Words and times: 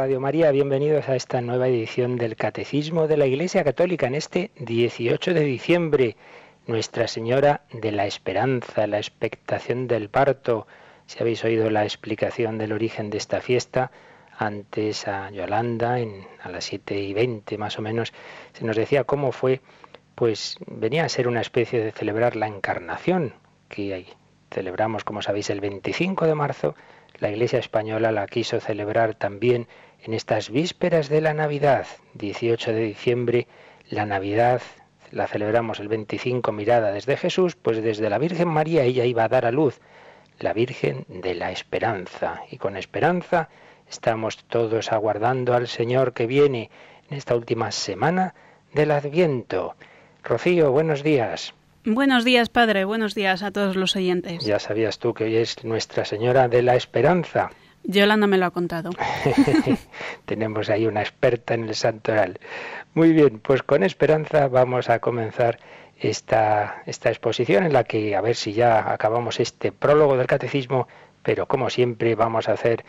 Radio 0.00 0.18
María, 0.18 0.50
bienvenidos 0.50 1.10
a 1.10 1.14
esta 1.14 1.42
nueva 1.42 1.68
edición 1.68 2.16
del 2.16 2.34
Catecismo 2.34 3.06
de 3.06 3.18
la 3.18 3.26
Iglesia 3.26 3.62
Católica 3.64 4.06
en 4.06 4.14
este 4.14 4.50
18 4.56 5.34
de 5.34 5.44
diciembre. 5.44 6.16
Nuestra 6.66 7.06
Señora 7.06 7.64
de 7.70 7.92
la 7.92 8.06
Esperanza, 8.06 8.86
la 8.86 8.96
expectación 8.96 9.88
del 9.88 10.08
parto. 10.08 10.66
Si 11.04 11.18
habéis 11.20 11.44
oído 11.44 11.68
la 11.68 11.84
explicación 11.84 12.56
del 12.56 12.72
origen 12.72 13.10
de 13.10 13.18
esta 13.18 13.42
fiesta, 13.42 13.90
antes 14.38 15.06
a 15.06 15.30
Yolanda, 15.32 15.98
en, 15.98 16.26
a 16.42 16.48
las 16.48 16.64
7 16.64 16.98
y 16.98 17.12
20 17.12 17.58
más 17.58 17.78
o 17.78 17.82
menos, 17.82 18.14
se 18.54 18.64
nos 18.64 18.76
decía 18.76 19.04
cómo 19.04 19.32
fue, 19.32 19.60
pues 20.14 20.56
venía 20.66 21.04
a 21.04 21.10
ser 21.10 21.28
una 21.28 21.42
especie 21.42 21.78
de 21.78 21.92
celebrar 21.92 22.36
la 22.36 22.46
encarnación, 22.46 23.34
que 23.68 24.06
celebramos, 24.50 25.04
como 25.04 25.20
sabéis, 25.20 25.50
el 25.50 25.60
25 25.60 26.24
de 26.24 26.34
marzo, 26.34 26.74
la 27.18 27.28
Iglesia 27.28 27.58
española 27.58 28.12
la 28.12 28.26
quiso 28.26 28.60
celebrar 28.60 29.14
también 29.14 29.68
en 30.04 30.14
estas 30.14 30.50
vísperas 30.50 31.08
de 31.08 31.20
la 31.20 31.34
Navidad, 31.34 31.86
18 32.14 32.72
de 32.72 32.80
diciembre, 32.80 33.46
la 33.88 34.06
Navidad 34.06 34.62
la 35.10 35.26
celebramos 35.26 35.80
el 35.80 35.88
25 35.88 36.52
mirada 36.52 36.92
desde 36.92 37.16
Jesús, 37.16 37.56
pues 37.56 37.82
desde 37.82 38.08
la 38.10 38.18
Virgen 38.18 38.48
María 38.48 38.84
ella 38.84 39.04
iba 39.04 39.24
a 39.24 39.28
dar 39.28 39.44
a 39.44 39.50
luz, 39.50 39.80
la 40.38 40.52
Virgen 40.52 41.04
de 41.08 41.34
la 41.34 41.50
Esperanza. 41.50 42.42
Y 42.50 42.58
con 42.58 42.76
esperanza 42.76 43.48
estamos 43.88 44.44
todos 44.44 44.92
aguardando 44.92 45.54
al 45.54 45.68
Señor 45.68 46.12
que 46.12 46.26
viene 46.26 46.70
en 47.10 47.16
esta 47.16 47.34
última 47.34 47.72
semana 47.72 48.34
del 48.72 48.92
Adviento. 48.92 49.74
Rocío, 50.22 50.70
buenos 50.70 51.02
días. 51.02 51.54
Buenos 51.84 52.24
días, 52.24 52.50
Padre. 52.50 52.84
Buenos 52.84 53.14
días 53.14 53.42
a 53.42 53.50
todos 53.50 53.74
los 53.74 53.96
oyentes. 53.96 54.44
Ya 54.44 54.58
sabías 54.58 54.98
tú 54.98 55.14
que 55.14 55.24
hoy 55.24 55.36
es 55.36 55.64
Nuestra 55.64 56.04
Señora 56.04 56.46
de 56.46 56.62
la 56.62 56.76
Esperanza. 56.76 57.50
Yolanda 57.84 58.26
me 58.26 58.38
lo 58.38 58.46
ha 58.46 58.50
contado. 58.50 58.90
Tenemos 60.26 60.68
ahí 60.70 60.86
una 60.86 61.00
experta 61.00 61.54
en 61.54 61.68
el 61.68 61.74
santoral. 61.74 62.38
Muy 62.94 63.12
bien, 63.12 63.40
pues 63.40 63.62
con 63.62 63.82
esperanza 63.82 64.48
vamos 64.48 64.90
a 64.90 64.98
comenzar 64.98 65.58
esta, 65.98 66.82
esta 66.86 67.10
exposición 67.10 67.64
en 67.64 67.72
la 67.72 67.84
que 67.84 68.16
a 68.16 68.20
ver 68.20 68.36
si 68.36 68.52
ya 68.52 68.92
acabamos 68.92 69.40
este 69.40 69.72
prólogo 69.72 70.16
del 70.16 70.26
catecismo, 70.26 70.88
pero 71.22 71.46
como 71.46 71.70
siempre 71.70 72.14
vamos 72.14 72.48
a 72.48 72.52
hacer 72.52 72.84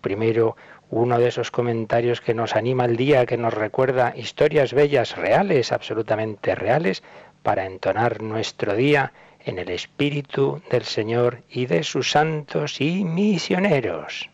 primero 0.00 0.56
uno 0.90 1.18
de 1.18 1.28
esos 1.28 1.50
comentarios 1.50 2.20
que 2.20 2.34
nos 2.34 2.56
anima 2.56 2.84
el 2.84 2.96
día, 2.96 3.26
que 3.26 3.36
nos 3.36 3.54
recuerda 3.54 4.12
historias 4.16 4.74
bellas, 4.74 5.16
reales, 5.16 5.72
absolutamente 5.72 6.54
reales, 6.54 7.02
para 7.42 7.64
entonar 7.64 8.22
nuestro 8.22 8.74
día 8.74 9.12
en 9.44 9.58
el 9.58 9.70
Espíritu 9.70 10.62
del 10.70 10.84
Señor 10.84 11.42
y 11.48 11.66
de 11.66 11.82
sus 11.82 12.10
santos 12.10 12.80
y 12.80 13.04
misioneros. 13.04 14.30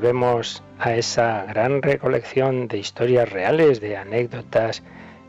Volvemos 0.00 0.62
a 0.78 0.94
esa 0.94 1.44
gran 1.44 1.82
recolección 1.82 2.68
de 2.68 2.78
historias 2.78 3.28
reales, 3.28 3.82
de 3.82 3.98
anécdotas, 3.98 4.82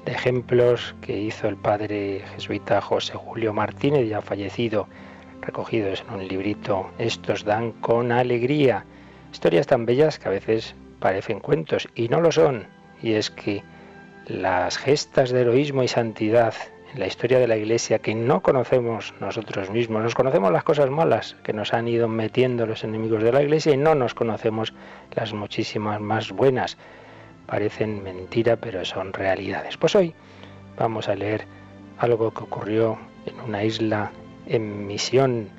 de 0.06 0.14
ejemplos 0.14 0.96
que 1.02 1.20
hizo 1.20 1.50
el 1.50 1.58
padre 1.58 2.24
jesuita 2.34 2.80
José 2.80 3.16
Julio 3.18 3.52
Martínez, 3.52 4.08
ya 4.08 4.22
fallecido, 4.22 4.88
recogidos 5.42 6.06
en 6.08 6.14
un 6.14 6.26
librito. 6.26 6.90
Estos 7.00 7.44
dan 7.44 7.74
con 7.74 8.14
alegría. 8.14 8.86
Historias 9.34 9.68
tan 9.68 9.86
bellas 9.86 10.18
que 10.20 10.30
a 10.30 10.32
veces 10.32 10.74
parecen 11.00 11.42
cuentos 11.42 11.90
y 11.94 12.08
no 12.08 12.22
lo 12.22 12.32
son. 12.32 12.66
Y 13.04 13.16
es 13.16 13.30
que 13.30 13.64
las 14.26 14.78
gestas 14.78 15.32
de 15.32 15.42
heroísmo 15.42 15.84
y 15.84 15.90
santidad 15.90 16.54
la 16.96 17.08
historia 17.08 17.40
de 17.40 17.48
la 17.48 17.58
Iglesia 17.58 18.00
que 18.00 18.16
no 18.16 18.42
conocemos 18.42 19.14
nosotros 19.20 19.70
mismos. 19.70 20.04
Nos 20.04 20.16
conocemos 20.16 20.52
las 20.52 20.64
cosas 20.64 20.90
malas 20.90 21.36
que 21.44 21.54
nos 21.54 21.74
han 21.74 21.88
ido 21.88 22.08
metiendo 22.08 22.66
los 22.66 22.84
enemigos 22.84 23.24
de 23.24 23.32
la 23.32 23.42
Iglesia 23.42 23.74
y 23.74 23.78
no 23.78 23.96
nos 23.96 24.14
conocemos 24.14 24.74
las 25.14 25.34
muchísimas 25.34 26.02
más 26.02 26.32
buenas. 26.32 26.78
Parecen 27.46 28.04
mentira, 28.04 28.58
pero 28.58 28.84
son 28.86 29.14
realidades. 29.14 29.78
Pues 29.78 29.96
hoy 29.96 30.14
vamos 30.78 31.08
a 31.08 31.16
leer 31.16 31.46
algo 31.98 32.34
que 32.34 32.44
ocurrió 32.44 32.98
en 33.26 33.40
una 33.42 33.64
isla 33.64 34.12
en 34.48 34.88
misión. 34.88 35.50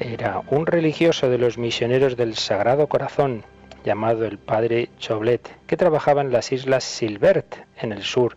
Era 0.00 0.42
un 0.48 0.66
religioso 0.66 1.28
de 1.28 1.38
los 1.38 1.58
misioneros 1.58 2.16
del 2.16 2.34
Sagrado 2.34 2.88
Corazón, 2.88 3.44
llamado 3.84 4.24
el 4.24 4.38
padre 4.38 4.90
Choblet, 4.98 5.56
que 5.66 5.76
trabajaba 5.76 6.22
en 6.22 6.32
las 6.32 6.50
islas 6.50 6.84
Silbert, 6.84 7.56
en 7.80 7.92
el 7.92 8.02
sur 8.02 8.36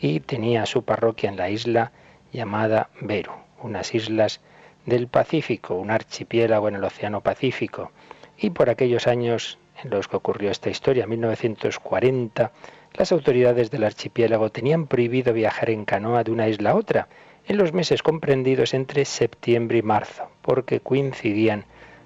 y 0.00 0.20
tenía 0.20 0.66
su 0.66 0.84
parroquia 0.84 1.30
en 1.30 1.36
la 1.36 1.50
isla 1.50 1.92
llamada 2.32 2.90
Beru, 3.00 3.32
unas 3.62 3.94
islas 3.94 4.40
del 4.84 5.08
Pacífico, 5.08 5.74
un 5.74 5.90
archipiélago 5.90 6.68
en 6.68 6.76
el 6.76 6.84
Océano 6.84 7.20
Pacífico. 7.20 7.90
Y 8.38 8.50
por 8.50 8.70
aquellos 8.70 9.06
años 9.06 9.58
en 9.82 9.90
los 9.90 10.08
que 10.08 10.16
ocurrió 10.16 10.50
esta 10.50 10.70
historia, 10.70 11.06
1940, 11.06 12.52
las 12.94 13.12
autoridades 13.12 13.70
del 13.70 13.84
archipiélago 13.84 14.50
tenían 14.50 14.86
prohibido 14.86 15.32
viajar 15.32 15.70
en 15.70 15.84
canoa 15.84 16.24
de 16.24 16.30
una 16.30 16.48
isla 16.48 16.70
a 16.70 16.76
otra 16.76 17.08
en 17.46 17.58
los 17.58 17.72
meses 17.72 18.02
comprendidos 18.02 18.74
entre 18.74 19.04
septiembre 19.04 19.78
y 19.78 19.82
marzo, 19.82 20.30
porque 20.42 20.80
coincidían 20.80 21.64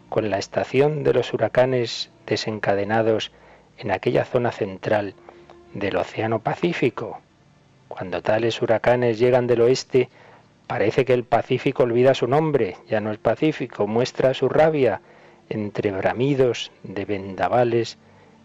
con 0.09 0.31
la 0.31 0.39
estación 0.39 1.03
de 1.03 1.15
los 1.15 1.33
huracanes 1.33 2.11
desencadenados 2.27 3.33
en 3.79 3.91
aquella 3.91 4.25
zona 4.25 4.53
central 4.53 5.15
del 5.73 5.97
Océano 5.97 6.41
Pacífico, 6.41 7.21
cuando 7.91 8.23
tales 8.23 8.63
huracanes 8.63 9.19
llegan 9.19 9.49
del 9.49 9.63
oeste, 9.63 10.09
parece 10.69 11.05
que 11.05 11.13
el 11.13 11.25
Pacífico 11.25 11.83
olvida 11.83 12.15
su 12.15 12.29
nombre, 12.29 12.77
ya 12.89 13.01
no 13.01 13.11
es 13.11 13.19
Pacífico, 13.19 13.89
muestra 13.89 14.33
su 14.33 14.49
rabia 14.49 15.01
entre 15.49 15.91
bramidos 15.91 16.71
de 16.85 17.05
vendavales 17.05 17.99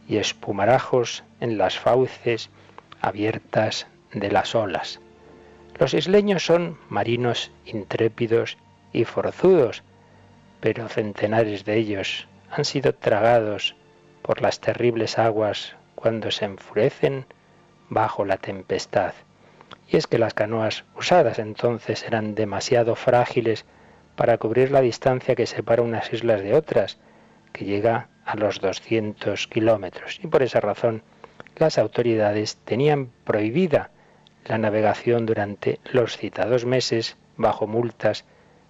y 0.09 0.17
espumarajos 0.17 1.23
en 1.39 1.59
las 1.59 1.78
fauces 1.78 2.50
abiertas 3.01 3.85
de 4.11 4.31
las 4.31 4.55
olas. 4.55 5.00
Los 5.78 5.94
isleños 5.94 6.44
son 6.44 6.79
marinos 6.89 7.51
intrépidos 7.66 8.57
y 8.94 9.03
forzudos, 9.03 9.84
pero 10.59 10.89
centenares 10.89 11.66
de 11.66 11.78
ellos 11.78 12.28
han 12.50 12.66
sido 12.66 12.95
tragados 12.95 13.75
por 14.23 14.41
las 14.41 14.59
terribles 14.59 15.19
aguas 15.19 15.75
cuando 15.94 16.31
se 16.31 16.45
enfurecen 16.45 17.25
bajo 17.89 18.25
la 18.25 18.37
tempestad. 18.37 19.14
Y 19.87 19.97
es 19.97 20.08
que 20.08 20.17
las 20.17 20.34
canoas 20.34 20.85
usadas 20.96 21.40
entonces 21.40 22.03
eran 22.03 22.35
demasiado 22.35 22.96
frágiles 22.96 23.66
para 24.16 24.37
cubrir 24.37 24.72
la 24.72 24.82
distancia 24.82 25.35
que 25.35 25.46
separa 25.46 25.84
unas 25.84 26.11
islas 26.11 26.41
de 26.41 26.53
otras, 26.53 26.97
que 27.52 27.66
llega 27.66 28.09
a 28.26 28.35
los 28.35 28.59
200 28.59 29.47
kilómetros. 29.47 30.20
Y 30.23 30.28
por 30.28 30.41
esa 30.41 30.59
razón 30.59 31.03
las 31.55 31.78
autoridades 31.78 32.58
tenían 32.58 33.11
prohibida 33.23 33.91
la 34.46 34.58
navegación 34.58 35.26
durante 35.26 35.79
los 35.91 36.17
citados 36.17 36.66
meses 36.66 37.17
bajo 37.38 37.67
multas 37.67 38.26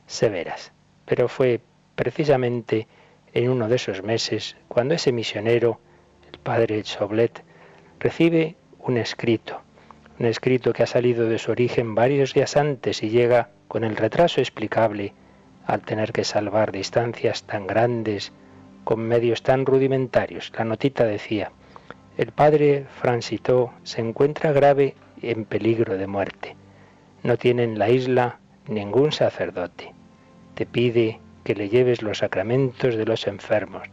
severas. 0.07 0.71
Pero 1.05 1.27
fue 1.27 1.61
precisamente 1.95 2.87
en 3.33 3.49
uno 3.49 3.67
de 3.67 3.75
esos 3.75 4.03
meses 4.03 4.55
cuando 4.67 4.93
ese 4.93 5.11
misionero, 5.11 5.79
el 6.31 6.39
padre 6.39 6.83
Choblet, 6.83 7.43
recibe 7.99 8.55
un 8.79 8.97
escrito 8.97 9.64
un 10.19 10.25
escrito 10.25 10.73
que 10.73 10.83
ha 10.83 10.87
salido 10.87 11.27
de 11.27 11.39
su 11.39 11.51
origen 11.51 11.95
varios 11.95 12.33
días 12.33 12.55
antes 12.55 13.03
y 13.03 13.09
llega 13.09 13.49
con 13.67 13.83
el 13.83 13.95
retraso 13.95 14.39
explicable 14.39 15.13
al 15.65 15.81
tener 15.81 16.13
que 16.13 16.23
salvar 16.23 16.71
distancias 16.71 17.43
tan 17.43 17.67
grandes 17.67 18.31
con 18.83 19.01
medios 19.01 19.43
tan 19.43 19.65
rudimentarios. 19.65 20.51
La 20.57 20.63
notita 20.63 21.03
decía, 21.03 21.51
el 22.17 22.31
padre 22.31 22.85
Francito 23.01 23.73
se 23.83 23.99
encuentra 23.99 24.53
grave 24.53 24.95
en 25.21 25.43
peligro 25.43 25.97
de 25.97 26.07
muerte. 26.07 26.55
No 27.23 27.37
tiene 27.37 27.63
en 27.63 27.77
la 27.77 27.89
isla 27.89 28.39
ningún 28.67 29.11
sacerdote. 29.11 29.93
Te 30.53 30.65
pide 30.65 31.19
que 31.43 31.55
le 31.55 31.67
lleves 31.67 32.01
los 32.01 32.19
sacramentos 32.19 32.95
de 32.95 33.05
los 33.05 33.27
enfermos. 33.27 33.83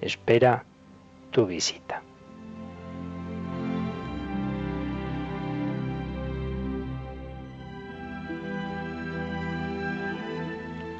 Espera 0.00 0.64
tu 1.32 1.46
visita. 1.46 2.03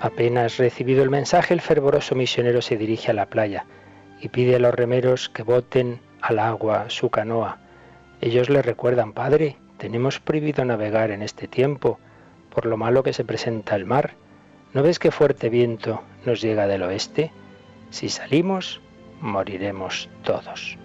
Apenas 0.05 0.59
recibido 0.59 1.03
el 1.03 1.09
mensaje, 1.09 1.55
el 1.55 1.63
fervoroso 1.63 2.15
misionero 2.15 2.61
se 2.61 2.77
dirige 2.77 3.11
a 3.11 3.15
la 3.15 3.25
playa 3.25 3.65
y 4.21 4.29
pide 4.29 4.57
a 4.57 4.59
los 4.59 4.75
remeros 4.75 5.31
que 5.31 5.43
boten 5.43 5.99
al 6.21 6.41
agua 6.41 6.91
su 6.91 7.09
canoa. 7.09 7.57
Ellos 8.21 8.51
le 8.51 8.61
recuerdan, 8.61 9.15
Padre, 9.15 9.57
tenemos 9.79 10.21
prohibido 10.21 10.63
navegar 10.63 11.11
en 11.11 11.23
este 11.23 11.49
tiempo 11.49 11.99
por 12.51 12.67
lo 12.67 12.77
malo 12.77 13.03
que 13.03 13.15
se 13.15 13.25
presenta 13.25 13.77
el 13.77 13.87
mar. 13.87 14.13
¿No 14.75 14.83
ves 14.83 14.99
qué 14.99 15.11
fuerte 15.11 15.49
viento 15.49 16.03
nos 16.27 16.43
llega 16.43 16.67
del 16.67 16.83
oeste? 16.83 17.33
Si 17.89 18.11
salimos, 18.11 18.83
moriremos 19.23 20.11
todos. 20.23 20.77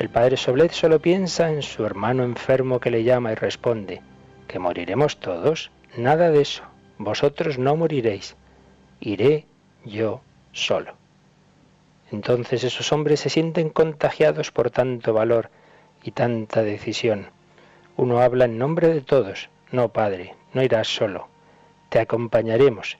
El 0.00 0.08
padre 0.08 0.36
Soblet 0.36 0.72
solo 0.72 0.98
piensa 0.98 1.52
en 1.52 1.62
su 1.62 1.86
hermano 1.86 2.24
enfermo 2.24 2.80
que 2.80 2.90
le 2.90 3.04
llama 3.04 3.30
y 3.30 3.36
responde, 3.36 4.02
¿que 4.48 4.58
moriremos 4.58 5.20
todos? 5.20 5.70
Nada 5.96 6.32
de 6.32 6.40
eso. 6.42 6.73
Vosotros 7.04 7.58
no 7.58 7.76
moriréis. 7.76 8.34
Iré 8.98 9.44
yo 9.84 10.22
solo. 10.52 10.94
Entonces 12.10 12.64
esos 12.64 12.92
hombres 12.92 13.20
se 13.20 13.28
sienten 13.28 13.68
contagiados 13.68 14.50
por 14.50 14.70
tanto 14.70 15.12
valor 15.12 15.50
y 16.02 16.12
tanta 16.12 16.62
decisión. 16.62 17.28
Uno 17.98 18.20
habla 18.20 18.46
en 18.46 18.56
nombre 18.56 18.88
de 18.88 19.02
todos. 19.02 19.50
No, 19.70 19.90
Padre, 19.90 20.34
no 20.54 20.62
irás 20.62 20.88
solo. 20.88 21.28
Te 21.90 21.98
acompañaremos, 21.98 22.96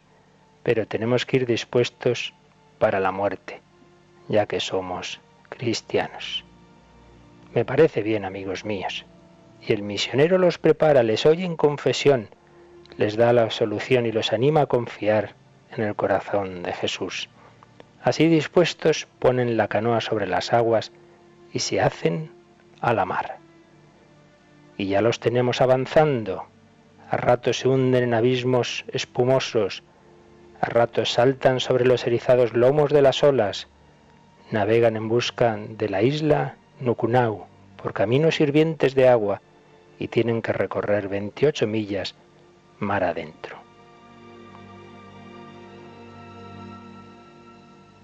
pero 0.63 0.87
tenemos 0.87 1.25
que 1.25 1.39
ir 1.39 1.47
dispuestos 1.47 2.35
para 2.79 3.01
la 3.01 3.11
muerte, 3.11 3.63
ya 4.29 4.45
que 4.45 4.61
somos 4.61 5.19
cristianos. 5.49 6.45
Me 7.55 7.65
parece 7.65 8.03
bien, 8.03 8.27
amigos 8.27 8.67
míos. 8.67 9.07
Y 9.67 9.73
el 9.73 9.83
misionero 9.83 10.37
los 10.37 10.59
prepara, 10.59 11.03
les 11.03 11.25
oye 11.25 11.47
en 11.47 11.57
confesión, 11.57 12.29
les 12.97 13.17
da 13.17 13.33
la 13.33 13.51
solución 13.51 14.07
y 14.07 14.13
los 14.13 14.33
anima 14.33 14.63
a 14.63 14.67
confiar 14.67 15.35
en 15.77 15.85
el 15.85 15.95
corazón 15.95 16.63
de 16.63 16.73
Jesús. 16.73 17.29
Así 18.03 18.29
dispuestos 18.29 19.09
ponen 19.19 19.57
la 19.57 19.69
canoa 19.69 20.01
sobre 20.01 20.27
las 20.27 20.53
aguas 20.53 20.93
y 21.53 21.61
se 21.61 21.81
hacen 21.81 22.31
a 22.81 22.93
la 22.93 23.05
mar. 23.05 23.39
Y 24.77 24.87
ya 24.87 25.01
los 25.01 25.21
tenemos 25.21 25.61
avanzando. 25.61 26.45
A 27.11 27.17
ratos 27.17 27.59
se 27.59 27.69
hunden 27.69 28.05
en 28.05 28.15
abismos 28.15 28.85
espumosos, 28.89 29.83
a 30.61 30.67
ratos 30.67 31.13
saltan 31.13 31.61
sobre 31.61 31.87
los 31.87 32.07
erizados 32.07 32.55
lomos 32.55 32.93
de 32.93 33.03
las 33.03 33.23
olas, 33.23 33.69
navegan 34.51 34.97
en 34.97 35.09
busca 35.09 35.57
de 35.57 35.89
la 35.89 36.03
isla 36.03 36.57
Nukunau 36.81 37.47
por 37.81 37.93
caminos 37.93 38.41
hirvientes 38.41 38.95
de 38.95 39.09
agua 39.09 39.43
y 39.99 40.09
tienen 40.09 40.43
que 40.43 40.53
recorrer 40.53 41.09
28 41.09 41.67
millas 41.67 42.15
mar 42.79 43.05
adentro. 43.05 43.57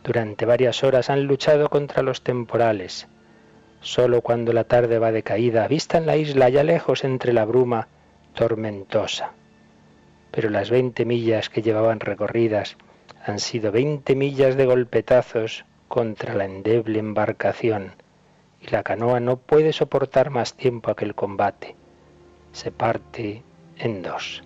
Durante 0.03 0.47
varias 0.47 0.83
horas 0.83 1.11
han 1.11 1.25
luchado 1.25 1.69
contra 1.69 2.03
los 2.03 2.23
temporales. 2.23 3.07
Solo 3.81 4.23
cuando 4.23 4.53
la 4.53 4.65
tarde 4.65 4.99
va 4.99 5.13
de 5.13 5.23
caída 5.23 5.65
avistan 5.65 6.07
la 6.07 6.17
isla 6.17 6.49
ya 6.49 6.65
lejos 6.65 7.05
entre 7.05 7.33
la 7.33 7.45
bruma 7.45 7.89
tormentosa. 8.35 9.33
Pero 10.31 10.51
las 10.51 10.71
veinte 10.71 11.05
millas 11.05 11.49
que 11.49 11.63
llevaban 11.63 12.01
recorridas 12.01 12.77
han 13.25 13.39
sido 13.39 13.73
veinte 13.73 14.17
millas 14.17 14.57
de 14.57 14.67
golpetazos 14.67 15.65
contra 15.89 16.35
la 16.35 16.45
endeble 16.45 16.99
embarcación, 16.99 17.95
y 18.61 18.69
la 18.69 18.83
canoa 18.83 19.21
no 19.21 19.37
puede 19.39 19.73
soportar 19.73 20.31
más 20.31 20.55
tiempo 20.55 20.91
aquel 20.91 21.15
combate. 21.15 21.77
Se 22.53 22.71
parte 22.71 23.43
en 23.77 24.03
dos. 24.03 24.43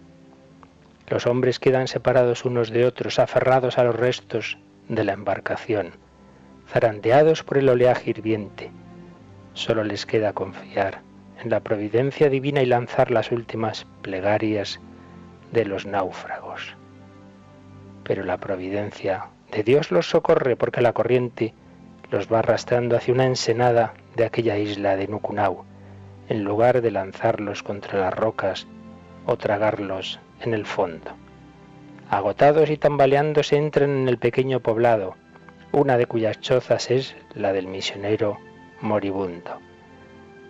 Los 1.07 1.27
hombres 1.27 1.59
quedan 1.59 1.87
separados 1.87 2.45
unos 2.45 2.71
de 2.71 2.87
otros, 2.87 3.19
aferrados 3.19 3.79
a 3.79 3.85
los 3.85 3.95
restos 3.95 4.59
de 4.89 5.05
la 5.05 5.13
embarcación, 5.13 5.93
zarandeados 6.69 7.43
por 7.43 7.59
el 7.59 7.69
oleaje 7.69 8.11
hirviente. 8.11 8.71
Solo 9.53 9.85
les 9.85 10.07
queda 10.07 10.33
confiar 10.33 11.03
en 11.43 11.51
la 11.51 11.61
providencia 11.61 12.31
divina 12.31 12.63
y 12.63 12.67
lanzar 12.67 13.11
las 13.11 13.33
últimas 13.33 13.87
plegarias 14.01 14.81
de 15.53 15.67
los 15.67 15.85
náufragos. 15.85 16.75
Pero 18.03 18.25
la 18.25 18.39
providencia 18.39 19.27
de 19.53 19.63
Dios 19.63 19.91
los 19.91 20.09
socorre 20.09 20.57
porque 20.57 20.81
la 20.81 20.95
corriente 20.95 21.55
los 22.11 22.33
va 22.33 22.41
arrastrando 22.41 22.97
hacia 22.97 23.15
una 23.15 23.27
ensenada 23.27 23.95
de 24.17 24.25
aquella 24.25 24.57
isla 24.57 24.97
de 24.97 25.09
Nukunau, 25.09 25.65
en 26.29 26.45
lugar 26.45 26.81
de 26.81 26.91
lanzarlos 26.91 27.63
contra 27.63 28.01
las 28.01 28.15
rocas 28.15 28.67
o 29.27 29.37
tragarlos 29.37 30.19
en 30.47 30.55
el 30.55 30.67
fondo. 30.67 31.13
Agotados 32.11 32.71
y 32.71 32.77
tambaleándose 32.77 33.57
entran 33.57 33.91
en 33.91 34.09
el 34.09 34.19
pequeño 34.19 34.61
poblado, 34.61 35.17
una 35.73 35.97
de 35.97 36.07
cuyas 36.07 36.41
chozas 36.41 36.91
es 36.91 37.17
la 37.35 37.53
del 37.53 37.67
misionero 37.67 38.39
moribundo. 38.81 39.59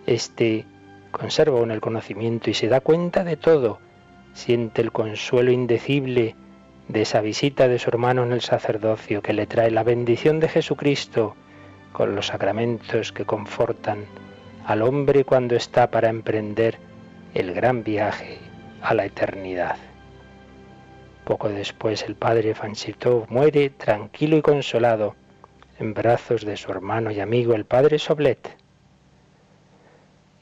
Este 0.07 0.67
conserva 1.11 1.59
aún 1.59 1.71
el 1.71 1.81
conocimiento 1.81 2.51
y 2.51 2.55
se 2.55 2.69
da 2.69 2.81
cuenta 2.81 3.25
de 3.25 3.37
todo, 3.37 3.79
siente 4.33 4.83
el 4.83 4.93
consuelo 4.93 5.53
indecible 5.53 6.35
de 6.89 7.03
esa 7.03 7.21
visita 7.21 7.69
de 7.69 7.79
su 7.79 7.89
hermano 7.89 8.25
en 8.25 8.33
el 8.33 8.43
sacerdocio 8.43 9.23
que 9.23 9.33
le 9.33 9.47
trae 9.47 9.71
la 9.71 9.85
bendición 9.85 10.41
de 10.41 10.49
Jesucristo 10.49 11.35
con 11.93 12.15
los 12.15 12.27
sacramentos 12.27 13.13
que 13.13 13.25
confortan 13.25 14.05
al 14.67 14.83
hombre 14.83 15.25
cuando 15.25 15.55
está 15.55 15.91
para 15.91 16.09
emprender 16.11 16.79
el 17.33 17.55
gran 17.55 17.85
viaje 17.85 18.44
a 18.85 18.93
la 18.93 19.07
eternidad. 19.07 19.77
Poco 21.25 21.49
después 21.49 22.03
el 22.03 22.17
padre 22.17 22.55
Fanchito 22.55 23.25
muere 23.31 23.71
tranquilo 23.71 24.37
y 24.37 24.43
consolado 24.43 25.17
en 25.79 25.95
brazos 25.95 26.45
de 26.45 26.59
su 26.59 26.71
hermano 26.71 27.11
y 27.11 27.19
amigo 27.19 27.55
el 27.55 27.65
padre 27.65 27.99
Soblet. 27.99 28.59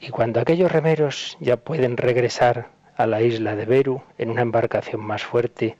Y 0.01 0.09
cuando 0.09 0.41
aquellos 0.41 0.73
remeros 0.73 1.37
ya 1.39 1.55
pueden 1.55 1.95
regresar 1.95 2.67
a 2.97 3.07
la 3.07 3.21
isla 3.21 3.55
de 3.55 3.65
Beru 3.65 4.03
en 4.17 4.29
una 4.29 4.41
embarcación 4.41 4.99
más 4.99 5.23
fuerte, 5.23 5.77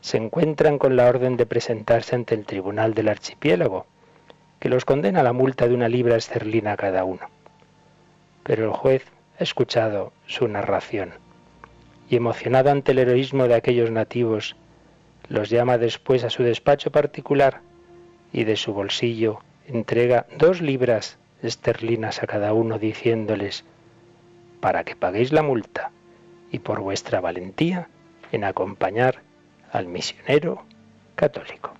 se 0.00 0.16
encuentran 0.16 0.78
con 0.78 0.96
la 0.96 1.06
orden 1.06 1.36
de 1.36 1.46
presentarse 1.46 2.16
ante 2.16 2.34
el 2.34 2.44
tribunal 2.44 2.94
del 2.94 3.10
archipiélago, 3.10 3.86
que 4.58 4.68
los 4.68 4.84
condena 4.84 5.20
a 5.20 5.22
la 5.22 5.32
multa 5.32 5.68
de 5.68 5.74
una 5.74 5.88
libra 5.88 6.16
esterlina 6.16 6.76
cada 6.76 7.04
uno. 7.04 7.30
Pero 8.42 8.64
el 8.64 8.72
juez 8.72 9.04
ha 9.38 9.44
escuchado 9.44 10.12
su 10.26 10.48
narración 10.48 11.21
y 12.12 12.16
emocionado 12.16 12.70
ante 12.70 12.92
el 12.92 12.98
heroísmo 12.98 13.48
de 13.48 13.54
aquellos 13.54 13.90
nativos, 13.90 14.54
los 15.28 15.48
llama 15.48 15.78
después 15.78 16.24
a 16.24 16.30
su 16.30 16.42
despacho 16.42 16.92
particular 16.92 17.62
y 18.34 18.44
de 18.44 18.56
su 18.56 18.74
bolsillo 18.74 19.38
entrega 19.66 20.26
dos 20.36 20.60
libras 20.60 21.16
esterlinas 21.42 22.22
a 22.22 22.26
cada 22.26 22.52
uno 22.52 22.78
diciéndoles, 22.78 23.64
para 24.60 24.84
que 24.84 24.94
paguéis 24.94 25.32
la 25.32 25.42
multa 25.42 25.90
y 26.50 26.58
por 26.58 26.80
vuestra 26.80 27.22
valentía 27.22 27.88
en 28.30 28.44
acompañar 28.44 29.22
al 29.70 29.86
misionero 29.86 30.66
católico. 31.14 31.72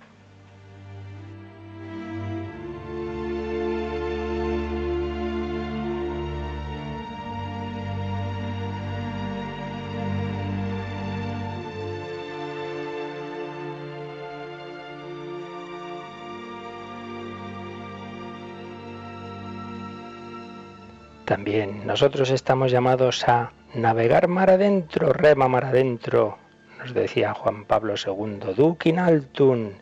También. 21.43 21.85
Nosotros 21.85 22.29
estamos 22.29 22.71
llamados 22.71 23.27
a 23.27 23.51
navegar 23.73 24.29
mar 24.29 24.49
adentro, 24.49 25.11
rema 25.11 25.49
mar 25.49 25.65
adentro, 25.65 26.37
nos 26.79 26.93
decía 26.93 27.33
Juan 27.33 27.65
Pablo 27.65 27.95
II, 27.95 28.53
Dukin 28.55 28.97
Altun, 28.97 29.73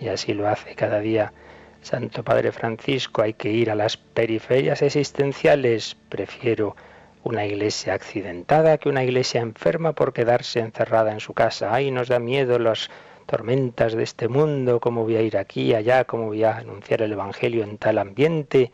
y 0.00 0.08
así 0.08 0.32
lo 0.32 0.48
hace 0.48 0.74
cada 0.74 1.00
día 1.00 1.34
Santo 1.82 2.24
Padre 2.24 2.50
Francisco, 2.50 3.20
hay 3.20 3.34
que 3.34 3.50
ir 3.50 3.70
a 3.70 3.74
las 3.74 3.98
periferias 3.98 4.80
existenciales, 4.80 5.98
prefiero 6.08 6.76
una 7.24 7.44
iglesia 7.44 7.92
accidentada 7.92 8.78
que 8.78 8.88
una 8.88 9.04
iglesia 9.04 9.42
enferma 9.42 9.92
por 9.92 10.14
quedarse 10.14 10.60
encerrada 10.60 11.12
en 11.12 11.20
su 11.20 11.34
casa. 11.34 11.74
Ay, 11.74 11.90
nos 11.90 12.08
da 12.08 12.20
miedo 12.20 12.58
las 12.58 12.88
tormentas 13.26 13.92
de 13.92 14.02
este 14.02 14.28
mundo, 14.28 14.80
cómo 14.80 15.04
voy 15.04 15.16
a 15.16 15.20
ir 15.20 15.36
aquí, 15.36 15.74
allá, 15.74 16.04
cómo 16.04 16.28
voy 16.28 16.44
a 16.44 16.56
anunciar 16.56 17.02
el 17.02 17.12
Evangelio 17.12 17.64
en 17.64 17.76
tal 17.76 17.98
ambiente 17.98 18.72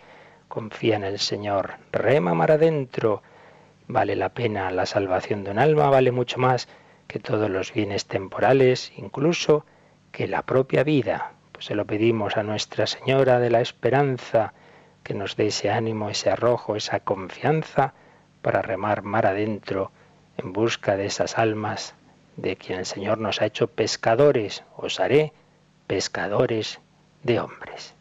confía 0.52 0.96
en 0.96 1.04
el 1.04 1.18
Señor, 1.18 1.78
rema 1.92 2.34
mar 2.34 2.50
adentro. 2.50 3.22
Vale 3.88 4.14
la 4.16 4.28
pena 4.28 4.70
la 4.70 4.84
salvación 4.84 5.44
de 5.44 5.50
un 5.50 5.58
alma, 5.58 5.88
vale 5.88 6.12
mucho 6.12 6.38
más 6.38 6.68
que 7.06 7.18
todos 7.18 7.48
los 7.48 7.72
bienes 7.72 8.04
temporales, 8.04 8.92
incluso 8.98 9.64
que 10.10 10.28
la 10.28 10.42
propia 10.42 10.84
vida. 10.84 11.32
Pues 11.52 11.64
se 11.64 11.74
lo 11.74 11.86
pedimos 11.86 12.36
a 12.36 12.42
Nuestra 12.42 12.86
Señora 12.86 13.40
de 13.40 13.48
la 13.48 13.62
Esperanza, 13.62 14.52
que 15.02 15.14
nos 15.14 15.36
dé 15.36 15.46
ese 15.46 15.70
ánimo, 15.70 16.10
ese 16.10 16.28
arrojo, 16.28 16.76
esa 16.76 17.00
confianza 17.00 17.94
para 18.42 18.60
remar 18.60 19.00
mar 19.00 19.24
adentro 19.24 19.90
en 20.36 20.52
busca 20.52 20.98
de 20.98 21.06
esas 21.06 21.38
almas 21.38 21.94
de 22.36 22.56
quien 22.56 22.80
el 22.80 22.84
Señor 22.84 23.16
nos 23.16 23.40
ha 23.40 23.46
hecho 23.46 23.68
pescadores. 23.68 24.64
Os 24.76 25.00
haré 25.00 25.32
pescadores 25.86 26.78
de 27.22 27.40
hombres. 27.40 27.94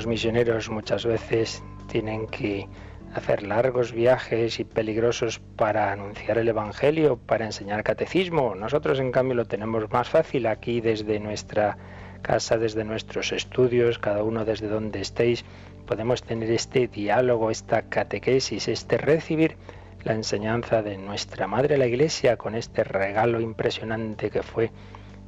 Los 0.00 0.06
misioneros 0.06 0.70
muchas 0.70 1.04
veces 1.04 1.62
tienen 1.86 2.26
que 2.26 2.66
hacer 3.12 3.42
largos 3.42 3.92
viajes 3.92 4.58
y 4.58 4.64
peligrosos 4.64 5.40
para 5.56 5.92
anunciar 5.92 6.38
el 6.38 6.48
Evangelio, 6.48 7.18
para 7.18 7.44
enseñar 7.44 7.82
catecismo. 7.82 8.54
Nosotros, 8.54 8.98
en 8.98 9.12
cambio, 9.12 9.34
lo 9.34 9.44
tenemos 9.44 9.90
más 9.90 10.08
fácil 10.08 10.46
aquí 10.46 10.80
desde 10.80 11.20
nuestra 11.20 11.76
casa, 12.22 12.56
desde 12.56 12.82
nuestros 12.82 13.30
estudios, 13.32 13.98
cada 13.98 14.22
uno 14.22 14.46
desde 14.46 14.68
donde 14.68 15.02
estéis, 15.02 15.44
podemos 15.86 16.22
tener 16.22 16.50
este 16.50 16.88
diálogo, 16.88 17.50
esta 17.50 17.82
catequesis, 17.82 18.68
este 18.68 18.96
recibir 18.96 19.58
la 20.02 20.14
enseñanza 20.14 20.80
de 20.80 20.96
nuestra 20.96 21.46
Madre 21.46 21.76
la 21.76 21.88
Iglesia 21.88 22.38
con 22.38 22.54
este 22.54 22.84
regalo 22.84 23.38
impresionante 23.38 24.30
que 24.30 24.42
fue 24.42 24.70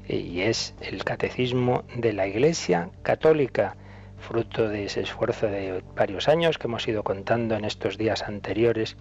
y 0.09 0.41
es 0.41 0.75
el 0.81 1.05
catecismo 1.05 1.85
de 1.95 2.14
la 2.14 2.26
Iglesia 2.26 2.88
católica 3.02 3.76
fruto 4.23 4.69
de 4.69 4.87
ese 4.87 5.02
esfuerzo 5.02 5.47
de 5.47 5.83
varios 5.95 6.29
años 6.29 6.57
que 6.57 6.69
hemos 6.69 6.87
ido 6.88 7.02
contando 7.02 7.55
en 7.55 7.64
estos 7.64 7.99
días 7.99 8.23
anteriores, 8.23 8.97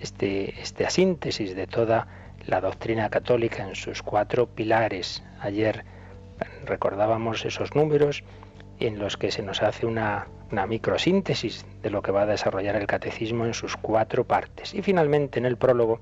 este, 0.00 0.60
esta 0.60 0.90
síntesis 0.90 1.56
de 1.56 1.66
toda 1.66 2.08
la 2.46 2.60
doctrina 2.60 3.08
católica 3.08 3.66
en 3.66 3.74
sus 3.74 4.02
cuatro 4.02 4.46
pilares. 4.46 5.22
Ayer 5.40 5.84
recordábamos 6.64 7.44
esos 7.44 7.74
números 7.74 8.24
en 8.80 8.98
los 8.98 9.16
que 9.16 9.30
se 9.30 9.42
nos 9.42 9.62
hace 9.62 9.86
una, 9.86 10.28
una 10.50 10.66
microsíntesis 10.66 11.66
de 11.82 11.90
lo 11.90 12.02
que 12.02 12.12
va 12.12 12.22
a 12.22 12.26
desarrollar 12.26 12.76
el 12.76 12.86
catecismo 12.86 13.44
en 13.44 13.54
sus 13.54 13.76
cuatro 13.76 14.24
partes. 14.24 14.74
Y 14.74 14.82
finalmente 14.82 15.38
en 15.38 15.46
el 15.46 15.56
prólogo, 15.56 16.00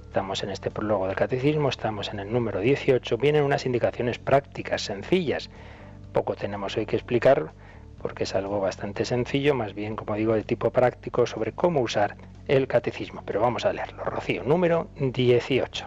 estamos 0.00 0.42
en 0.42 0.50
este 0.50 0.70
prólogo 0.70 1.06
del 1.06 1.16
catecismo, 1.16 1.68
estamos 1.68 2.08
en 2.08 2.20
el 2.20 2.32
número 2.32 2.60
18, 2.60 3.16
vienen 3.18 3.44
unas 3.44 3.66
indicaciones 3.66 4.18
prácticas, 4.18 4.82
sencillas. 4.82 5.50
Poco 6.12 6.34
tenemos 6.34 6.76
hoy 6.76 6.86
que 6.86 6.96
explicar, 6.96 7.52
porque 8.00 8.24
es 8.24 8.34
algo 8.34 8.60
bastante 8.60 9.04
sencillo, 9.04 9.54
más 9.54 9.74
bien, 9.74 9.96
como 9.96 10.14
digo, 10.14 10.34
de 10.34 10.42
tipo 10.42 10.70
práctico 10.70 11.26
sobre 11.26 11.52
cómo 11.52 11.80
usar 11.80 12.16
el 12.46 12.66
catecismo. 12.66 13.22
Pero 13.24 13.40
vamos 13.40 13.64
a 13.64 13.72
leerlo. 13.72 14.04
Rocío, 14.04 14.44
número 14.44 14.88
18. 14.98 15.86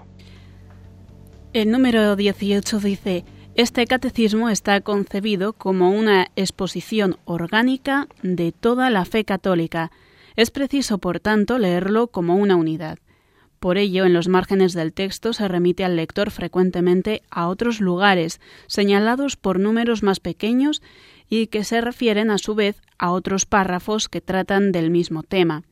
El 1.53 1.72
número 1.72 2.15
18 2.15 2.80
dice, 2.80 3.25
este 3.56 3.86
catecismo 3.86 4.50
está 4.50 4.80
concebido 4.80 5.51
como 5.51 5.91
una 5.91 6.27
exposición 6.38 7.18
orgánica 7.25 8.08
de 8.24 8.53
toda 8.53 8.89
la 8.89 9.03
fe 9.03 9.25
católica. 9.25 9.91
Es 10.38 10.51
preciso, 10.51 11.00
por 11.00 11.20
tanto, 11.20 11.58
leerlo 11.58 12.08
como 12.08 12.36
una 12.38 12.56
unidad. 12.56 13.00
Por 13.60 13.77
ello, 13.77 14.06
en 14.06 14.13
los 14.13 14.27
márgenes 14.27 14.74
del 14.74 14.94
texto 14.94 15.34
se 15.34 15.48
remite 15.48 15.84
al 15.84 15.96
lector 15.96 16.32
frecuentemente 16.32 17.22
a 17.30 17.48
otros 17.48 17.80
lugares, 17.80 18.39
señalados 18.65 19.36
por 19.36 19.60
números 19.60 20.01
más 20.01 20.20
pequeños 20.20 20.82
y 21.32 21.48
que 21.48 21.64
se 21.64 21.80
refieren 21.80 22.30
a 22.30 22.38
su 22.38 22.56
vez 22.56 22.82
a 23.00 23.12
otros 23.12 23.46
párrafos 23.46 24.10
que 24.10 24.20
tratan 24.20 24.74
del 24.74 24.92
mismo 24.92 25.24
tema. 25.24 25.64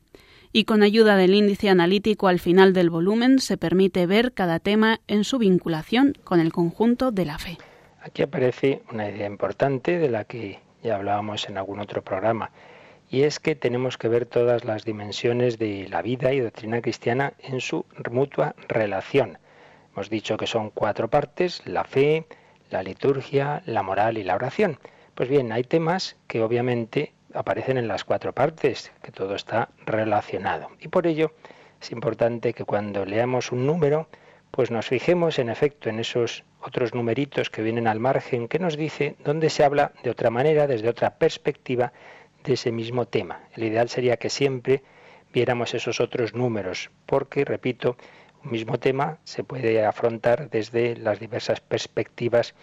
Y 0.54 0.64
con 0.64 0.82
ayuda 0.82 1.18
del 1.18 1.36
índice 1.36 1.70
analítico 1.70 2.30
al 2.30 2.40
final 2.40 2.72
del 2.72 2.90
volumen 2.90 3.40
se 3.40 3.58
permite 3.58 4.08
ver 4.08 4.32
cada 4.32 4.60
tema 4.60 5.02
en 5.08 5.26
su 5.26 5.38
vinculación 5.38 6.14
con 6.24 6.40
el 6.40 6.54
conjunto 6.54 7.12
de 7.12 7.26
la 7.26 7.38
fe. 7.38 7.58
Aquí 8.02 8.24
aparece 8.24 8.82
una 8.90 9.10
idea 9.10 9.28
importante 9.28 10.00
de 10.00 10.10
la 10.10 10.24
que 10.24 10.60
ya 10.82 10.96
hablábamos 10.96 11.50
en 11.50 11.58
algún 11.58 11.82
otro 11.82 12.02
programa, 12.04 12.52
y 13.10 13.24
es 13.24 13.42
que 13.42 13.54
tenemos 13.56 13.98
que 13.98 14.08
ver 14.08 14.26
todas 14.26 14.64
las 14.64 14.86
dimensiones 14.86 15.60
de 15.60 15.90
la 15.90 16.02
vida 16.02 16.32
y 16.32 16.40
doctrina 16.40 16.82
cristiana 16.82 17.34
en 17.40 17.60
su 17.60 17.86
mutua 18.10 18.56
relación. 18.70 19.40
Hemos 19.92 20.10
dicho 20.10 20.38
que 20.38 20.48
son 20.48 20.70
cuatro 20.70 21.10
partes, 21.10 21.62
la 21.66 21.84
fe, 21.84 22.28
la 22.70 22.82
liturgia, 22.82 23.62
la 23.66 23.84
moral 23.84 24.18
y 24.18 24.24
la 24.24 24.36
oración. 24.36 24.80
Pues 25.20 25.28
bien, 25.28 25.52
hay 25.52 25.66
temas 25.66 26.16
que 26.28 26.42
obviamente 26.42 27.12
aparecen 27.34 27.76
en 27.76 27.90
las 27.90 28.06
cuatro 28.06 28.32
partes, 28.32 28.94
que 29.02 29.12
todo 29.12 29.36
está 29.36 29.68
relacionado. 29.86 30.70
Y 30.80 30.88
por 30.88 31.08
ello 31.08 31.34
es 31.82 31.92
importante 31.92 32.54
que 32.54 32.64
cuando 32.64 33.04
leamos 33.04 33.52
un 33.52 33.66
número, 33.66 34.08
pues 34.50 34.72
nos 34.72 34.88
fijemos 34.88 35.38
en 35.38 35.50
efecto 35.50 35.90
en 35.90 36.00
esos 36.00 36.46
otros 36.62 36.94
numeritos 36.96 37.50
que 37.50 37.62
vienen 37.62 37.86
al 37.86 38.00
margen, 38.00 38.48
que 38.48 38.60
nos 38.60 38.78
dice 38.78 39.18
dónde 39.26 39.50
se 39.50 39.66
habla 39.66 39.92
de 40.04 40.10
otra 40.10 40.30
manera, 40.30 40.68
desde 40.68 40.88
otra 40.88 41.18
perspectiva 41.18 41.92
de 42.46 42.54
ese 42.54 42.72
mismo 42.72 43.06
tema. 43.06 43.42
El 43.58 43.66
ideal 43.66 43.90
sería 43.90 44.16
que 44.16 44.30
siempre 44.30 44.84
viéramos 45.34 45.74
esos 45.74 46.00
otros 46.00 46.34
números, 46.34 46.92
porque, 47.06 47.44
repito, 47.44 47.98
un 48.46 48.52
mismo 48.52 48.80
tema 48.80 49.18
se 49.26 49.44
puede 49.44 49.86
afrontar 49.86 50.50
desde 50.50 50.96
las 50.96 51.20
diversas 51.20 51.60
perspectivas 51.60 52.56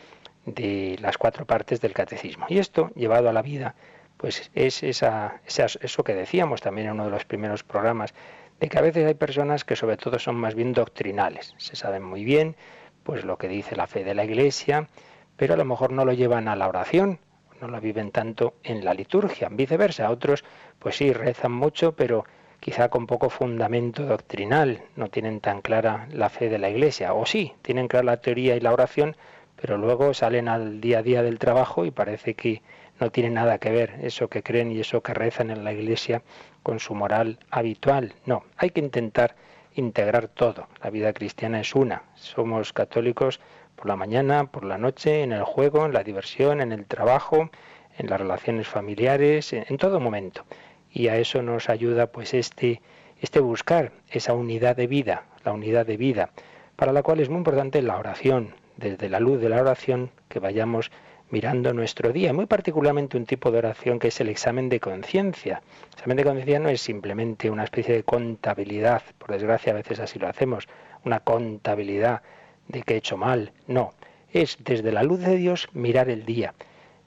de 0.46 0.96
las 1.00 1.18
cuatro 1.18 1.44
partes 1.44 1.80
del 1.80 1.92
catecismo. 1.92 2.46
Y 2.48 2.58
esto, 2.58 2.90
llevado 2.94 3.28
a 3.28 3.32
la 3.32 3.42
vida, 3.42 3.74
pues 4.16 4.50
es 4.54 4.82
esa, 4.82 5.40
eso 5.44 6.04
que 6.04 6.14
decíamos 6.14 6.62
también 6.62 6.86
en 6.86 6.94
uno 6.94 7.04
de 7.04 7.10
los 7.10 7.24
primeros 7.24 7.64
programas, 7.64 8.14
de 8.60 8.68
que 8.68 8.78
a 8.78 8.82
veces 8.82 9.06
hay 9.06 9.14
personas 9.14 9.64
que 9.64 9.76
sobre 9.76 9.96
todo 9.98 10.18
son 10.18 10.36
más 10.36 10.54
bien 10.54 10.72
doctrinales, 10.72 11.54
se 11.58 11.76
saben 11.76 12.02
muy 12.02 12.24
bien 12.24 12.56
pues 13.02 13.24
lo 13.24 13.36
que 13.36 13.48
dice 13.48 13.76
la 13.76 13.86
fe 13.86 14.02
de 14.02 14.14
la 14.14 14.24
Iglesia, 14.24 14.88
pero 15.36 15.54
a 15.54 15.56
lo 15.56 15.64
mejor 15.64 15.92
no 15.92 16.04
lo 16.04 16.12
llevan 16.12 16.48
a 16.48 16.56
la 16.56 16.66
oración, 16.66 17.20
no 17.60 17.68
lo 17.68 17.80
viven 17.80 18.10
tanto 18.10 18.54
en 18.64 18.84
la 18.84 18.94
liturgia, 18.94 19.48
viceversa, 19.50 20.10
otros 20.10 20.44
pues 20.78 20.96
sí 20.96 21.12
rezan 21.12 21.52
mucho, 21.52 21.94
pero 21.94 22.24
quizá 22.58 22.88
con 22.88 23.06
poco 23.06 23.30
fundamento 23.30 24.04
doctrinal, 24.04 24.82
no 24.96 25.08
tienen 25.08 25.40
tan 25.40 25.60
clara 25.60 26.08
la 26.10 26.30
fe 26.30 26.48
de 26.48 26.58
la 26.58 26.68
Iglesia, 26.68 27.14
o 27.14 27.26
sí, 27.26 27.52
tienen 27.62 27.86
clara 27.86 28.04
la 28.06 28.16
teoría 28.16 28.56
y 28.56 28.60
la 28.60 28.72
oración, 28.72 29.16
pero 29.60 29.78
luego 29.78 30.14
salen 30.14 30.48
al 30.48 30.80
día 30.80 30.98
a 30.98 31.02
día 31.02 31.22
del 31.22 31.38
trabajo 31.38 31.84
y 31.84 31.90
parece 31.90 32.34
que 32.34 32.62
no 33.00 33.10
tiene 33.10 33.30
nada 33.30 33.58
que 33.58 33.70
ver 33.70 33.94
eso 34.02 34.28
que 34.28 34.42
creen 34.42 34.72
y 34.72 34.80
eso 34.80 35.02
que 35.02 35.14
rezan 35.14 35.50
en 35.50 35.64
la 35.64 35.72
iglesia 35.72 36.22
con 36.62 36.80
su 36.80 36.94
moral 36.94 37.38
habitual. 37.50 38.14
No, 38.24 38.44
hay 38.56 38.70
que 38.70 38.80
intentar 38.80 39.36
integrar 39.74 40.28
todo. 40.28 40.68
La 40.82 40.90
vida 40.90 41.12
cristiana 41.12 41.60
es 41.60 41.74
una. 41.74 42.02
Somos 42.14 42.72
católicos 42.72 43.40
por 43.76 43.86
la 43.86 43.96
mañana, 43.96 44.50
por 44.50 44.64
la 44.64 44.78
noche, 44.78 45.22
en 45.22 45.32
el 45.32 45.44
juego, 45.44 45.84
en 45.84 45.92
la 45.92 46.02
diversión, 46.02 46.60
en 46.60 46.72
el 46.72 46.86
trabajo, 46.86 47.50
en 47.98 48.08
las 48.08 48.20
relaciones 48.20 48.66
familiares, 48.66 49.52
en, 49.52 49.76
todo 49.76 50.00
momento. 50.00 50.44
Y 50.90 51.08
a 51.08 51.16
eso 51.18 51.42
nos 51.42 51.68
ayuda 51.68 52.06
pues 52.06 52.34
este 52.34 52.80
este 53.20 53.40
buscar 53.40 53.92
esa 54.10 54.34
unidad 54.34 54.76
de 54.76 54.86
vida, 54.86 55.24
la 55.44 55.52
unidad 55.52 55.86
de 55.86 55.96
vida, 55.96 56.30
para 56.76 56.92
la 56.92 57.02
cual 57.02 57.20
es 57.20 57.30
muy 57.30 57.38
importante 57.38 57.80
la 57.80 57.96
oración, 57.96 58.54
desde 58.76 59.08
la 59.08 59.20
luz 59.20 59.40
de 59.40 59.48
la 59.48 59.60
oración 59.60 60.10
que 60.28 60.38
vayamos 60.38 60.90
mirando 61.30 61.72
nuestro 61.72 62.12
día, 62.12 62.32
muy 62.32 62.46
particularmente 62.46 63.16
un 63.16 63.26
tipo 63.26 63.50
de 63.50 63.58
oración 63.58 63.98
que 63.98 64.08
es 64.08 64.20
el 64.20 64.28
examen 64.28 64.68
de 64.68 64.80
conciencia. 64.80 65.62
El 65.88 65.94
examen 65.94 66.16
de 66.16 66.24
conciencia 66.24 66.58
no 66.60 66.68
es 66.68 66.80
simplemente 66.80 67.50
una 67.50 67.64
especie 67.64 67.94
de 67.94 68.04
contabilidad, 68.04 69.02
por 69.18 69.32
desgracia 69.32 69.72
a 69.72 69.76
veces 69.76 69.98
así 69.98 70.18
lo 70.18 70.28
hacemos, 70.28 70.68
una 71.04 71.20
contabilidad 71.20 72.22
de 72.68 72.82
que 72.82 72.94
he 72.94 72.98
hecho 72.98 73.16
mal, 73.16 73.52
no, 73.66 73.94
es 74.32 74.56
desde 74.60 74.92
la 74.92 75.02
luz 75.02 75.20
de 75.20 75.36
Dios 75.36 75.68
mirar 75.72 76.10
el 76.10 76.24
día, 76.24 76.54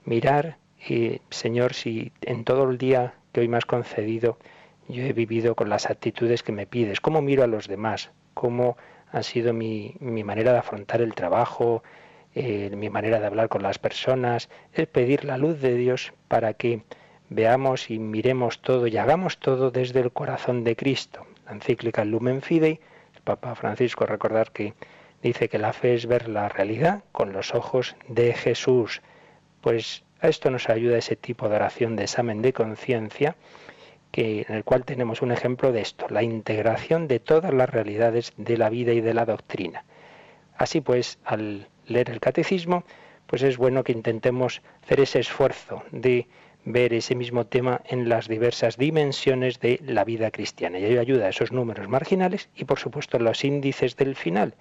mirar, 0.06 0.58
eh, 0.88 1.20
Señor, 1.30 1.74
si 1.74 2.12
en 2.22 2.44
todo 2.44 2.70
el 2.70 2.78
día 2.78 3.14
que 3.32 3.42
hoy 3.42 3.48
me 3.48 3.58
has 3.58 3.66
concedido 3.66 4.38
yo 4.90 5.04
he 5.04 5.14
vivido 5.14 5.54
con 5.54 5.70
las 5.70 5.88
actitudes 5.88 6.42
que 6.42 6.52
me 6.52 6.66
pides, 6.66 7.00
cómo 7.00 7.22
miro 7.22 7.44
a 7.44 7.48
los 7.48 7.68
demás, 7.68 8.10
cómo 8.34 8.76
ha 9.12 9.24
sido 9.24 9.54
mi, 9.54 9.96
mi 10.00 10.24
manera 10.24 10.52
de 10.52 10.60
afrontar 10.60 11.02
el 11.02 11.16
trabajo, 11.16 11.84
eh, 12.36 12.70
mi 12.76 12.90
manera 12.90 13.20
de 13.20 13.26
hablar 13.26 13.50
con 13.50 13.64
las 13.64 13.80
personas, 13.80 14.50
es 14.74 14.88
pedir 14.88 15.26
la 15.26 15.38
luz 15.38 15.60
de 15.62 15.76
Dios 15.76 16.14
para 16.28 16.54
que 16.54 16.84
veamos 17.30 17.90
y 17.90 18.00
miremos 18.00 18.62
todo 18.62 18.88
y 18.88 18.98
hagamos 18.98 19.40
todo 19.40 19.72
desde 19.72 20.00
el 20.00 20.12
corazón 20.12 20.64
de 20.64 20.76
Cristo. 20.76 21.26
La 21.46 21.54
encíclica 21.54 22.06
Lumen 22.06 22.42
Fidei, 22.42 22.80
el 23.16 23.22
Papa 23.22 23.56
Francisco 23.56 24.06
recordar 24.06 24.52
que 24.52 24.74
dice 25.24 25.50
que 25.50 25.58
la 25.58 25.74
fe 25.74 25.96
es 25.96 26.06
ver 26.06 26.30
la 26.30 26.50
realidad 26.50 27.04
con 27.12 27.34
los 27.34 27.54
ojos 27.54 27.96
de 28.08 28.34
Jesús. 28.34 29.02
Pues 29.62 30.04
a 30.22 30.28
esto 30.28 30.50
nos 30.50 30.70
ayuda 30.70 30.98
ese 30.98 31.16
tipo 31.16 31.50
de 31.50 31.56
oración 31.56 31.96
de 31.96 32.04
examen 32.04 32.42
de 32.42 32.54
conciencia, 32.54 33.36
que, 34.12 34.46
en 34.48 34.56
el 34.56 34.64
cual 34.64 34.86
tenemos 34.86 35.22
un 35.22 35.32
ejemplo 35.32 35.72
de 35.72 35.82
esto, 35.82 36.08
la 36.10 36.24
integración 36.24 37.08
de 37.08 37.20
todas 37.20 37.54
las 37.54 37.70
realidades 37.70 38.34
de 38.38 38.58
la 38.58 38.70
vida 38.70 38.94
y 38.94 39.02
de 39.02 39.14
la 39.14 39.26
doctrina. 39.26 39.86
Así 40.58 40.82
pues, 40.82 41.20
al 41.24 41.68
leer 41.86 42.10
el 42.10 42.20
catecismo, 42.20 42.84
pues 43.28 43.44
es 43.44 43.58
bueno 43.58 43.84
que 43.84 43.92
intentemos 43.92 44.62
hacer 44.84 45.00
ese 45.00 45.20
esfuerzo 45.20 45.84
de 45.92 46.28
ver 46.66 46.94
ese 46.94 47.16
mismo 47.16 47.46
tema 47.46 47.82
en 47.86 48.10
las 48.10 48.28
diversas 48.28 48.78
dimensiones 48.78 49.60
de 49.60 49.80
la 49.86 50.04
vida 50.04 50.32
cristiana. 50.32 50.80
Y 50.80 50.86
ahí 50.86 50.98
ayuda 50.98 51.28
a 51.28 51.30
esos 51.30 51.52
números 51.52 51.88
marginales 51.88 52.50
y, 52.56 52.66
por 52.66 52.80
supuesto, 52.80 53.20
los 53.20 53.44
índices 53.44 53.96
del 53.96 54.16
final. 54.16 54.56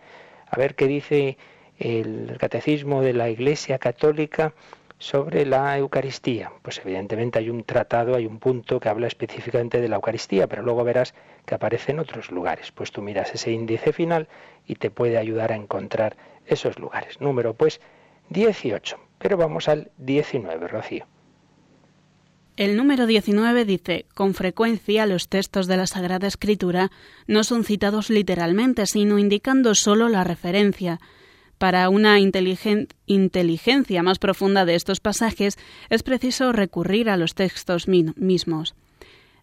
A 0.50 0.57
ver 0.57 0.75
qué 0.75 0.87
dice 0.87 1.37
el 1.78 2.37
catecismo 2.38 3.02
de 3.02 3.12
la 3.12 3.28
Iglesia 3.28 3.78
Católica 3.78 4.52
sobre 4.99 5.47
la 5.47 5.78
Eucaristía. 5.78 6.52
Pues 6.62 6.81
evidentemente 6.85 7.38
hay 7.38 7.50
un 7.50 7.64
tratado, 7.64 8.17
hay 8.17 8.26
un 8.26 8.38
punto 8.38 8.81
que 8.81 8.88
habla 8.88 9.07
específicamente 9.07 9.81
de 9.81 9.88
la 9.88 9.97
Eucaristía, 9.97 10.47
pero 10.47 10.62
luego 10.62 10.85
verás 10.85 11.14
que 11.47 11.55
aparece 11.55 11.93
en 11.93 12.00
otros 12.00 12.31
lugares. 12.31 12.73
Pues 12.73 12.93
tú 12.93 13.02
miras 13.02 13.33
ese 13.35 13.52
índice 13.52 13.93
final 13.93 14.28
y 14.67 14.75
te 14.75 14.90
puede 14.90 15.19
ayudar 15.19 15.52
a 15.52 15.57
encontrar 15.57 16.17
esos 16.47 16.78
lugares. 16.78 17.21
Número 17.21 17.55
pues 17.55 17.81
18. 18.31 18.99
Pero 19.19 19.37
vamos 19.37 19.69
al 19.69 19.90
19, 19.99 20.69
Rocío. 20.69 21.07
El 22.57 22.76
número 22.76 23.07
19 23.07 23.64
dice, 23.64 24.07
con 24.14 24.35
frecuencia 24.35 25.07
los 25.07 25.28
textos 25.28 25.69
de 25.69 25.76
la 25.76 25.87
Sagrada 25.87 26.26
Escritura 26.26 26.90
no 27.28 27.45
son 27.45 27.62
citados 27.62 28.11
literalmente, 28.11 28.85
sino 28.87 29.21
indicando 29.21 29.76
solo 29.76 30.09
la 30.09 30.25
referencia. 30.25 30.99
Para 31.59 31.88
una 31.88 32.19
inteligencia 32.21 34.03
más 34.03 34.19
profunda 34.19 34.65
de 34.65 34.75
estos 34.77 35.00
pasajes 35.00 35.59
es 35.91 36.03
preciso 36.03 36.53
recurrir 36.53 37.11
a 37.11 37.17
los 37.17 37.35
textos 37.35 37.88
mismos. 37.88 38.75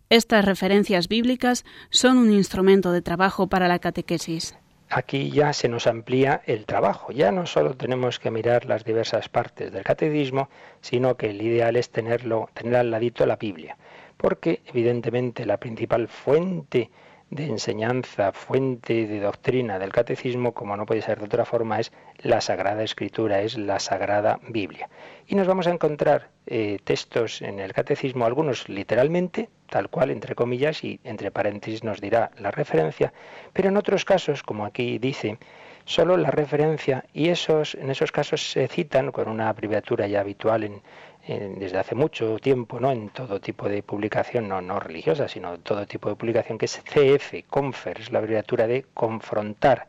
Estas 0.10 0.46
referencias 0.46 1.08
bíblicas 1.08 1.66
son 1.90 2.18
un 2.18 2.32
instrumento 2.32 2.92
de 2.92 3.02
trabajo 3.02 3.48
para 3.48 3.68
la 3.68 3.80
catequesis 3.80 4.56
aquí 4.90 5.30
ya 5.30 5.52
se 5.54 5.68
nos 5.68 5.88
amplía 5.88 6.42
el 6.46 6.66
trabajo. 6.66 7.12
Ya 7.12 7.32
no 7.32 7.46
solo 7.46 7.76
tenemos 7.76 8.20
que 8.20 8.32
mirar 8.32 8.66
las 8.66 8.86
diversas 8.86 9.30
partes 9.30 9.72
del 9.72 9.84
catecismo, 9.84 10.50
sino 10.82 11.16
que 11.16 11.30
el 11.32 11.42
ideal 11.42 11.76
es 11.76 11.90
tenerlo, 11.90 12.50
tener 12.54 12.78
al 12.78 12.92
ladito 12.92 13.26
la 13.26 13.36
Biblia. 13.36 13.78
Porque 14.18 14.62
evidentemente 14.66 15.46
la 15.46 15.58
principal 15.58 16.08
fuente 16.08 16.90
de 17.30 17.46
enseñanza, 17.46 18.32
fuente 18.32 19.08
de 19.08 19.20
doctrina 19.20 19.80
del 19.80 19.92
catecismo, 19.92 20.54
como 20.54 20.78
no 20.78 20.86
puede 20.86 21.02
ser 21.02 21.20
de 21.20 21.26
otra 21.26 21.46
forma, 21.46 21.80
es 21.80 21.92
la 22.20 22.40
Sagrada 22.40 22.84
Escritura, 22.84 23.42
es 23.42 23.58
la 23.58 23.80
Sagrada 23.80 24.40
Biblia. 24.48 24.90
Y 25.28 25.36
nos 25.36 25.48
vamos 25.48 25.68
a 25.68 25.72
encontrar 25.72 26.30
eh, 26.46 26.78
textos 26.84 27.42
en 27.42 27.60
el 27.60 27.74
catecismo, 27.74 28.26
algunos 28.26 28.70
literalmente, 28.70 29.50
tal 29.70 29.90
cual, 29.90 30.12
entre 30.12 30.36
comillas, 30.36 30.84
y 30.84 31.00
entre 31.04 31.32
paréntesis 31.32 31.84
nos 31.84 32.00
dirá 32.00 32.32
la 32.38 32.52
referencia, 32.52 33.12
pero 33.54 33.70
en 33.70 33.78
otros 33.78 34.06
casos, 34.06 34.44
como 34.44 34.66
aquí 34.66 35.00
dice, 35.00 35.40
solo 35.86 36.18
la 36.18 36.32
referencia, 36.32 37.06
y 37.14 37.30
esos, 37.30 37.76
en 37.76 37.90
esos 37.90 38.12
casos 38.12 38.52
se 38.52 38.68
citan 38.68 39.12
con 39.12 39.28
una 39.28 39.50
abreviatura 39.50 40.08
ya 40.08 40.22
habitual 40.22 40.82
desde 41.28 41.80
hace 41.80 41.96
mucho 41.96 42.38
tiempo, 42.38 42.80
¿no? 42.80 42.92
En 42.92 43.10
todo 43.10 43.42
tipo 43.42 43.68
de 43.68 43.82
publicación, 43.82 44.48
no, 44.48 44.62
no 44.62 44.80
religiosa, 44.80 45.28
sino 45.28 45.58
todo 45.60 45.88
tipo 45.88 46.10
de 46.10 46.16
publicación, 46.16 46.58
que 46.58 46.66
es 46.66 46.82
CF, 46.84 47.48
confer, 47.50 48.00
es 48.00 48.12
la 48.12 48.20
abreviatura 48.20 48.68
de 48.68 48.86
confrontar, 48.94 49.88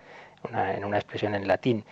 en 0.53 0.85
una 0.85 0.97
expresión 0.97 1.35
en 1.35 1.47
latín. 1.47 1.85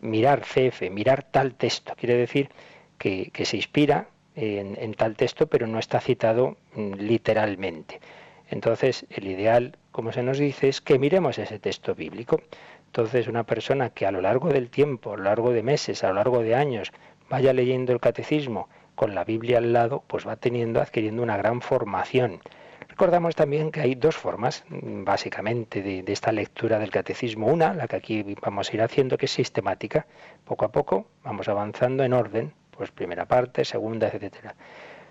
Mirar 0.00 0.40
CF, 0.40 0.90
mirar 0.90 1.22
tal 1.22 1.54
texto, 1.54 1.94
quiere 1.96 2.16
decir 2.16 2.50
que, 2.98 3.30
se 3.44 3.56
inspira 3.56 4.08
en, 4.34 4.76
en, 4.80 4.94
tal 4.94 5.14
texto, 5.14 5.46
pero 5.46 5.66
no 5.68 5.78
está 5.78 6.00
citado 6.00 6.56
mm, 6.74 6.94
literalmente. 6.94 8.00
Entonces, 8.48 9.06
el 9.10 9.28
ideal, 9.28 9.76
como 9.92 10.12
se 10.12 10.24
nos 10.24 10.38
dice, 10.38 10.68
es 10.68 10.80
que 10.80 10.98
miremos 10.98 11.38
ese 11.38 11.60
texto 11.60 11.94
bíblico. 11.94 12.40
Entonces, 12.86 13.28
una 13.28 13.44
persona 13.44 13.90
que 13.90 14.06
a 14.06 14.10
lo 14.10 14.20
largo 14.20 14.48
del 14.48 14.68
tiempo, 14.68 15.12
a 15.12 15.16
lo 15.16 15.24
largo 15.24 15.52
de 15.52 15.62
meses, 15.62 16.02
a 16.02 16.08
lo 16.08 16.14
largo 16.14 16.40
de 16.40 16.56
años, 16.56 16.90
vaya 17.28 17.52
leyendo 17.52 17.92
el 17.92 18.00
catecismo 18.00 18.68
con 19.00 19.14
la 19.14 19.24
Biblia 19.24 19.56
al 19.56 19.72
lado, 19.72 20.04
pues 20.06 20.28
va 20.28 20.36
teniendo, 20.36 20.78
adquiriendo 20.78 21.22
una 21.22 21.38
gran 21.38 21.62
formación. 21.62 22.40
Recordamos 22.86 23.34
también 23.34 23.70
que 23.70 23.80
hay 23.80 23.94
dos 23.94 24.14
formas, 24.14 24.62
básicamente, 24.68 25.80
de, 25.80 26.02
de, 26.02 26.12
esta 26.12 26.32
lectura 26.32 26.78
del 26.78 26.90
catecismo. 26.90 27.46
Una, 27.46 27.72
la 27.72 27.88
que 27.88 27.96
aquí 27.96 28.36
vamos 28.42 28.68
a 28.68 28.74
ir 28.74 28.82
haciendo, 28.82 29.16
que 29.16 29.24
es 29.24 29.32
sistemática. 29.32 30.06
Poco 30.44 30.66
a 30.66 30.70
poco 30.70 31.06
vamos 31.24 31.48
avanzando 31.48 32.04
en 32.04 32.12
orden, 32.12 32.52
pues 32.72 32.90
primera 32.90 33.24
parte, 33.24 33.64
segunda, 33.64 34.06
etcétera. 34.08 34.54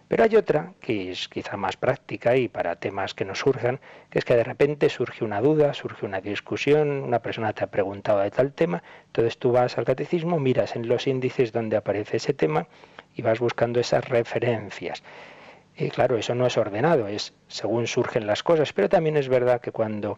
Pero 0.09 0.23
hay 0.23 0.35
otra 0.35 0.73
que 0.81 1.11
es 1.11 1.29
quizá 1.29 1.55
más 1.55 1.77
práctica 1.77 2.35
y 2.35 2.47
para 2.47 2.77
temas 2.77 3.13
que 3.13 3.25
nos 3.25 3.37
surjan, 3.37 3.79
que 4.09 4.17
es 4.17 4.25
que 4.25 4.35
de 4.35 4.43
repente 4.43 4.89
surge 4.89 5.23
una 5.23 5.39
duda, 5.39 5.75
surge 5.75 6.03
una 6.03 6.19
discusión, 6.19 7.03
una 7.03 7.19
persona 7.19 7.53
te 7.53 7.63
ha 7.63 7.67
preguntado 7.67 8.19
de 8.21 8.31
tal 8.31 8.51
tema, 8.51 8.81
entonces 9.05 9.37
tú 9.37 9.51
vas 9.51 9.77
al 9.77 9.85
catecismo, 9.85 10.39
miras 10.39 10.75
en 10.75 10.87
los 10.87 11.05
índices 11.05 11.51
donde 11.51 11.77
aparece 11.77 12.17
ese 12.17 12.33
tema 12.33 12.65
y 13.15 13.21
vas 13.21 13.39
buscando 13.39 13.79
esas 13.79 14.09
referencias. 14.09 15.03
Y 15.77 15.89
claro, 15.91 16.17
eso 16.17 16.33
no 16.33 16.47
es 16.47 16.57
ordenado, 16.57 17.07
es 17.07 17.35
según 17.47 17.85
surgen 17.85 18.25
las 18.25 18.41
cosas, 18.41 18.73
pero 18.73 18.89
también 18.89 19.15
es 19.15 19.29
verdad 19.29 19.61
que 19.61 19.71
cuando 19.71 20.17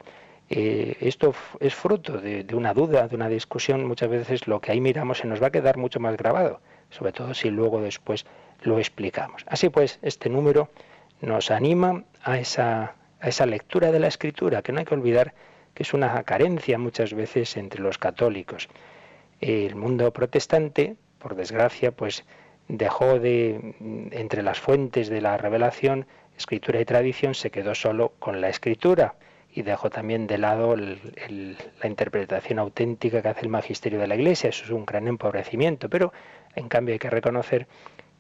eh, 0.50 0.96
esto 1.02 1.36
es 1.60 1.76
fruto 1.76 2.18
de, 2.18 2.46
de, 2.46 2.56
una 2.56 2.74
duda, 2.74 3.10
de 3.10 3.16
una 3.18 3.28
discusión, 3.28 3.86
muchas 3.86 4.10
veces 4.10 4.48
lo 4.48 4.62
que 4.62 4.72
ahí 4.72 4.80
miramos 4.80 5.18
se 5.18 5.28
nos 5.28 5.44
va 5.44 5.48
a 5.48 5.52
quedar 5.52 5.76
mucho 5.76 6.00
más 6.00 6.16
grabado, 6.16 6.62
sobre 6.90 7.12
todo 7.12 7.34
si 7.34 7.50
luego 7.50 7.82
después 7.82 8.26
lo 8.62 8.80
explicamos. 8.80 9.43
Así 9.47 9.69
pues, 9.69 10.00
este 10.02 10.30
número 10.30 10.69
nos 11.21 11.52
anima 11.52 12.04
a 12.24 12.39
esa, 12.39 12.95
a 13.19 13.28
esa 13.28 13.45
lectura 13.45 13.91
de 13.91 14.00
la 14.00 14.08
escritura, 14.08 14.62
que 14.62 14.71
no 14.71 14.80
hay 14.80 14.86
que 14.86 14.93
olvidar 14.93 15.34
que 15.74 15.84
es 15.84 15.93
una 15.93 16.24
carencia 16.24 16.78
muchas 16.78 17.13
veces 17.13 17.56
entre 17.58 17.82
los 17.82 17.97
católicos. 17.97 18.67
El 19.39 19.76
mundo 19.76 20.12
protestante, 20.12 20.95
por 21.17 21.36
desgracia, 21.36 21.91
pues 21.91 22.26
dejó 22.67 23.19
de, 23.19 23.76
entre 24.12 24.43
las 24.43 24.60
fuentes 24.60 25.10
de 25.10 25.21
la 25.21 25.38
revelación, 25.38 26.06
escritura 26.38 26.80
y 26.80 26.86
tradición, 26.86 27.36
se 27.36 27.52
quedó 27.52 27.76
solo 27.76 28.13
con 28.19 28.41
la 28.41 28.50
escritura 28.50 29.15
y 29.54 29.63
dejó 29.63 29.89
también 29.89 30.28
de 30.28 30.38
lado 30.38 30.76
la 30.76 31.88
interpretación 31.88 32.60
auténtica 32.60 33.21
que 33.21 33.28
hace 33.28 33.41
el 33.41 33.50
magisterio 33.50 34.00
de 34.00 34.08
la 34.08 34.15
Iglesia. 34.15 34.50
Eso 34.50 34.63
es 34.63 34.69
un 34.69 34.86
gran 34.86 35.08
empobrecimiento, 35.08 35.89
pero 35.89 36.13
en 36.56 36.69
cambio 36.69 36.93
hay 36.93 37.00
que 37.00 37.10
reconocer 37.10 37.67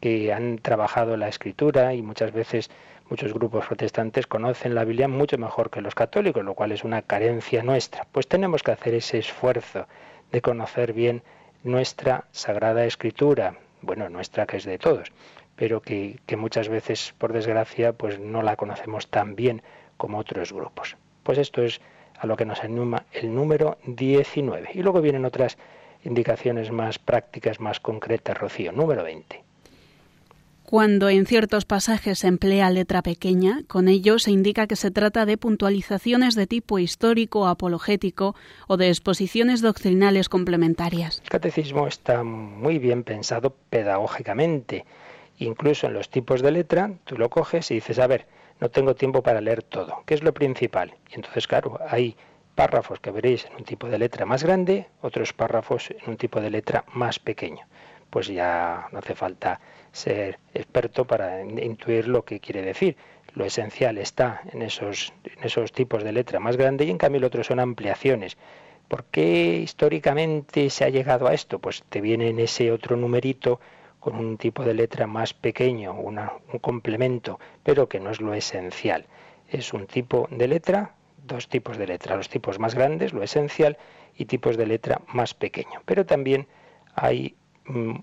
que 0.01 0.33
han 0.33 0.57
trabajado 0.57 1.15
la 1.15 1.29
escritura 1.29 1.93
y 1.93 2.01
muchas 2.01 2.33
veces 2.33 2.69
muchos 3.09 3.33
grupos 3.33 3.67
protestantes 3.67 4.25
conocen 4.25 4.73
la 4.73 4.83
Biblia 4.83 5.07
mucho 5.07 5.37
mejor 5.37 5.69
que 5.69 5.81
los 5.81 5.95
católicos, 5.95 6.43
lo 6.43 6.55
cual 6.55 6.71
es 6.71 6.83
una 6.83 7.03
carencia 7.03 7.63
nuestra. 7.63 8.07
Pues 8.11 8.27
tenemos 8.27 8.63
que 8.63 8.71
hacer 8.71 8.95
ese 8.95 9.19
esfuerzo 9.19 9.87
de 10.31 10.41
conocer 10.41 10.93
bien 10.93 11.21
nuestra 11.63 12.25
sagrada 12.31 12.85
escritura, 12.85 13.57
bueno, 13.81 14.09
nuestra 14.09 14.47
que 14.47 14.57
es 14.57 14.65
de 14.65 14.79
todos, 14.79 15.11
pero 15.55 15.81
que, 15.81 16.19
muchas 16.35 16.69
veces, 16.69 17.13
por 17.17 17.31
desgracia, 17.31 17.93
pues 17.93 18.19
no 18.19 18.41
la 18.41 18.55
conocemos 18.55 19.07
tan 19.07 19.35
bien 19.35 19.61
como 19.97 20.17
otros 20.17 20.51
grupos. 20.51 20.97
Pues 21.21 21.37
esto 21.37 21.61
es 21.61 21.79
a 22.17 22.25
lo 22.25 22.35
que 22.37 22.45
nos 22.45 22.63
anima 22.63 23.05
el 23.11 23.35
número 23.35 23.77
19. 23.85 24.69
Y 24.73 24.81
luego 24.81 25.01
vienen 25.01 25.25
otras 25.25 25.57
indicaciones 26.03 26.71
más 26.71 26.97
prácticas, 26.97 27.59
más 27.59 27.79
concretas, 27.79 28.37
Rocío. 28.37 28.71
Número 28.71 29.03
20. 29.03 29.50
Cuando 30.71 31.09
en 31.09 31.25
ciertos 31.25 31.65
pasajes 31.65 32.19
se 32.19 32.27
emplea 32.27 32.69
letra 32.69 33.01
pequeña, 33.01 33.59
con 33.67 33.89
ello 33.89 34.19
se 34.19 34.31
indica 34.31 34.67
que 34.67 34.77
se 34.77 34.89
trata 34.89 35.25
de 35.25 35.35
puntualizaciones 35.37 36.33
de 36.33 36.47
tipo 36.47 36.79
histórico 36.79 37.45
apologético 37.47 38.35
o 38.69 38.77
de 38.77 38.87
exposiciones 38.87 39.61
doctrinales 39.61 40.29
complementarias. 40.29 41.19
El 41.23 41.29
catecismo 41.29 41.87
está 41.87 42.23
muy 42.23 42.79
bien 42.79 43.03
pensado 43.03 43.53
pedagógicamente. 43.69 44.85
Incluso 45.39 45.87
en 45.87 45.93
los 45.93 46.09
tipos 46.09 46.41
de 46.41 46.51
letra, 46.51 46.93
tú 47.03 47.17
lo 47.17 47.29
coges 47.29 47.69
y 47.71 47.73
dices, 47.73 47.99
a 47.99 48.07
ver, 48.07 48.25
no 48.61 48.69
tengo 48.69 48.95
tiempo 48.95 49.21
para 49.21 49.41
leer 49.41 49.63
todo. 49.63 50.03
¿Qué 50.05 50.13
es 50.13 50.23
lo 50.23 50.33
principal? 50.33 50.95
Y 51.11 51.15
entonces, 51.15 51.47
claro, 51.47 51.81
hay 51.85 52.15
párrafos 52.55 53.01
que 53.01 53.11
veréis 53.11 53.43
en 53.43 53.57
un 53.57 53.65
tipo 53.65 53.89
de 53.89 53.99
letra 53.99 54.25
más 54.25 54.41
grande, 54.45 54.87
otros 55.01 55.33
párrafos 55.33 55.91
en 55.91 56.11
un 56.11 56.15
tipo 56.15 56.39
de 56.39 56.49
letra 56.49 56.85
más 56.93 57.19
pequeño. 57.19 57.65
Pues 58.09 58.27
ya 58.27 58.87
no 58.93 58.99
hace 58.99 59.15
falta 59.15 59.59
ser 59.91 60.39
experto 60.53 61.05
para 61.05 61.41
intuir 61.43 62.07
lo 62.07 62.23
que 62.23 62.39
quiere 62.39 62.61
decir. 62.61 62.95
Lo 63.33 63.45
esencial 63.45 63.97
está 63.97 64.41
en 64.51 64.61
esos, 64.61 65.13
en 65.23 65.43
esos 65.43 65.71
tipos 65.71 66.03
de 66.03 66.11
letra 66.11 66.39
más 66.39 66.57
grande 66.57 66.85
y 66.85 66.89
en 66.89 66.97
cambio 66.97 67.19
el 67.19 67.25
otro 67.25 67.43
son 67.43 67.59
ampliaciones. 67.59 68.37
¿Por 68.87 69.05
qué 69.05 69.57
históricamente 69.57 70.69
se 70.69 70.83
ha 70.83 70.89
llegado 70.89 71.27
a 71.27 71.33
esto? 71.33 71.59
Pues 71.59 71.83
te 71.87 72.01
viene 72.01 72.27
en 72.29 72.39
ese 72.39 72.71
otro 72.71 72.97
numerito 72.97 73.59
con 73.99 74.15
un 74.15 74.37
tipo 74.37 74.63
de 74.63 74.73
letra 74.73 75.07
más 75.07 75.33
pequeño, 75.33 75.93
un 75.93 76.19
complemento, 76.59 77.39
pero 77.63 77.87
que 77.87 77.99
no 77.99 78.09
es 78.09 78.19
lo 78.19 78.33
esencial. 78.33 79.05
Es 79.47 79.73
un 79.73 79.87
tipo 79.87 80.27
de 80.31 80.47
letra 80.47 80.95
dos 81.23 81.47
tipos 81.47 81.77
de 81.77 81.87
letra, 81.87 82.15
los 82.15 82.29
tipos 82.29 82.59
más 82.59 82.75
grandes, 82.75 83.13
lo 83.13 83.23
esencial, 83.23 83.77
y 84.15 84.25
tipos 84.25 84.57
de 84.57 84.67
letra 84.67 85.01
más 85.07 85.33
pequeño. 85.33 85.81
Pero 85.85 86.05
también 86.05 86.47
hay 86.95 87.35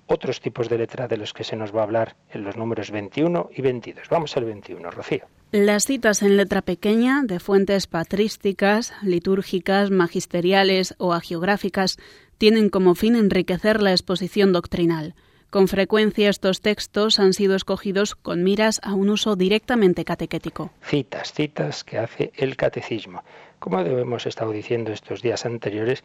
otros 0.07 0.41
tipos 0.41 0.69
de 0.69 0.79
letra 0.79 1.09
de 1.09 1.17
los 1.17 1.33
que 1.33 1.45
se 1.45 1.57
nos 1.57 1.75
va 1.75 1.81
a 1.81 1.85
hablar 1.85 2.17
en 2.31 2.45
los 2.45 2.57
números 2.57 2.91
21 2.91 3.51
y 3.55 3.63
22. 3.63 4.09
Vamos 4.09 4.37
al 4.37 4.45
21, 4.45 4.91
Rocío. 4.91 5.27
Las 5.51 5.85
citas 5.85 6.23
en 6.23 6.37
letra 6.37 6.63
pequeña 6.63 7.23
de 7.25 7.41
fuentes 7.41 7.87
patrísticas, 7.87 8.93
litúrgicas, 9.03 9.91
magisteriales 9.91 10.95
o 10.99 11.15
agiográficas 11.15 11.99
tienen 12.37 12.69
como 12.69 12.95
fin 12.95 13.17
enriquecer 13.17 13.83
la 13.83 13.93
exposición 13.93 14.53
doctrinal. 14.53 15.15
Con 15.51 15.67
frecuencia 15.67 16.29
estos 16.29 16.61
textos 16.61 17.19
han 17.19 17.33
sido 17.33 17.57
escogidos 17.57 18.15
con 18.15 18.45
miras 18.45 18.83
a 18.85 18.93
un 18.93 19.09
uso 19.09 19.35
directamente 19.35 20.05
catequético. 20.05 20.71
Citas, 20.83 21.33
citas 21.33 21.85
que 21.85 21.97
hace 21.97 22.33
el 22.37 22.55
catecismo. 22.57 23.25
Como 23.59 23.81
hemos 23.81 24.27
estado 24.27 24.53
diciendo 24.53 24.93
estos 24.93 25.23
días 25.23 25.47
anteriores, 25.47 26.05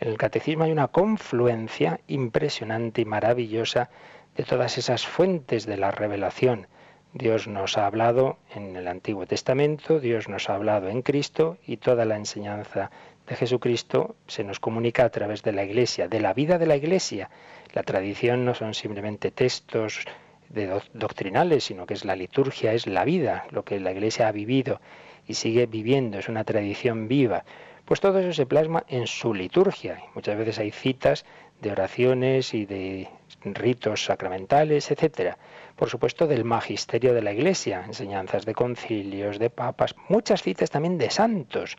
en 0.00 0.08
el 0.08 0.18
catecismo 0.18 0.64
hay 0.64 0.72
una 0.72 0.88
confluencia 0.88 2.00
impresionante 2.06 3.02
y 3.02 3.04
maravillosa 3.04 3.90
de 4.36 4.44
todas 4.44 4.78
esas 4.78 5.06
fuentes 5.06 5.66
de 5.66 5.76
la 5.76 5.90
revelación. 5.90 6.66
Dios 7.12 7.46
nos 7.46 7.78
ha 7.78 7.86
hablado 7.86 8.38
en 8.54 8.74
el 8.74 8.88
Antiguo 8.88 9.24
Testamento, 9.26 10.00
Dios 10.00 10.28
nos 10.28 10.50
ha 10.50 10.56
hablado 10.56 10.88
en 10.88 11.02
Cristo 11.02 11.58
y 11.64 11.76
toda 11.76 12.04
la 12.04 12.16
enseñanza 12.16 12.90
de 13.28 13.36
Jesucristo 13.36 14.16
se 14.26 14.42
nos 14.42 14.58
comunica 14.58 15.04
a 15.04 15.10
través 15.10 15.42
de 15.42 15.52
la 15.52 15.64
Iglesia, 15.64 16.08
de 16.08 16.20
la 16.20 16.34
vida 16.34 16.58
de 16.58 16.66
la 16.66 16.76
Iglesia. 16.76 17.30
La 17.72 17.84
tradición 17.84 18.44
no 18.44 18.54
son 18.54 18.74
simplemente 18.74 19.30
textos 19.30 20.04
de 20.48 20.80
doctrinales, 20.92 21.64
sino 21.64 21.86
que 21.86 21.94
es 21.94 22.04
la 22.04 22.16
liturgia, 22.16 22.72
es 22.72 22.86
la 22.86 23.04
vida, 23.04 23.46
lo 23.50 23.64
que 23.64 23.78
la 23.80 23.92
Iglesia 23.92 24.28
ha 24.28 24.32
vivido 24.32 24.80
y 25.26 25.34
sigue 25.34 25.66
viviendo, 25.66 26.18
es 26.18 26.28
una 26.28 26.44
tradición 26.44 27.08
viva. 27.08 27.44
Pues 27.84 28.00
todo 28.00 28.18
eso 28.18 28.32
se 28.32 28.46
plasma 28.46 28.84
en 28.88 29.06
su 29.06 29.34
liturgia. 29.34 30.02
Muchas 30.14 30.38
veces 30.38 30.58
hay 30.58 30.70
citas 30.70 31.24
de 31.60 31.72
oraciones 31.72 32.54
y 32.54 32.64
de 32.64 33.08
ritos 33.44 34.04
sacramentales, 34.04 34.90
etcétera. 34.90 35.36
Por 35.76 35.90
supuesto, 35.90 36.26
del 36.26 36.44
magisterio 36.44 37.12
de 37.12 37.22
la 37.22 37.32
Iglesia, 37.32 37.84
enseñanzas 37.86 38.46
de 38.46 38.54
concilios, 38.54 39.38
de 39.38 39.50
papas, 39.50 39.94
muchas 40.08 40.42
citas 40.42 40.70
también 40.70 40.98
de 40.98 41.10
santos 41.10 41.76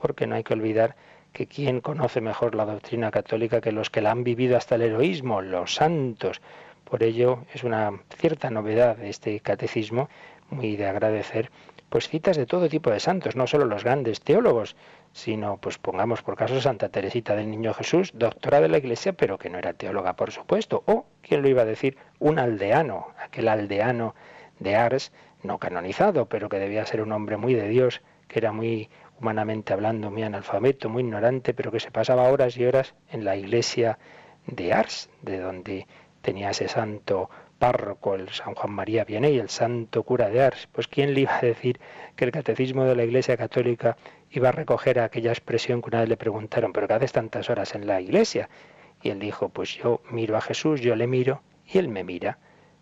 porque 0.00 0.26
no 0.26 0.36
hay 0.36 0.44
que 0.44 0.54
olvidar 0.54 0.96
que 1.32 1.46
quién 1.46 1.80
conoce 1.80 2.20
mejor 2.20 2.54
la 2.54 2.64
doctrina 2.64 3.10
católica 3.10 3.60
que 3.60 3.72
los 3.72 3.90
que 3.90 4.00
la 4.00 4.10
han 4.10 4.24
vivido 4.24 4.56
hasta 4.56 4.76
el 4.76 4.82
heroísmo, 4.82 5.42
los 5.42 5.74
santos. 5.74 6.40
Por 6.84 7.02
ello 7.02 7.44
es 7.52 7.64
una 7.64 7.92
cierta 8.16 8.50
novedad 8.50 9.02
este 9.02 9.40
catecismo, 9.40 10.08
muy 10.50 10.76
de 10.76 10.86
agradecer, 10.86 11.50
pues 11.88 12.08
citas 12.08 12.36
de 12.36 12.46
todo 12.46 12.68
tipo 12.68 12.90
de 12.90 13.00
santos, 13.00 13.36
no 13.36 13.46
solo 13.46 13.64
los 13.64 13.84
grandes 13.84 14.20
teólogos, 14.20 14.76
sino, 15.12 15.56
pues 15.56 15.78
pongamos 15.78 16.22
por 16.22 16.36
caso 16.36 16.60
Santa 16.60 16.90
Teresita 16.90 17.34
del 17.34 17.50
Niño 17.50 17.72
Jesús, 17.74 18.12
doctora 18.14 18.60
de 18.60 18.68
la 18.68 18.78
Iglesia, 18.78 19.12
pero 19.12 19.38
que 19.38 19.50
no 19.50 19.58
era 19.58 19.72
teóloga, 19.72 20.14
por 20.14 20.30
supuesto, 20.30 20.82
o, 20.86 21.06
¿quién 21.22 21.42
lo 21.42 21.48
iba 21.48 21.62
a 21.62 21.66
decir? 21.66 21.96
Un 22.18 22.38
aldeano, 22.38 23.08
aquel 23.18 23.48
aldeano 23.48 24.14
de 24.58 24.76
Ars, 24.76 25.12
no 25.42 25.58
canonizado, 25.58 26.26
pero 26.26 26.48
que 26.48 26.58
debía 26.58 26.84
ser 26.84 27.00
un 27.00 27.12
hombre 27.12 27.36
muy 27.36 27.54
de 27.54 27.68
Dios, 27.68 28.02
que 28.26 28.38
era 28.38 28.52
muy 28.52 28.90
humanamente 29.20 29.72
hablando, 29.72 30.10
muy 30.10 30.22
analfabeto, 30.22 30.88
muy 30.88 31.02
ignorante, 31.02 31.54
pero 31.54 31.72
que 31.72 31.80
se 31.80 31.90
pasaba 31.90 32.28
horas 32.30 32.56
y 32.56 32.64
horas 32.64 32.94
en 33.10 33.24
la 33.24 33.36
iglesia 33.36 33.98
de 34.46 34.72
Ars, 34.72 35.10
de 35.22 35.38
donde 35.40 35.86
tenía 36.22 36.50
ese 36.50 36.68
santo 36.68 37.30
párroco, 37.58 38.14
el 38.14 38.28
San 38.30 38.54
Juan 38.54 38.72
María 38.72 39.04
Vianney, 39.04 39.38
el 39.38 39.48
santo 39.48 40.02
cura 40.02 40.28
de 40.28 40.42
Ars. 40.42 40.68
Pues 40.72 40.88
¿quién 40.88 41.14
le 41.14 41.20
iba 41.20 41.36
a 41.36 41.40
decir 41.40 41.80
que 42.16 42.24
el 42.24 42.30
catecismo 42.30 42.84
de 42.84 42.94
la 42.94 43.04
Iglesia 43.04 43.36
Católica 43.36 43.96
iba 44.30 44.48
a 44.48 44.52
recoger 44.52 45.00
aquella 45.00 45.30
expresión 45.30 45.82
que 45.82 45.88
una 45.88 46.00
vez 46.00 46.08
le 46.08 46.16
preguntaron, 46.16 46.72
pero 46.72 46.88
que 46.88 46.94
haces 46.94 47.12
tantas 47.12 47.50
horas 47.50 47.74
en 47.74 47.86
la 47.86 48.00
iglesia? 48.00 48.48
Y 49.02 49.10
él 49.10 49.18
dijo, 49.18 49.48
pues 49.48 49.76
yo 49.76 50.00
miro 50.10 50.36
a 50.36 50.40
Jesús, 50.40 50.80
yo 50.80 50.96
le 50.96 51.06
miro 51.06 51.42
y 51.66 51.78
él 51.78 51.88
me 51.88 52.04
mira. 52.04 52.38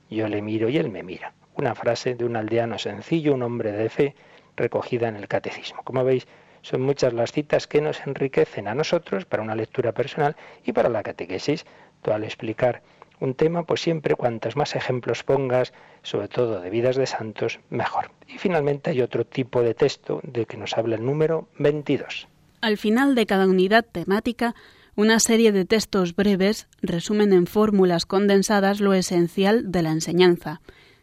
Yo 0.09 0.29
le 0.29 0.41
miro 0.41 0.69
y 0.69 0.77
él 0.77 0.91
me 0.91 1.03
mira. 1.03 1.33
Una 1.55 1.75
frase 1.75 2.15
de 2.15 2.25
un 2.25 2.37
aldeano 2.37 2.79
sencillo, 2.79 3.35
un 3.35 3.43
hombre 3.43 3.73
de 3.73 3.89
fe, 3.89 4.15
recogida 4.57 5.09
en 5.09 5.17
el 5.17 5.29
catecismo. 5.29 5.83
Como 5.83 6.05
veis, 6.05 6.27
son 6.63 6.83
muchas 6.83 7.13
las 7.13 7.33
citas 7.33 7.67
que 7.67 7.81
nos 7.81 8.07
enriquecen 8.07 8.69
a 8.69 8.75
nosotros 8.75 9.25
para 9.25 9.43
una 9.43 9.55
lectura 9.55 9.93
personal 9.93 10.37
y 10.65 10.73
para 10.73 10.89
la 10.89 11.03
catequesis. 11.03 11.65
Tú 12.03 12.13
al 12.13 12.25
explicar 12.25 12.83
un 13.21 13.35
tema, 13.35 13.65
pues 13.65 13.81
siempre 13.81 14.15
cuantos 14.15 14.57
más 14.57 14.77
ejemplos 14.77 15.23
pongas, 15.25 15.73
sobre 16.03 16.29
todo 16.29 16.61
de 16.61 16.71
vidas 16.71 16.97
de 16.97 17.07
santos, 17.07 17.61
mejor. 17.71 18.11
Y 18.27 18.39
finalmente 18.39 18.91
hay 18.91 19.01
otro 19.01 19.25
tipo 19.25 19.63
de 19.63 19.75
texto 19.75 20.21
de 20.23 20.47
que 20.47 20.57
nos 20.57 20.77
habla 20.77 20.97
el 20.97 21.05
número 21.05 21.49
22. 21.59 22.29
Al 22.61 22.79
final 22.79 23.15
de 23.15 23.27
cada 23.27 23.47
unidad 23.47 23.85
temática, 23.85 24.55
una 24.97 25.21
serie 25.21 25.53
de 25.53 25.65
textos 25.67 26.17
breves 26.17 26.69
resumen 26.81 27.33
en 27.33 27.47
fórmulas 27.47 28.07
condensadas 28.07 28.81
lo 28.81 28.95
esencial 28.95 29.71
de 29.71 29.83
la 29.83 29.91
enseñanza. 29.91 30.61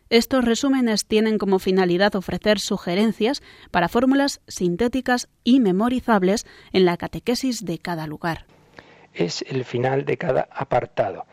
Estos 0.10 0.46
resúmenes 0.46 1.06
tienen 1.06 1.38
como 1.38 1.60
finalidad 1.60 2.16
ofrecer 2.16 2.60
sugerencias 2.60 3.42
para 3.72 3.90
fórmulas 3.90 4.42
sintéticas 4.48 5.28
y 5.44 5.60
memorizables 5.60 6.46
en 6.72 6.86
la 6.86 6.98
catequesis 6.98 7.66
de 7.66 7.80
cada 7.80 8.06
lugar. 8.06 8.46
Es 9.14 9.44
el 9.48 9.64
final 9.64 10.06
de 10.06 10.18
cada 10.18 10.48
apartado. 10.52 11.26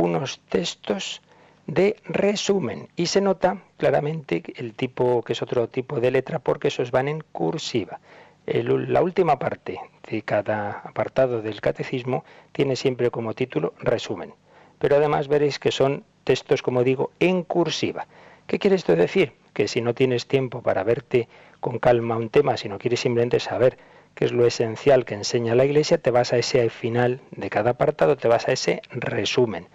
Unos 0.00 0.38
textos 0.48 1.22
de 1.66 1.96
resumen 2.04 2.86
y 2.94 3.06
se 3.06 3.20
nota 3.20 3.64
claramente 3.78 4.44
el 4.54 4.74
tipo 4.74 5.22
que 5.24 5.32
es 5.32 5.42
otro 5.42 5.68
tipo 5.68 5.98
de 5.98 6.12
letra 6.12 6.38
porque 6.38 6.68
esos 6.68 6.92
van 6.92 7.08
en 7.08 7.24
cursiva. 7.32 7.98
la 8.46 9.02
última 9.02 9.40
parte 9.40 9.80
de 10.08 10.22
cada 10.22 10.82
apartado 10.84 11.42
del 11.42 11.60
catecismo 11.60 12.24
tiene 12.52 12.76
siempre 12.76 13.10
como 13.10 13.34
título 13.34 13.74
resumen, 13.80 14.34
pero 14.78 14.94
además 14.94 15.26
veréis 15.26 15.58
que 15.58 15.72
son 15.72 16.04
textos, 16.22 16.62
como 16.62 16.84
digo, 16.84 17.10
en 17.18 17.42
cursiva. 17.42 18.06
¿Qué 18.46 18.60
quiere 18.60 18.76
esto 18.76 18.94
decir? 18.94 19.32
Que 19.52 19.66
si 19.66 19.80
no 19.80 19.94
tienes 19.94 20.28
tiempo 20.28 20.62
para 20.62 20.84
verte 20.84 21.28
con 21.58 21.80
calma 21.80 22.16
un 22.16 22.30
tema, 22.30 22.56
si 22.56 22.68
no 22.68 22.78
quieres 22.78 23.00
simplemente 23.00 23.40
saber 23.40 23.78
qué 24.14 24.26
es 24.26 24.32
lo 24.32 24.46
esencial 24.46 25.04
que 25.04 25.14
enseña 25.14 25.56
la 25.56 25.64
Iglesia, 25.64 25.98
te 25.98 26.12
vas 26.12 26.32
a 26.32 26.38
ese 26.38 26.70
final 26.70 27.20
de 27.32 27.50
cada 27.50 27.70
apartado, 27.70 28.16
te 28.16 28.28
vas 28.28 28.46
a 28.46 28.52
ese 28.52 28.80
resumen, 28.90 29.66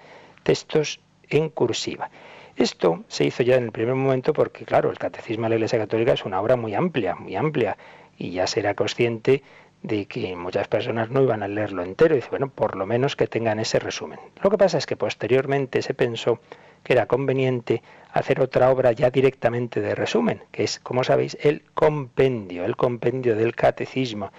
textos 0.43 0.99
en 1.29 1.49
cursiva. 1.49 2.09
Esto 2.55 3.03
se 3.07 3.25
hizo 3.25 3.41
ya 3.41 3.55
en 3.55 3.63
el 3.63 3.71
primer 3.71 3.95
momento 3.95 4.31
porque, 4.31 4.65
claro, 4.65 4.91
el 4.91 4.99
Catecismo 4.99 5.43
de 5.45 5.49
la 5.49 5.55
Iglesia 5.55 5.79
Católica 5.79 6.13
es 6.13 6.23
una 6.23 6.39
obra 6.39 6.55
muy 6.55 6.75
amplia, 6.75 7.15
muy 7.15 7.35
amplia, 7.35 7.77
y 8.17 8.31
ya 8.31 8.45
será 8.45 8.75
consciente 8.75 9.41
de 9.81 10.05
que 10.05 10.35
muchas 10.35 10.67
personas 10.67 11.09
no 11.09 11.21
iban 11.21 11.43
a 11.43 11.47
leerlo 11.47 11.83
entero. 11.83 12.13
Y 12.13 12.19
dice, 12.19 12.29
bueno, 12.29 12.49
por 12.49 12.75
lo 12.75 12.85
menos 12.85 13.15
que 13.15 13.27
tengan 13.27 13.59
ese 13.59 13.79
resumen. 13.79 14.19
Lo 14.41 14.49
que 14.49 14.57
pasa 14.57 14.77
es 14.77 14.85
que 14.85 14.95
posteriormente 14.95 15.81
se 15.81 15.93
pensó 15.93 16.39
que 16.83 16.93
era 16.93 17.05
conveniente 17.05 17.81
hacer 18.11 18.39
otra 18.39 18.69
obra 18.69 18.91
ya 18.91 19.09
directamente 19.09 19.81
de 19.81 19.95
resumen, 19.95 20.43
que 20.51 20.63
es, 20.63 20.79
como 20.79 21.03
sabéis, 21.03 21.37
el 21.41 21.63
compendio, 21.73 22.65
el 22.65 22.75
compendio 22.75 23.35
del 23.35 23.55
catecismo, 23.55 24.31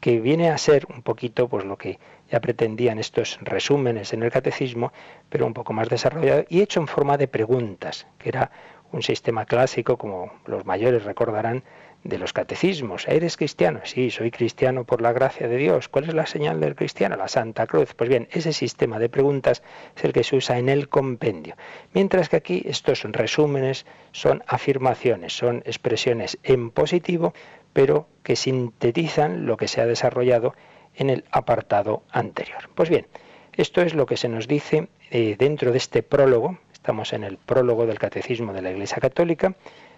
que 0.00 0.20
viene 0.20 0.50
a 0.50 0.58
ser 0.58 0.86
un 0.92 1.02
poquito 1.02 1.48
pues 1.48 1.64
lo 1.64 1.78
que 1.78 1.98
ya 2.32 2.40
pretendían 2.40 2.98
estos 2.98 3.38
resúmenes 3.42 4.14
en 4.14 4.22
el 4.22 4.32
catecismo, 4.32 4.90
pero 5.28 5.46
un 5.46 5.52
poco 5.52 5.74
más 5.74 5.90
desarrollado 5.90 6.44
y 6.48 6.62
hecho 6.62 6.80
en 6.80 6.88
forma 6.88 7.18
de 7.18 7.28
preguntas, 7.28 8.06
que 8.18 8.30
era 8.30 8.50
un 8.90 9.02
sistema 9.02 9.44
clásico, 9.44 9.98
como 9.98 10.32
los 10.46 10.64
mayores 10.64 11.04
recordarán, 11.04 11.62
de 12.04 12.18
los 12.18 12.32
catecismos. 12.32 13.06
¿Eres 13.06 13.36
cristiano? 13.36 13.80
Sí, 13.84 14.10
soy 14.10 14.30
cristiano 14.30 14.84
por 14.84 15.02
la 15.02 15.12
gracia 15.12 15.46
de 15.46 15.56
Dios. 15.56 15.88
¿Cuál 15.88 16.04
es 16.08 16.14
la 16.14 16.26
señal 16.26 16.58
del 16.58 16.74
cristiano? 16.74 17.16
La 17.16 17.28
Santa 17.28 17.66
Cruz. 17.66 17.94
Pues 17.94 18.08
bien, 18.08 18.28
ese 18.32 18.52
sistema 18.52 18.98
de 18.98 19.08
preguntas 19.08 19.62
es 19.94 20.04
el 20.04 20.12
que 20.12 20.24
se 20.24 20.36
usa 20.36 20.58
en 20.58 20.68
el 20.68 20.88
compendio. 20.88 21.54
Mientras 21.92 22.28
que 22.28 22.36
aquí 22.36 22.62
estos 22.66 23.02
resúmenes 23.04 23.86
son 24.10 24.42
afirmaciones, 24.46 25.34
son 25.34 25.62
expresiones 25.64 26.38
en 26.42 26.70
positivo, 26.70 27.34
pero 27.72 28.08
que 28.22 28.36
sintetizan 28.36 29.46
lo 29.46 29.56
que 29.56 29.68
se 29.68 29.80
ha 29.80 29.86
desarrollado 29.86 30.54
en 30.94 31.10
el 31.10 31.24
apartado 31.30 32.02
anterior. 32.10 32.70
Pues 32.74 32.88
bien, 32.88 33.06
esto 33.54 33.82
es 33.82 33.94
lo 33.94 34.06
que 34.06 34.16
se 34.16 34.28
nos 34.28 34.48
dice 34.48 34.88
eh, 35.10 35.36
dentro 35.38 35.72
de 35.72 35.78
este 35.78 36.02
prólogo. 36.02 36.58
Estamos 36.72 37.12
en 37.12 37.24
el 37.24 37.36
prólogo 37.36 37.86
del 37.86 37.98
Catecismo 37.98 38.52
de 38.52 38.62
la 38.62 38.70
Iglesia 38.70 38.98
Católica 38.98 39.54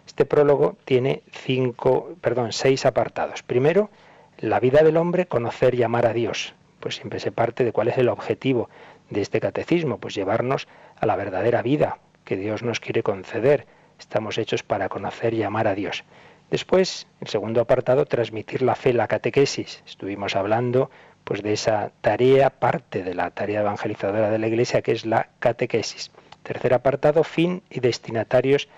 este 0.07 0.25
prólogo 0.25 0.77
tiene 0.85 1.23
cinco, 1.31 2.15
perdón, 2.21 2.53
seis 2.53 2.87
apartados. 2.87 3.43
Primero, 3.43 3.91
la 4.39 4.61
vida 4.61 4.83
del 4.83 4.97
hombre, 4.97 5.27
conocer 5.27 5.75
y 5.75 5.83
amar 5.83 6.07
a 6.07 6.13
Dios. 6.13 6.55
Pues 6.81 6.97
siempre 6.97 7.21
se 7.21 7.33
parte 7.33 7.65
de 7.65 7.73
cuál 7.73 7.89
es 7.89 7.99
el 7.99 8.09
objetivo 8.09 8.69
de 9.11 9.23
este 9.23 9.41
catecismo, 9.41 9.99
pues 9.99 10.15
llevarnos 10.15 10.69
a 10.97 11.07
la 11.07 11.17
verdadera 11.17 11.63
vida 11.63 11.99
que 12.25 12.37
Dios 12.37 12.63
nos 12.63 12.81
quiere 12.81 13.03
conceder. 13.03 13.67
Estamos 13.99 14.39
hechos 14.39 14.63
para 14.63 14.89
conocer 14.89 15.35
y 15.35 15.43
amar 15.43 15.67
a 15.69 15.75
Dios. 15.75 16.05
Después, 16.51 17.07
el 17.21 17.29
segundo 17.29 17.61
apartado, 17.61 18.05
transmitir 18.05 18.63
la 18.63 18.75
fe, 18.75 18.93
la 18.93 19.09
catequesis. 19.09 19.83
Estuvimos 19.87 20.37
hablando 20.37 20.91
pues 21.25 21.43
de 21.43 21.55
esa 21.55 21.91
tarea, 22.01 22.51
parte 22.51 23.03
de 23.03 23.15
la 23.15 23.31
tarea 23.31 23.61
evangelizadora 23.61 24.31
de 24.31 24.39
la 24.39 24.47
Iglesia, 24.47 24.83
que 24.83 24.93
es 24.93 25.07
la 25.07 25.29
catequesis. 25.39 26.11
Tercer 26.43 26.75
apartado, 26.75 27.25
fin 27.25 27.63
y 27.71 27.81
destinatarios 27.81 28.69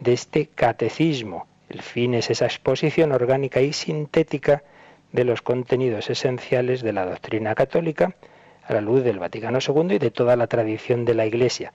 de 0.00 0.12
este 0.12 0.46
catecismo. 0.46 1.46
El 1.68 1.80
fin 1.80 2.14
es 2.14 2.28
esa 2.28 2.46
exposición 2.46 3.12
orgánica 3.12 3.60
y 3.60 3.72
sintética 3.72 4.64
de 5.12 5.24
los 5.24 5.42
contenidos 5.42 6.10
esenciales 6.10 6.82
de 6.82 6.92
la 6.92 7.06
doctrina 7.06 7.54
católica 7.54 8.16
a 8.64 8.74
la 8.74 8.80
luz 8.80 9.04
del 9.04 9.20
Vaticano 9.20 9.58
II 9.66 9.94
y 9.94 9.98
de 9.98 10.10
toda 10.10 10.36
la 10.36 10.48
tradición 10.48 11.04
de 11.04 11.14
la 11.14 11.26
Iglesia 11.26 11.72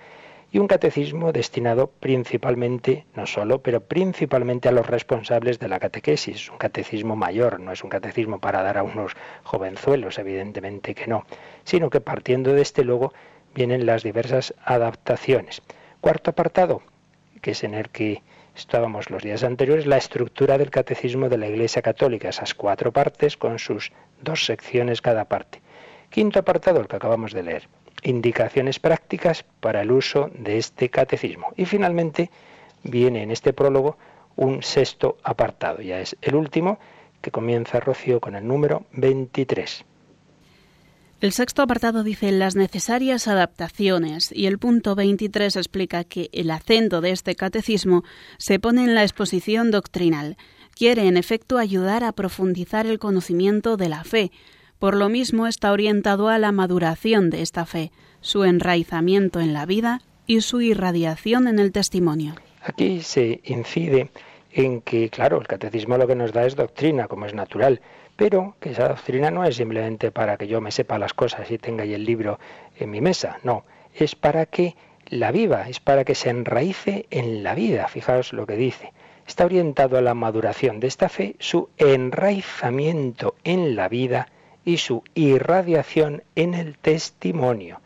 y 0.51 0.59
un 0.59 0.67
catecismo 0.67 1.33
destinado 1.33 1.87
principalmente, 1.99 3.05
no 3.15 3.25
solo, 3.25 3.61
pero 3.61 3.81
principalmente 3.81 4.69
a 4.69 4.71
los 4.71 4.87
responsables 4.87 5.59
de 5.59 5.67
la 5.67 5.79
catequesis. 5.79 6.49
Un 6.49 6.57
catecismo 6.57 7.15
mayor, 7.15 7.59
no 7.59 7.71
es 7.71 7.83
un 7.83 7.89
catecismo 7.89 8.39
para 8.39 8.63
dar 8.63 8.77
a 8.77 8.83
unos 8.83 9.13
jovenzuelos, 9.43 10.17
evidentemente 10.19 10.95
que 10.95 11.07
no, 11.07 11.25
sino 11.65 11.89
que 11.89 12.01
partiendo 12.01 12.53
de 12.53 12.61
este 12.61 12.83
luego 12.83 13.13
vienen 13.53 13.85
las 13.85 14.03
diversas 14.03 14.53
adaptaciones. 14.63 15.61
Cuarto 15.99 16.31
apartado, 16.31 16.81
que 17.41 17.51
es 17.51 17.63
en 17.63 17.73
el 17.73 17.89
que 17.89 18.21
estábamos 18.55 19.09
los 19.09 19.23
días 19.23 19.43
anteriores, 19.43 19.85
la 19.85 19.97
estructura 19.97 20.57
del 20.57 20.71
catecismo 20.71 21.27
de 21.27 21.37
la 21.37 21.47
Iglesia 21.47 21.81
Católica, 21.81 22.29
esas 22.29 22.53
cuatro 22.53 22.91
partes 22.91 23.35
con 23.35 23.59
sus 23.59 23.91
dos 24.21 24.45
secciones 24.45 25.01
cada 25.01 25.25
parte. 25.25 25.61
Quinto 26.09 26.39
apartado, 26.39 26.79
el 26.79 26.87
que 26.87 26.95
acabamos 26.95 27.33
de 27.33 27.43
leer, 27.43 27.67
indicaciones 28.07 28.79
prácticas 28.79 29.43
para 29.59 29.81
el 29.81 29.91
uso 29.91 30.31
de 30.33 30.57
este 30.57 30.89
catecismo. 30.89 31.53
Y 31.57 31.65
finalmente 31.65 32.31
viene 32.83 33.21
en 33.23 33.31
este 33.31 33.53
prólogo 33.53 33.97
un 34.35 34.63
sexto 34.63 35.17
apartado, 35.23 35.81
ya 35.81 35.99
es 35.99 36.15
el 36.21 36.35
último, 36.35 36.79
que 37.21 37.31
comienza 37.31 37.79
Rocío 37.79 38.19
con 38.21 38.35
el 38.35 38.47
número 38.47 38.85
23. 38.93 39.83
El 41.19 41.31
sexto 41.33 41.63
apartado 41.63 42.03
dice 42.03 42.31
las 42.31 42.55
necesarias 42.55 43.27
adaptaciones 43.27 44.31
y 44.31 44.45
el 44.45 44.59
punto 44.59 44.93
23 44.93 45.55
explica 45.55 46.03
que 46.03 46.29
el 46.31 46.51
acento 46.51 47.01
de 47.01 47.09
este 47.09 47.35
catecismo 47.35 48.03
se 48.37 48.59
pone 48.59 48.83
en 48.83 48.93
la 48.93 49.01
exposición 49.01 49.71
doctrinal. 49.71 50.37
Quiere, 50.75 51.07
en 51.07 51.17
efecto, 51.17 51.57
ayudar 51.57 52.03
a 52.03 52.11
profundizar 52.11 52.85
el 52.85 52.99
conocimiento 52.99 53.77
de 53.77 53.89
la 53.89 54.03
fe, 54.03 54.31
por 54.79 54.95
lo 54.95 55.09
mismo 55.09 55.47
está 55.47 55.71
orientado 55.71 56.29
a 56.29 56.37
la 56.37 56.51
maduración 56.51 57.29
de 57.29 57.41
esta 57.41 57.65
fe, 57.65 57.91
su 58.21 58.43
enraizamiento 58.43 59.39
en 59.39 59.53
la 59.53 59.65
vida 59.65 60.01
y 60.25 60.41
su 60.41 60.61
irradiación 60.61 61.47
en 61.47 61.59
el 61.59 61.71
testimonio. 61.71 62.35
Aquí 62.61 63.01
se 63.01 63.39
incide 63.45 64.09
en 64.51 64.81
que, 64.81 65.09
claro, 65.09 65.39
el 65.39 65.47
catecismo 65.47 65.97
lo 65.97 66.07
que 66.07 66.15
nos 66.15 66.33
da 66.33 66.45
es 66.45 66.55
doctrina, 66.55 67.07
como 67.07 67.25
es 67.25 67.33
natural, 67.33 67.81
pero 68.15 68.55
que 68.59 68.71
esa 68.71 68.89
doctrina 68.89 69.31
no 69.31 69.43
es 69.45 69.55
simplemente 69.55 70.11
para 70.11 70.37
que 70.37 70.47
yo 70.47 70.59
me 70.61 70.71
sepa 70.71 70.97
las 70.97 71.13
cosas 71.13 71.49
y 71.51 71.57
tenga 71.57 71.83
ahí 71.83 71.93
el 71.93 72.03
libro 72.03 72.39
en 72.77 72.89
mi 72.89 72.99
mesa, 72.99 73.39
no, 73.43 73.63
es 73.93 74.15
para 74.15 74.45
que 74.47 74.75
la 75.07 75.31
viva, 75.31 75.69
es 75.69 75.79
para 75.79 76.03
que 76.03 76.15
se 76.15 76.29
enraice 76.29 77.05
en 77.09 77.43
la 77.43 77.55
vida. 77.55 77.87
Fijaos 77.87 78.33
lo 78.33 78.45
que 78.45 78.55
dice. 78.55 78.91
Está 79.25 79.45
orientado 79.45 79.97
a 79.97 80.01
la 80.01 80.13
maduración 80.13 80.79
de 80.79 80.87
esta 80.87 81.09
fe, 81.09 81.35
su 81.39 81.69
enraizamiento 81.77 83.35
en 83.43 83.75
la 83.75 83.89
vida 83.89 84.27
y 84.67 84.75
su 84.75 85.01
irradiación 85.15 86.23
en 86.35 86.53
el 86.53 86.77
testimonio. 86.77 87.79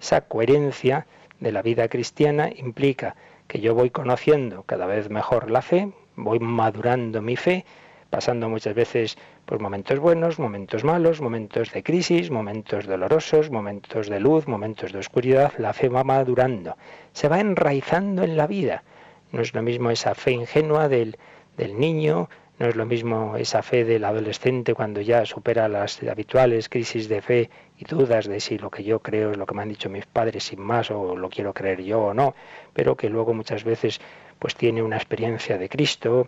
Esa 0.00 0.20
coherencia 0.20 1.08
de 1.40 1.50
la 1.50 1.62
vida 1.62 1.88
cristiana 1.88 2.48
implica 2.54 3.16
que 3.48 3.58
yo 3.58 3.74
voy 3.74 3.90
conociendo 3.90 4.62
cada 4.62 4.86
vez 4.86 5.10
mejor 5.10 5.50
la 5.50 5.62
fe, 5.62 5.90
voy 6.14 6.38
madurando 6.38 7.20
mi 7.22 7.34
fe, 7.34 7.64
pasando 8.08 8.48
muchas 8.48 8.76
veces 8.76 9.18
por 9.46 9.58
momentos 9.58 9.98
buenos, 9.98 10.38
momentos 10.38 10.84
malos, 10.84 11.20
momentos 11.20 11.72
de 11.72 11.82
crisis, 11.82 12.30
momentos 12.30 12.86
dolorosos, 12.86 13.50
momentos 13.50 14.08
de 14.08 14.20
luz, 14.20 14.46
momentos 14.46 14.92
de 14.92 15.00
oscuridad, 15.00 15.52
la 15.58 15.72
fe 15.72 15.88
va 15.88 16.04
madurando, 16.04 16.76
se 17.14 17.26
va 17.26 17.40
enraizando 17.40 18.22
en 18.22 18.36
la 18.36 18.46
vida. 18.46 18.84
No 19.32 19.40
es 19.40 19.52
lo 19.54 19.62
mismo 19.64 19.90
esa 19.90 20.14
fe 20.14 20.30
ingenua 20.30 20.86
del, 20.86 21.18
del 21.56 21.80
niño, 21.80 22.28
no 22.58 22.66
es 22.66 22.76
lo 22.76 22.86
mismo 22.86 23.36
esa 23.36 23.62
fe 23.62 23.84
del 23.84 24.04
adolescente 24.04 24.74
cuando 24.74 25.00
ya 25.00 25.24
supera 25.24 25.68
las 25.68 26.02
habituales 26.02 26.68
crisis 26.68 27.08
de 27.08 27.22
fe 27.22 27.50
y 27.78 27.84
dudas 27.84 28.26
de 28.26 28.40
si 28.40 28.58
lo 28.58 28.70
que 28.70 28.82
yo 28.82 29.00
creo 29.00 29.30
es 29.30 29.36
lo 29.36 29.46
que 29.46 29.54
me 29.54 29.62
han 29.62 29.68
dicho 29.68 29.88
mis 29.88 30.06
padres 30.06 30.44
sin 30.44 30.60
más 30.60 30.90
o 30.90 31.14
lo 31.14 31.28
quiero 31.28 31.54
creer 31.54 31.82
yo 31.82 32.00
o 32.00 32.14
no, 32.14 32.34
pero 32.72 32.96
que 32.96 33.08
luego 33.08 33.32
muchas 33.32 33.62
veces 33.62 34.00
pues 34.38 34.54
tiene 34.54 34.82
una 34.82 34.96
experiencia 34.96 35.58
de 35.58 35.68
Cristo 35.68 36.26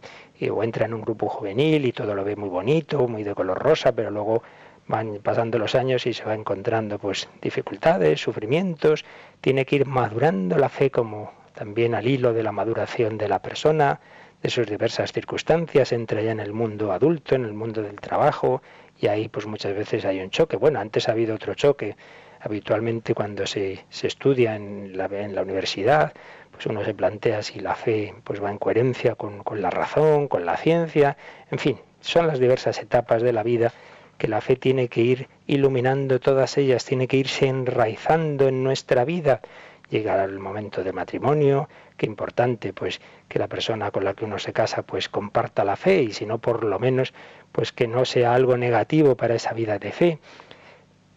o 0.51 0.63
entra 0.63 0.87
en 0.87 0.95
un 0.95 1.03
grupo 1.03 1.29
juvenil 1.29 1.85
y 1.85 1.93
todo 1.93 2.15
lo 2.15 2.25
ve 2.25 2.37
muy 2.37 2.49
bonito, 2.49 3.09
muy 3.09 3.25
de 3.25 3.35
color 3.35 3.59
rosa, 3.59 3.93
pero 3.93 4.11
luego 4.11 4.43
van 4.87 5.19
pasando 5.23 5.59
los 5.59 5.75
años 5.75 6.07
y 6.07 6.13
se 6.13 6.25
va 6.25 6.35
encontrando 6.35 6.99
pues 6.99 7.29
dificultades, 7.41 8.21
sufrimientos, 8.21 9.05
tiene 9.41 9.65
que 9.65 9.77
ir 9.77 9.87
madurando 9.87 10.59
la 10.59 10.69
fe 10.69 10.91
como 10.91 11.33
también 11.55 11.95
al 11.95 12.07
hilo 12.07 12.33
de 12.33 12.43
la 12.43 12.53
maduración 12.53 13.19
de 13.19 13.29
la 13.29 13.41
persona, 13.41 14.01
de 14.43 14.51
sus 14.51 14.67
diversas 14.67 15.13
circunstancias, 15.13 15.93
entra 15.93 16.23
ya 16.23 16.33
en 16.33 16.41
el 16.41 16.53
mundo 16.53 16.93
adulto, 16.93 17.35
en 17.35 17.45
el 17.45 17.53
mundo 17.53 17.83
del 17.83 18.01
trabajo, 18.01 18.63
y 18.99 19.07
ahí 19.07 19.29
pues 19.29 19.47
muchas 19.47 19.75
veces 19.75 20.05
hay 20.05 20.21
un 20.21 20.31
choque. 20.31 20.57
Bueno, 20.57 20.81
antes 20.81 21.09
ha 21.09 21.13
habido 21.13 21.35
otro 21.35 21.55
choque. 21.55 21.97
Habitualmente 22.41 23.15
cuando 23.15 23.47
se, 23.47 23.85
se 23.91 24.07
estudia 24.07 24.57
en 24.57 24.97
la, 24.97 25.07
en 25.07 25.35
la 25.35 25.43
universidad, 25.43 26.13
pues 26.51 26.67
uno 26.67 26.85
se 26.85 26.95
plantea 26.95 27.43
si 27.43 27.61
la 27.61 27.75
fe 27.75 28.15
pues 28.25 28.43
va 28.43 28.51
en 28.51 28.59
coherencia 28.59 29.15
con, 29.15 29.43
con 29.43 29.61
la 29.61 29.71
razón, 29.71 30.29
con 30.29 30.47
la 30.47 30.57
ciencia, 30.57 31.17
en 31.51 31.59
fin, 31.59 31.79
son 32.01 32.27
las 32.27 32.39
diversas 32.39 32.79
etapas 32.79 33.23
de 33.23 33.33
la 33.33 33.43
vida 33.43 33.73
que 34.21 34.29
la 34.29 34.43
fe 34.43 34.57
tiene 34.57 34.89
que 34.89 35.01
ir 35.01 35.29
iluminando 35.47 36.21
todas 36.21 36.59
ellas, 36.59 36.85
tiene 36.85 37.09
que 37.09 37.17
irse 37.17 37.47
enraizando 37.47 38.49
en 38.49 38.63
nuestra 38.63 39.07
vida. 39.07 39.41
Llega 39.89 40.23
el 40.23 40.39
momento 40.39 40.85
de 40.85 40.93
matrimonio, 40.93 41.71
qué 42.01 42.07
importante 42.07 42.73
pues 42.73 42.99
que 43.29 43.39
la 43.39 43.47
persona 43.47 43.91
con 43.91 44.05
la 44.05 44.15
que 44.15 44.25
uno 44.25 44.39
se 44.39 44.55
casa 44.55 44.81
pues 44.81 45.11
comparta 45.11 45.67
la 45.67 45.77
fe 45.77 46.01
y 46.01 46.13
si 46.13 46.25
no 46.25 46.39
por 46.39 46.65
lo 46.65 46.79
menos 46.79 47.13
pues 47.53 47.73
que 47.73 47.87
no 47.87 48.07
sea 48.07 48.33
algo 48.33 48.57
negativo 48.57 49.17
para 49.19 49.35
esa 49.35 49.53
vida 49.53 49.79
de 49.79 49.93
fe. 49.93 50.19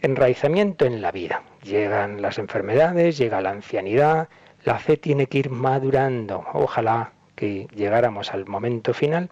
Enraizamiento 0.02 0.84
en 0.84 1.02
la 1.02 1.14
vida. 1.14 1.44
Llegan 1.64 2.22
las 2.22 2.38
enfermedades, 2.38 3.18
llega 3.18 3.40
la 3.40 3.52
ancianidad, 3.52 4.28
la 4.66 4.78
fe 4.78 4.98
tiene 4.98 5.28
que 5.28 5.38
ir 5.38 5.50
madurando. 5.50 6.44
Ojalá 6.52 7.14
que 7.34 7.68
llegáramos 7.74 8.34
al 8.34 8.46
momento 8.46 8.94
final, 8.94 9.30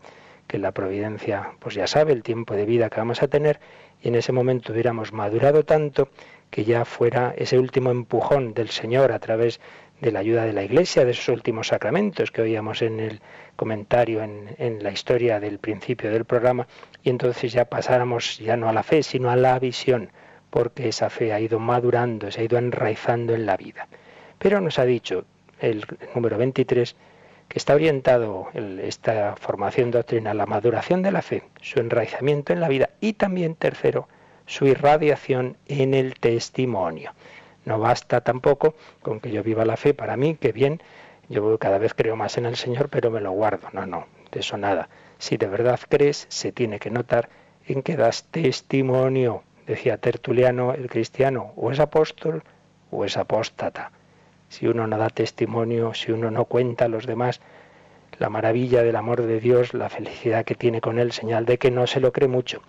que 0.48 0.58
la 0.58 0.72
providencia 0.72 1.52
pues 1.60 1.76
ya 1.76 1.86
sabe 1.86 2.14
el 2.14 2.24
tiempo 2.24 2.54
de 2.54 2.66
vida 2.66 2.90
que 2.90 3.02
vamos 3.02 3.22
a 3.24 3.28
tener 3.28 3.60
y 4.02 4.08
en 4.08 4.16
ese 4.16 4.32
momento 4.32 4.72
hubiéramos 4.72 5.12
madurado 5.12 5.66
tanto 5.66 6.08
que 6.50 6.64
ya 6.64 6.86
fuera 6.86 7.34
ese 7.38 7.60
último 7.60 7.92
empujón 7.92 8.54
del 8.54 8.70
Señor 8.70 9.12
a 9.12 9.20
través 9.20 9.60
de 10.02 10.12
la 10.12 10.20
ayuda 10.20 10.46
de 10.46 10.54
la 10.54 10.64
Iglesia, 10.64 11.06
de 11.06 11.12
esos 11.12 11.30
últimos 11.30 11.68
sacramentos 11.68 12.32
que 12.32 12.42
oíamos 12.42 12.82
en 12.82 13.00
el 13.00 13.22
comentario, 13.56 14.24
en, 14.24 14.84
la 14.84 14.92
historia 14.92 15.40
del 15.40 15.60
principio 15.60 16.12
del 16.12 16.26
programa, 16.26 16.68
y 17.04 17.12
entonces 17.12 17.54
ya 17.54 17.66
pasáramos 17.66 18.40
ya 18.40 18.58
no 18.58 18.68
a 18.68 18.74
la 18.74 18.82
fe, 18.82 19.04
sino 19.04 19.30
a 19.30 19.36
la 19.36 19.60
visión, 19.60 20.10
porque 20.50 20.90
esa 20.90 21.12
fe 21.12 21.32
ha 21.34 21.40
ido 21.40 21.60
madurando, 21.60 22.32
se 22.32 22.42
ha 22.42 22.44
ido 22.44 22.58
enraizando 22.58 23.36
en 23.36 23.46
la 23.46 23.56
vida. 23.58 23.88
Pero 24.40 24.60
nos 24.60 24.80
ha 24.80 24.86
dicho 24.86 25.26
el 25.60 25.86
número 26.16 26.38
23 26.40 26.96
que 27.48 27.60
está 27.60 27.76
orientado 27.76 28.48
esta 28.82 29.36
formación 29.36 29.92
doctrinal 29.92 30.32
a 30.32 30.34
la 30.34 30.46
maduración 30.48 31.04
de 31.04 31.12
la 31.12 31.22
fe, 31.22 31.44
su 31.62 31.80
enraizamiento 31.80 32.54
en 32.54 32.60
la 32.60 32.70
vida 32.70 32.90
y 33.02 33.14
también, 33.14 33.56
tercero, 33.56 34.08
su 34.48 34.66
irradiación 34.66 35.58
en 35.68 35.94
el 35.94 36.16
testimonio. 36.16 37.12
No 37.66 37.80
basta 37.80 38.22
tampoco 38.22 38.76
con 39.02 39.20
que 39.20 39.32
yo 39.32 39.44
viva 39.44 39.66
la 39.66 39.78
fe 39.78 39.94
para 39.94 40.18
mí, 40.18 40.36
que 40.36 40.52
bien, 40.52 40.82
yo 41.30 41.58
cada 41.60 41.78
vez 41.78 41.94
creo 41.94 42.16
más 42.16 42.38
en 42.38 42.46
el 42.46 42.56
Señor, 42.56 42.90
pero 42.90 43.12
me 43.12 43.22
lo 43.22 43.32
guardo. 43.32 43.70
No, 43.74 43.86
no, 43.86 44.08
de 44.32 44.40
eso 44.40 44.58
nada. 44.58 44.90
Si 45.18 45.38
de 45.38 45.48
verdad 45.48 45.80
crees, 45.88 46.26
se 46.30 46.52
tiene 46.52 46.80
que 46.80 46.90
notar 46.90 47.30
en 47.68 47.84
que 47.84 47.96
das 47.96 48.24
testimonio, 48.32 49.44
decía 49.68 49.98
Tertuliano 49.98 50.74
el 50.74 50.90
cristiano, 50.90 51.54
o 51.56 51.72
es 51.72 51.80
apóstol 51.80 52.44
o 52.90 53.06
es 53.06 53.18
apóstata. 53.18 53.92
Si 54.50 54.68
uno 54.68 54.88
no 54.88 54.98
da 54.98 55.10
testimonio, 55.10 55.94
si 55.94 56.12
uno 56.12 56.30
no 56.32 56.46
cuenta 56.46 56.86
a 56.86 56.90
los 56.90 57.06
demás 57.06 57.40
la 58.18 58.30
maravilla 58.30 58.84
del 58.84 58.98
amor 58.98 59.22
de 59.22 59.40
Dios, 59.40 59.74
la 59.74 59.90
felicidad 59.90 60.44
que 60.44 60.56
tiene 60.56 60.82
con 60.82 61.00
él, 61.00 61.12
señal 61.12 61.46
de 61.46 61.58
que 61.58 61.72
no 61.72 61.88
se 61.88 62.02
lo 62.02 62.12
cree 62.12 62.28
mucho. 62.28 62.62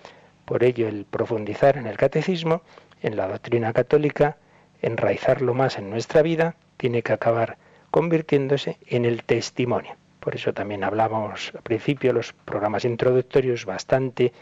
Por 0.44 0.62
ello, 0.62 0.88
el 0.88 1.04
profundizar 1.04 1.76
en 1.76 1.86
el 1.86 1.96
catecismo, 1.96 2.62
en 3.02 3.16
la 3.16 3.26
doctrina 3.26 3.72
católica, 3.72 4.36
enraizarlo 4.82 5.54
más 5.54 5.78
en 5.78 5.88
nuestra 5.88 6.22
vida, 6.22 6.56
tiene 6.76 7.02
que 7.02 7.12
acabar 7.12 7.56
convirtiéndose 7.90 8.78
en 8.86 9.04
el 9.04 9.22
testimonio. 9.24 9.96
Por 10.20 10.34
eso 10.34 10.52
también 10.52 10.84
hablamos 10.84 11.52
al 11.54 11.62
principio, 11.62 12.12
los 12.12 12.32
programas 12.32 12.84
introductorios, 12.84 13.64
bastante 13.64 14.32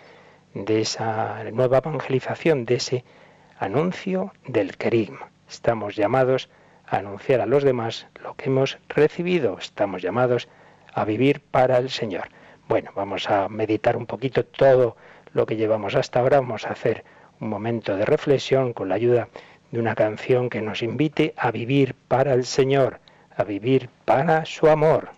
de 0.54 0.80
esa 0.80 1.44
nueva 1.52 1.78
evangelización, 1.78 2.64
de 2.64 2.74
ese 2.74 3.04
anuncio 3.58 4.32
del 4.46 4.76
querigma. 4.76 5.30
Estamos 5.48 5.96
llamados 5.96 6.48
a 6.86 6.98
anunciar 6.98 7.40
a 7.40 7.46
los 7.46 7.62
demás 7.62 8.08
lo 8.22 8.34
que 8.34 8.46
hemos 8.46 8.78
recibido, 8.88 9.58
estamos 9.58 10.02
llamados 10.02 10.48
a 10.92 11.04
vivir 11.04 11.40
para 11.40 11.78
el 11.78 11.90
Señor. 11.90 12.28
Bueno, 12.68 12.90
vamos 12.94 13.30
a 13.30 13.48
meditar 13.48 13.96
un 13.96 14.06
poquito 14.06 14.44
todo 14.44 14.96
lo 15.32 15.46
que 15.46 15.56
llevamos 15.56 15.94
hasta 15.94 16.20
ahora, 16.20 16.40
vamos 16.40 16.66
a 16.66 16.70
hacer 16.70 17.04
un 17.40 17.48
momento 17.48 17.96
de 17.96 18.04
reflexión 18.04 18.72
con 18.72 18.88
la 18.88 18.96
ayuda 18.96 19.28
de 19.28 19.30
una 19.78 19.94
canción 19.94 20.50
que 20.50 20.62
nos 20.62 20.82
invite 20.82 21.32
a 21.36 21.50
vivir 21.50 21.94
para 22.08 22.32
el 22.32 22.44
Señor, 22.44 22.98
a 23.36 23.44
vivir 23.44 23.88
para 24.04 24.44
su 24.44 24.68
amor. 24.68 25.10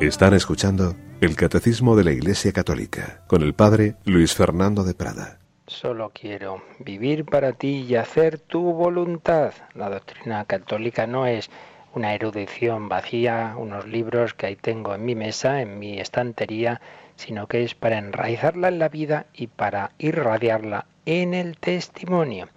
Están 0.00 0.32
escuchando 0.32 0.96
el 1.20 1.36
Catecismo 1.36 1.94
de 1.94 2.04
la 2.04 2.12
Iglesia 2.12 2.54
Católica 2.54 3.22
con 3.26 3.42
el 3.42 3.52
Padre 3.52 3.96
Luis 4.06 4.34
Fernando 4.34 4.82
de 4.82 4.94
Prada. 4.94 5.40
Solo 5.66 6.10
quiero 6.14 6.62
vivir 6.78 7.26
para 7.26 7.52
ti 7.52 7.84
y 7.86 7.96
hacer 7.96 8.38
tu 8.38 8.62
voluntad. 8.72 9.52
La 9.74 9.90
doctrina 9.90 10.46
católica 10.46 11.06
no 11.06 11.26
es 11.26 11.50
una 11.94 12.14
erudición 12.14 12.88
vacía, 12.88 13.54
unos 13.58 13.86
libros 13.86 14.32
que 14.32 14.46
ahí 14.46 14.56
tengo 14.56 14.94
en 14.94 15.04
mi 15.04 15.14
mesa, 15.14 15.60
en 15.60 15.78
mi 15.78 16.00
estantería, 16.00 16.80
sino 17.16 17.46
que 17.46 17.62
es 17.62 17.74
para 17.74 17.98
enraizarla 17.98 18.68
en 18.68 18.78
la 18.78 18.88
vida 18.88 19.26
y 19.34 19.48
para 19.48 19.90
irradiarla 19.98 20.86
en 21.04 21.34
el 21.34 21.58
testimonio. 21.58 22.48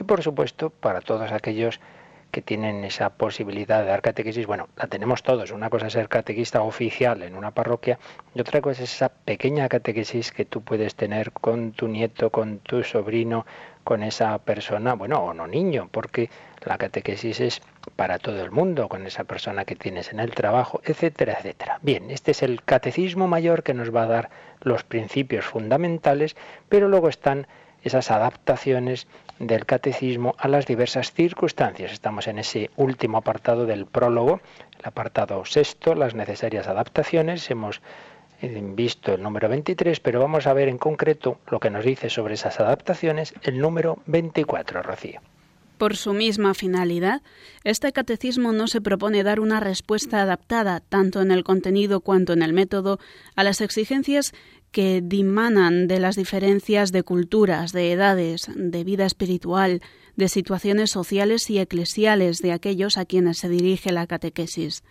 Y 0.00 0.02
por 0.04 0.22
supuesto, 0.22 0.70
para 0.70 1.02
todos 1.02 1.30
aquellos 1.30 1.78
que 1.78 1.95
tienen 2.42 2.84
esa 2.84 3.10
posibilidad 3.10 3.80
de 3.80 3.86
dar 3.86 4.02
catequesis, 4.02 4.46
bueno, 4.46 4.68
la 4.76 4.86
tenemos 4.86 5.22
todos. 5.22 5.50
Una 5.50 5.70
cosa 5.70 5.86
es 5.86 5.92
ser 5.92 6.08
catequista 6.08 6.62
oficial 6.62 7.22
en 7.22 7.34
una 7.34 7.50
parroquia 7.50 7.98
y 8.34 8.40
otra 8.40 8.60
cosa 8.60 8.82
es 8.82 8.94
esa 8.94 9.08
pequeña 9.08 9.68
catequesis 9.68 10.32
que 10.32 10.44
tú 10.44 10.62
puedes 10.62 10.94
tener 10.94 11.32
con 11.32 11.72
tu 11.72 11.88
nieto, 11.88 12.30
con 12.30 12.58
tu 12.58 12.82
sobrino, 12.82 13.46
con 13.84 14.02
esa 14.02 14.38
persona, 14.38 14.94
bueno, 14.94 15.20
o 15.20 15.32
no 15.32 15.46
niño, 15.46 15.88
porque 15.92 16.28
la 16.64 16.76
catequesis 16.76 17.40
es 17.40 17.62
para 17.94 18.18
todo 18.18 18.42
el 18.42 18.50
mundo, 18.50 18.88
con 18.88 19.06
esa 19.06 19.24
persona 19.24 19.64
que 19.64 19.76
tienes 19.76 20.12
en 20.12 20.18
el 20.18 20.32
trabajo, 20.32 20.80
etcétera, 20.84 21.36
etcétera. 21.38 21.78
Bien, 21.82 22.10
este 22.10 22.32
es 22.32 22.42
el 22.42 22.64
catecismo 22.64 23.28
mayor 23.28 23.62
que 23.62 23.74
nos 23.74 23.94
va 23.94 24.02
a 24.02 24.06
dar 24.06 24.30
los 24.60 24.82
principios 24.82 25.44
fundamentales, 25.44 26.36
pero 26.68 26.88
luego 26.88 27.08
están 27.08 27.46
esas 27.84 28.10
adaptaciones 28.10 29.06
del 29.38 29.66
catecismo 29.66 30.34
a 30.38 30.48
las 30.48 30.66
diversas 30.66 31.12
circunstancias. 31.12 31.92
Estamos 31.92 32.26
en 32.26 32.38
ese 32.38 32.70
último 32.76 33.18
apartado 33.18 33.66
del 33.66 33.86
prólogo, 33.86 34.40
el 34.78 34.84
apartado 34.84 35.44
sexto, 35.44 35.94
las 35.94 36.14
necesarias 36.14 36.68
adaptaciones. 36.68 37.50
Hemos 37.50 37.80
eh, 38.42 38.60
visto 38.62 39.14
el 39.14 39.22
número 39.22 39.48
23, 39.48 40.00
pero 40.00 40.20
vamos 40.20 40.46
a 40.46 40.52
ver 40.52 40.68
en 40.68 40.78
concreto 40.78 41.38
lo 41.50 41.60
que 41.60 41.70
nos 41.70 41.84
dice 41.84 42.10
sobre 42.10 42.34
esas 42.34 42.60
adaptaciones 42.60 43.34
el 43.42 43.58
número 43.58 43.98
24, 44.06 44.82
Rocío. 44.82 45.20
Por 45.78 45.94
su 45.94 46.14
misma 46.14 46.54
finalidad, 46.54 47.20
este 47.62 47.92
catecismo 47.92 48.52
no 48.52 48.66
se 48.66 48.80
propone 48.80 49.22
dar 49.22 49.40
una 49.40 49.60
respuesta 49.60 50.22
adaptada, 50.22 50.80
tanto 50.80 51.20
en 51.20 51.30
el 51.30 51.44
contenido 51.44 52.00
cuanto 52.00 52.32
en 52.32 52.40
el 52.40 52.54
método, 52.54 52.98
a 53.34 53.44
las 53.44 53.60
exigencias 53.60 54.32
que 54.76 55.00
dimanan 55.02 55.86
de 55.86 55.98
las 55.98 56.16
diferencias 56.16 56.92
de 56.92 57.02
culturas, 57.02 57.72
de 57.72 57.92
edades, 57.92 58.50
de 58.54 58.84
vida 58.84 59.06
espiritual, 59.06 59.80
de 60.16 60.28
situaciones 60.28 60.90
sociales 60.90 61.48
y 61.48 61.60
eclesiales 61.60 62.40
de 62.40 62.52
aquellos 62.52 62.98
a 62.98 63.06
quienes 63.06 63.38
se 63.38 63.48
dirige 63.48 63.90
la 63.90 64.06
catequesis. 64.06 64.84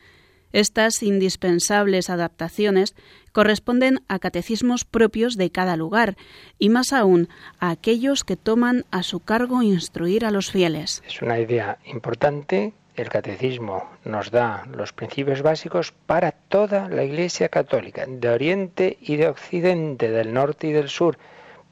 Estas 0.53 1.03
indispensables 1.03 2.09
adaptaciones 2.09 2.95
corresponden 3.31 3.99
a 4.07 4.17
catecismos 4.17 4.85
propios 4.85 5.37
de 5.37 5.51
cada 5.51 5.77
lugar 5.77 6.17
y 6.57 6.69
más 6.69 6.91
aún 6.91 7.29
a 7.59 7.69
aquellos 7.69 8.23
que 8.23 8.37
toman 8.37 8.85
a 8.89 9.03
su 9.03 9.19
cargo 9.19 9.61
instruir 9.61 10.25
a 10.25 10.31
los 10.31 10.49
fieles. 10.49 11.03
Es 11.07 11.21
una 11.21 11.39
idea 11.39 11.77
importante. 11.85 12.73
El 12.95 13.09
catecismo 13.09 13.89
nos 14.05 14.31
da 14.31 14.63
los 14.71 14.93
principios 14.93 15.41
básicos 15.41 15.91
para 15.91 16.31
toda 16.31 16.87
la 16.87 17.03
Iglesia 17.03 17.49
católica, 17.49 18.05
de 18.07 18.29
Oriente 18.29 18.97
y 19.01 19.17
de 19.17 19.27
Occidente, 19.27 20.09
del 20.09 20.33
norte 20.33 20.67
y 20.67 20.71
del 20.71 20.87
sur, 20.87 21.17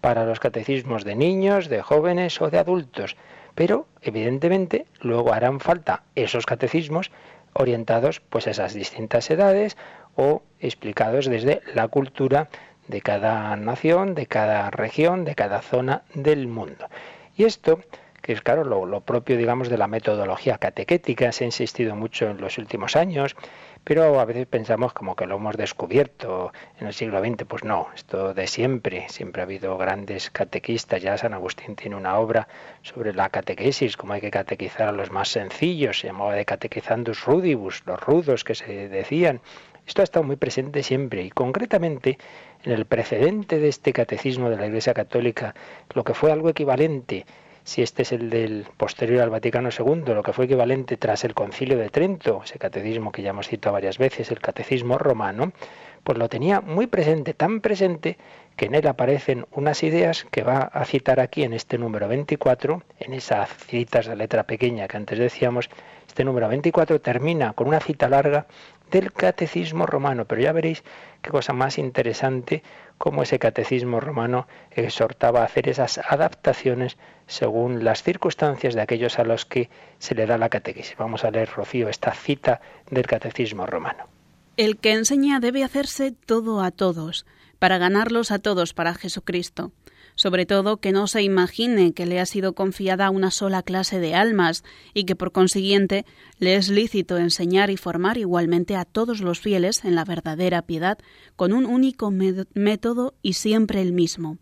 para 0.01 0.25
los 0.25 0.41
catecismos 0.41 1.05
de 1.05 1.15
niños, 1.15 1.69
de 1.69 1.81
jóvenes 1.81 2.41
o 2.41 2.49
de 2.49 2.59
adultos. 2.59 3.15
Pero, 3.55 3.87
evidentemente, 4.01 4.85
luego 4.99 5.31
harán 5.31 5.61
falta 5.61 6.03
esos 6.15 6.45
catecismos 6.45 7.09
orientados 7.53 8.19
pues 8.19 8.47
a 8.47 8.51
esas 8.51 8.73
distintas 8.73 9.29
edades 9.29 9.77
o 10.17 10.41
explicados 10.59 11.27
desde 11.27 11.61
la 11.73 11.87
cultura 11.87 12.49
de 12.89 12.99
cada 12.99 13.55
nación, 13.55 14.13
de 14.13 14.25
cada 14.25 14.69
región, 14.71 15.23
de 15.23 15.35
cada 15.35 15.61
zona 15.61 16.01
del 16.15 16.47
mundo. 16.47 16.89
Y 17.37 17.45
esto, 17.45 17.79
que 18.23 18.31
es 18.31 18.41
claro 18.41 18.63
lo, 18.63 19.01
propio, 19.01 19.35
digamos, 19.35 19.67
de 19.67 19.77
la 19.77 19.87
metodología 19.87 20.57
catequética, 20.57 21.33
se 21.33 21.43
ha 21.43 21.47
insistido 21.47 21.93
mucho 21.93 22.29
en 22.29 22.39
los 22.39 22.57
últimos 22.57 22.95
años, 22.95 23.35
pero 23.83 24.17
a 24.17 24.23
veces 24.23 24.47
pensamos 24.47 24.93
como 24.93 25.17
que 25.17 25.25
lo 25.25 25.35
hemos 25.35 25.57
descubierto 25.57 26.53
en 26.79 26.87
el 26.87 26.93
siglo 26.93 27.19
XX. 27.19 27.43
Pues 27.43 27.65
no, 27.65 27.89
esto 27.93 28.33
de 28.33 28.47
siempre. 28.47 29.09
Siempre 29.09 29.41
ha 29.41 29.45
habido 29.45 29.77
grandes 29.77 30.29
catequistas. 30.29 31.01
Ya 31.01 31.17
San 31.17 31.33
Agustín 31.33 31.75
tiene 31.75 31.97
una 31.97 32.17
obra 32.17 32.47
sobre 32.81 33.13
la 33.13 33.27
catequesis, 33.27 33.97
cómo 33.97 34.13
hay 34.13 34.21
que 34.21 34.31
catequizar 34.31 34.87
a 34.87 34.93
los 34.93 35.11
más 35.11 35.27
sencillos. 35.27 35.99
Se 35.99 36.07
llamaba 36.07 36.33
de 36.33 36.45
catequizandus 36.45 37.25
rudibus, 37.25 37.83
los 37.85 37.99
rudos 37.99 38.45
que 38.45 38.55
se 38.55 38.87
decían. 38.87 39.41
Esto 39.85 40.01
ha 40.01 40.05
estado 40.05 40.23
muy 40.23 40.37
presente 40.37 40.81
siempre 40.81 41.23
y 41.23 41.29
concretamente 41.29 42.17
en 42.63 42.71
el 42.71 42.85
precedente 42.85 43.59
de 43.59 43.67
este 43.67 43.91
catecismo 43.91 44.49
de 44.49 44.55
la 44.55 44.67
Iglesia 44.67 44.93
Católica, 44.93 45.55
lo 45.93 46.05
que 46.05 46.13
fue 46.13 46.31
algo 46.31 46.47
equivalente 46.47 47.25
si 47.63 47.81
este 47.81 48.01
es 48.01 48.11
el 48.11 48.29
del 48.29 48.65
posterior 48.77 49.21
al 49.21 49.29
Vaticano 49.29 49.69
II, 49.69 50.13
lo 50.13 50.23
que 50.23 50.33
fue 50.33 50.45
equivalente 50.45 50.97
tras 50.97 51.23
el 51.23 51.33
Concilio 51.33 51.77
de 51.77 51.89
Trento, 51.89 52.41
ese 52.43 52.59
catecismo 52.59 53.11
que 53.11 53.21
ya 53.21 53.29
hemos 53.29 53.47
citado 53.47 53.73
varias 53.73 53.97
veces, 53.97 54.31
el 54.31 54.39
catecismo 54.39 54.97
romano, 54.97 55.53
pues 56.03 56.17
lo 56.17 56.27
tenía 56.27 56.59
muy 56.59 56.87
presente, 56.87 57.33
tan 57.33 57.61
presente 57.61 58.17
que 58.57 58.65
en 58.65 58.75
él 58.75 58.87
aparecen 58.87 59.45
unas 59.51 59.81
ideas 59.83 60.25
que 60.29 60.43
va 60.43 60.59
a 60.59 60.85
citar 60.85 61.19
aquí 61.19 61.43
en 61.43 61.53
este 61.53 61.77
número 61.77 62.07
24, 62.07 62.83
en 62.99 63.13
esas 63.13 63.49
citas 63.49 64.07
de 64.07 64.15
letra 64.15 64.43
pequeña 64.43 64.87
que 64.87 64.97
antes 64.97 65.17
decíamos, 65.17 65.69
este 66.07 66.25
número 66.25 66.49
24 66.49 66.99
termina 67.01 67.53
con 67.53 67.67
una 67.67 67.79
cita 67.79 68.09
larga 68.09 68.45
del 68.91 69.11
catecismo 69.11 69.85
romano, 69.85 70.25
pero 70.25 70.41
ya 70.41 70.51
veréis 70.51 70.83
qué 71.21 71.31
cosa 71.31 71.53
más 71.53 71.79
interesante 71.79 72.61
cómo 72.97 73.23
ese 73.23 73.39
catecismo 73.39 73.99
romano 73.99 74.47
exhortaba 74.71 75.41
a 75.41 75.45
hacer 75.45 75.69
esas 75.69 75.97
adaptaciones 75.97 76.97
según 77.27 77.83
las 77.83 78.03
circunstancias 78.03 78.75
de 78.75 78.81
aquellos 78.81 79.19
a 79.19 79.23
los 79.23 79.45
que 79.45 79.69
se 79.99 80.15
le 80.15 80.25
da 80.25 80.37
la 80.37 80.49
catequesis. 80.49 80.95
Vamos 80.97 81.23
a 81.23 81.31
leer, 81.31 81.49
Rocío, 81.49 81.89
esta 81.89 82.11
cita 82.13 82.61
del 82.89 83.05
catecismo 83.05 83.65
romano. 83.65 84.07
El 84.55 84.77
que 84.77 84.93
enseña 84.93 85.39
debe 85.39 85.63
hacerse 85.63 86.11
todo 86.11 86.61
a 86.61 86.71
todos, 86.71 87.25
para 87.59 87.77
ganarlos 87.77 88.31
a 88.31 88.39
todos 88.39 88.73
para 88.73 88.93
Jesucristo. 88.93 89.71
Sobre 90.15 90.45
todo 90.45 90.77
que 90.77 90.91
no 90.91 91.07
se 91.07 91.23
imagine 91.23 91.93
que 91.93 92.05
le 92.05 92.19
ha 92.19 92.25
sido 92.25 92.53
confiada 92.53 93.09
una 93.09 93.31
sola 93.31 93.63
clase 93.63 93.99
de 93.99 94.15
almas 94.15 94.63
y 94.93 95.05
que 95.05 95.15
por 95.15 95.31
consiguiente 95.31 96.05
le 96.39 96.55
es 96.55 96.69
lícito 96.69 97.17
enseñar 97.17 97.69
y 97.69 97.77
formar 97.77 98.17
igualmente 98.17 98.75
a 98.75 98.85
todos 98.85 99.21
los 99.21 99.39
fieles 99.39 99.83
en 99.85 99.95
la 99.95 100.05
verdadera 100.05 100.61
piedad 100.61 100.97
con 101.35 101.53
un 101.53 101.65
único 101.65 102.11
método 102.11 103.15
y 103.21 103.33
siempre 103.33 103.81
el 103.81 103.93
mismo 103.93 104.37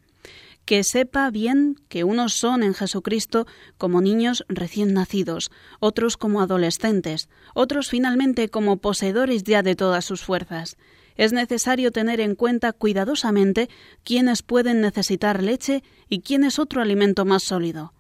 que 0.66 0.84
sepa 0.84 1.30
bien 1.32 1.76
que 1.90 2.04
unos 2.04 2.34
son 2.34 2.64
en 2.64 2.74
Jesucristo 2.74 3.46
como 3.78 4.02
niños 4.02 4.46
recién 4.48 4.94
nacidos, 4.94 5.52
otros 5.80 6.18
como 6.18 6.42
adolescentes, 6.42 7.30
otros 7.54 7.90
finalmente 7.90 8.50
como 8.50 8.78
poseedores 8.78 9.44
ya 9.44 9.64
de 9.64 9.76
todas 9.76 10.06
sus 10.06 10.22
fuerzas. 10.22 10.78
Es 11.22 11.34
necesario 11.34 11.92
tener 11.92 12.20
en 12.20 12.34
cuenta 12.34 12.74
cuidadosamente 12.74 13.70
quiénes 14.04 14.42
pueden 14.42 14.82
necesitar 14.82 15.44
leche 15.44 15.84
y 16.10 16.22
quién 16.22 16.44
es 16.44 16.58
otro 16.58 16.82
alimento 16.82 17.26
más 17.26 17.44
sólido. 17.44 17.94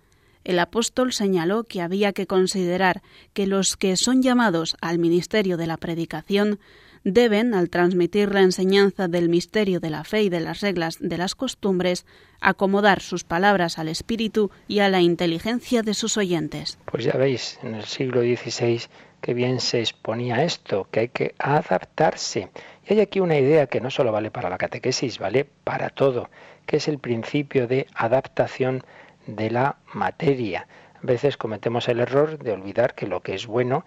El 0.43 0.57
apóstol 0.57 1.13
señaló 1.13 1.65
que 1.65 1.81
había 1.81 2.13
que 2.13 2.25
considerar 2.25 3.03
que 3.33 3.45
los 3.45 3.77
que 3.77 3.95
son 3.95 4.23
llamados 4.23 4.75
al 4.81 4.97
ministerio 4.97 5.55
de 5.57 5.67
la 5.67 5.77
predicación 5.77 6.59
deben, 7.03 7.53
al 7.53 7.69
transmitir 7.69 8.33
la 8.33 8.41
enseñanza 8.41 9.07
del 9.07 9.29
misterio 9.29 9.79
de 9.79 9.91
la 9.91 10.03
fe 10.03 10.23
y 10.23 10.29
de 10.29 10.39
las 10.39 10.61
reglas 10.61 10.97
de 10.99 11.17
las 11.19 11.35
costumbres, 11.35 12.07
acomodar 12.39 13.01
sus 13.01 13.23
palabras 13.23 13.77
al 13.77 13.87
espíritu 13.87 14.49
y 14.67 14.79
a 14.79 14.89
la 14.89 15.01
inteligencia 15.01 15.83
de 15.83 15.93
sus 15.93 16.17
oyentes. 16.17 16.79
Pues 16.85 17.03
ya 17.03 17.13
veis, 17.13 17.59
en 17.61 17.75
el 17.75 17.85
siglo 17.85 18.21
XVI 18.21 18.81
que 19.21 19.33
bien 19.33 19.59
se 19.59 19.79
exponía 19.79 20.43
esto, 20.43 20.87
que 20.91 21.01
hay 21.01 21.09
que 21.09 21.35
adaptarse. 21.37 22.49
Hay 22.91 22.99
aquí 22.99 23.21
una 23.21 23.37
idea 23.37 23.67
que 23.67 23.79
no 23.79 23.89
solo 23.89 24.11
vale 24.11 24.31
para 24.31 24.49
la 24.49 24.57
catequesis, 24.57 25.17
vale 25.17 25.45
para 25.45 25.91
todo, 25.91 26.29
que 26.65 26.75
es 26.75 26.89
el 26.89 26.99
principio 26.99 27.65
de 27.65 27.87
adaptación 27.95 28.83
de 29.27 29.49
la 29.49 29.77
materia. 29.93 30.67
A 31.01 31.05
veces 31.05 31.37
cometemos 31.37 31.87
el 31.87 32.01
error 32.01 32.37
de 32.37 32.51
olvidar 32.51 32.93
que 32.93 33.07
lo 33.07 33.21
que 33.21 33.33
es 33.33 33.47
bueno 33.47 33.85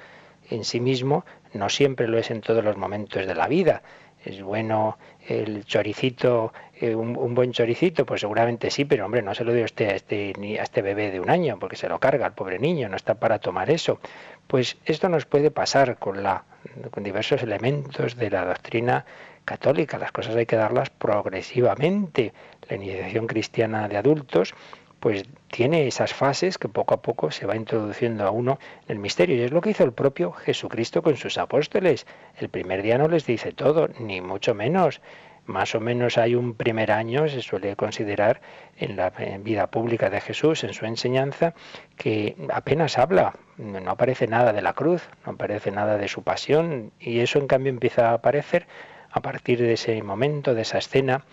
en 0.48 0.64
sí 0.64 0.80
mismo 0.80 1.26
no 1.52 1.68
siempre 1.68 2.08
lo 2.08 2.16
es 2.16 2.30
en 2.30 2.40
todos 2.40 2.64
los 2.64 2.78
momentos 2.78 3.26
de 3.26 3.34
la 3.34 3.46
vida. 3.46 3.82
Es 4.24 4.40
bueno 4.40 4.96
el 5.28 5.66
choricito, 5.66 6.54
eh, 6.80 6.94
un, 6.94 7.34
buen 7.34 7.52
choricito, 7.52 8.06
pues 8.06 8.22
seguramente 8.22 8.70
sí, 8.70 8.86
pero 8.86 9.04
hombre, 9.04 9.20
no 9.20 9.34
se 9.34 9.44
lo 9.44 9.52
dio 9.52 9.66
usted 9.66 9.90
a 9.90 9.96
este, 9.96 10.32
a 10.58 10.62
este 10.62 10.80
bebé 10.80 11.10
de 11.10 11.20
un 11.20 11.28
año, 11.28 11.58
porque 11.58 11.76
se 11.76 11.90
lo 11.90 11.98
carga 11.98 12.24
al 12.24 12.32
pobre 12.32 12.58
niño, 12.58 12.88
no 12.88 12.96
está 12.96 13.16
para 13.16 13.38
tomar 13.38 13.68
eso. 13.68 14.00
Pues 14.46 14.78
esto 14.86 15.10
nos 15.10 15.26
puede 15.26 15.50
pasar 15.50 15.98
con, 15.98 16.22
la, 16.22 16.44
con 16.90 17.02
diversos 17.02 17.42
elementos 17.42 18.16
de 18.16 18.30
la 18.30 18.44
doctrina 18.44 19.04
católica. 19.44 19.98
Las 19.98 20.12
cosas 20.12 20.36
hay 20.36 20.46
que 20.46 20.56
darlas 20.56 20.90
progresivamente. 20.90 22.32
La 22.68 22.76
iniciación 22.76 23.26
cristiana 23.26 23.88
de 23.88 23.96
adultos 23.96 24.54
pues 25.00 25.24
tiene 25.48 25.86
esas 25.86 26.14
fases 26.14 26.56
que 26.56 26.66
poco 26.66 26.94
a 26.94 27.02
poco 27.02 27.30
se 27.30 27.44
va 27.44 27.56
introduciendo 27.56 28.24
a 28.24 28.30
uno 28.30 28.58
el 28.88 28.98
misterio. 28.98 29.36
Y 29.36 29.42
es 29.42 29.52
lo 29.52 29.60
que 29.60 29.70
hizo 29.70 29.84
el 29.84 29.92
propio 29.92 30.32
Jesucristo 30.32 31.02
con 31.02 31.16
sus 31.16 31.36
apóstoles. 31.36 32.06
El 32.38 32.48
primer 32.48 32.82
día 32.82 32.96
no 32.96 33.06
les 33.08 33.26
dice 33.26 33.52
todo, 33.52 33.88
ni 33.98 34.22
mucho 34.22 34.54
menos. 34.54 35.02
Más 35.46 35.74
o 35.74 35.80
menos 35.80 36.16
hay 36.16 36.34
un 36.34 36.54
primer 36.54 36.90
año, 36.90 37.28
se 37.28 37.42
suele 37.42 37.76
considerar 37.76 38.40
en 38.78 38.96
la 38.96 39.10
vida 39.40 39.66
pública 39.66 40.08
de 40.08 40.20
Jesús, 40.20 40.64
en 40.64 40.72
su 40.72 40.86
enseñanza, 40.86 41.54
que 41.96 42.34
apenas 42.50 42.98
habla, 42.98 43.34
no 43.58 43.90
aparece 43.90 44.26
nada 44.26 44.52
de 44.52 44.62
la 44.62 44.72
cruz, 44.72 45.08
no 45.26 45.32
aparece 45.32 45.70
nada 45.70 45.98
de 45.98 46.08
su 46.08 46.22
pasión, 46.22 46.92
y 46.98 47.20
eso 47.20 47.38
en 47.38 47.46
cambio 47.46 47.70
empieza 47.70 48.10
a 48.10 48.14
aparecer 48.14 48.66
a 49.10 49.20
partir 49.20 49.58
de 49.58 49.74
ese 49.74 50.02
momento, 50.02 50.54
de 50.54 50.62
esa 50.62 50.78
escena 50.78 51.24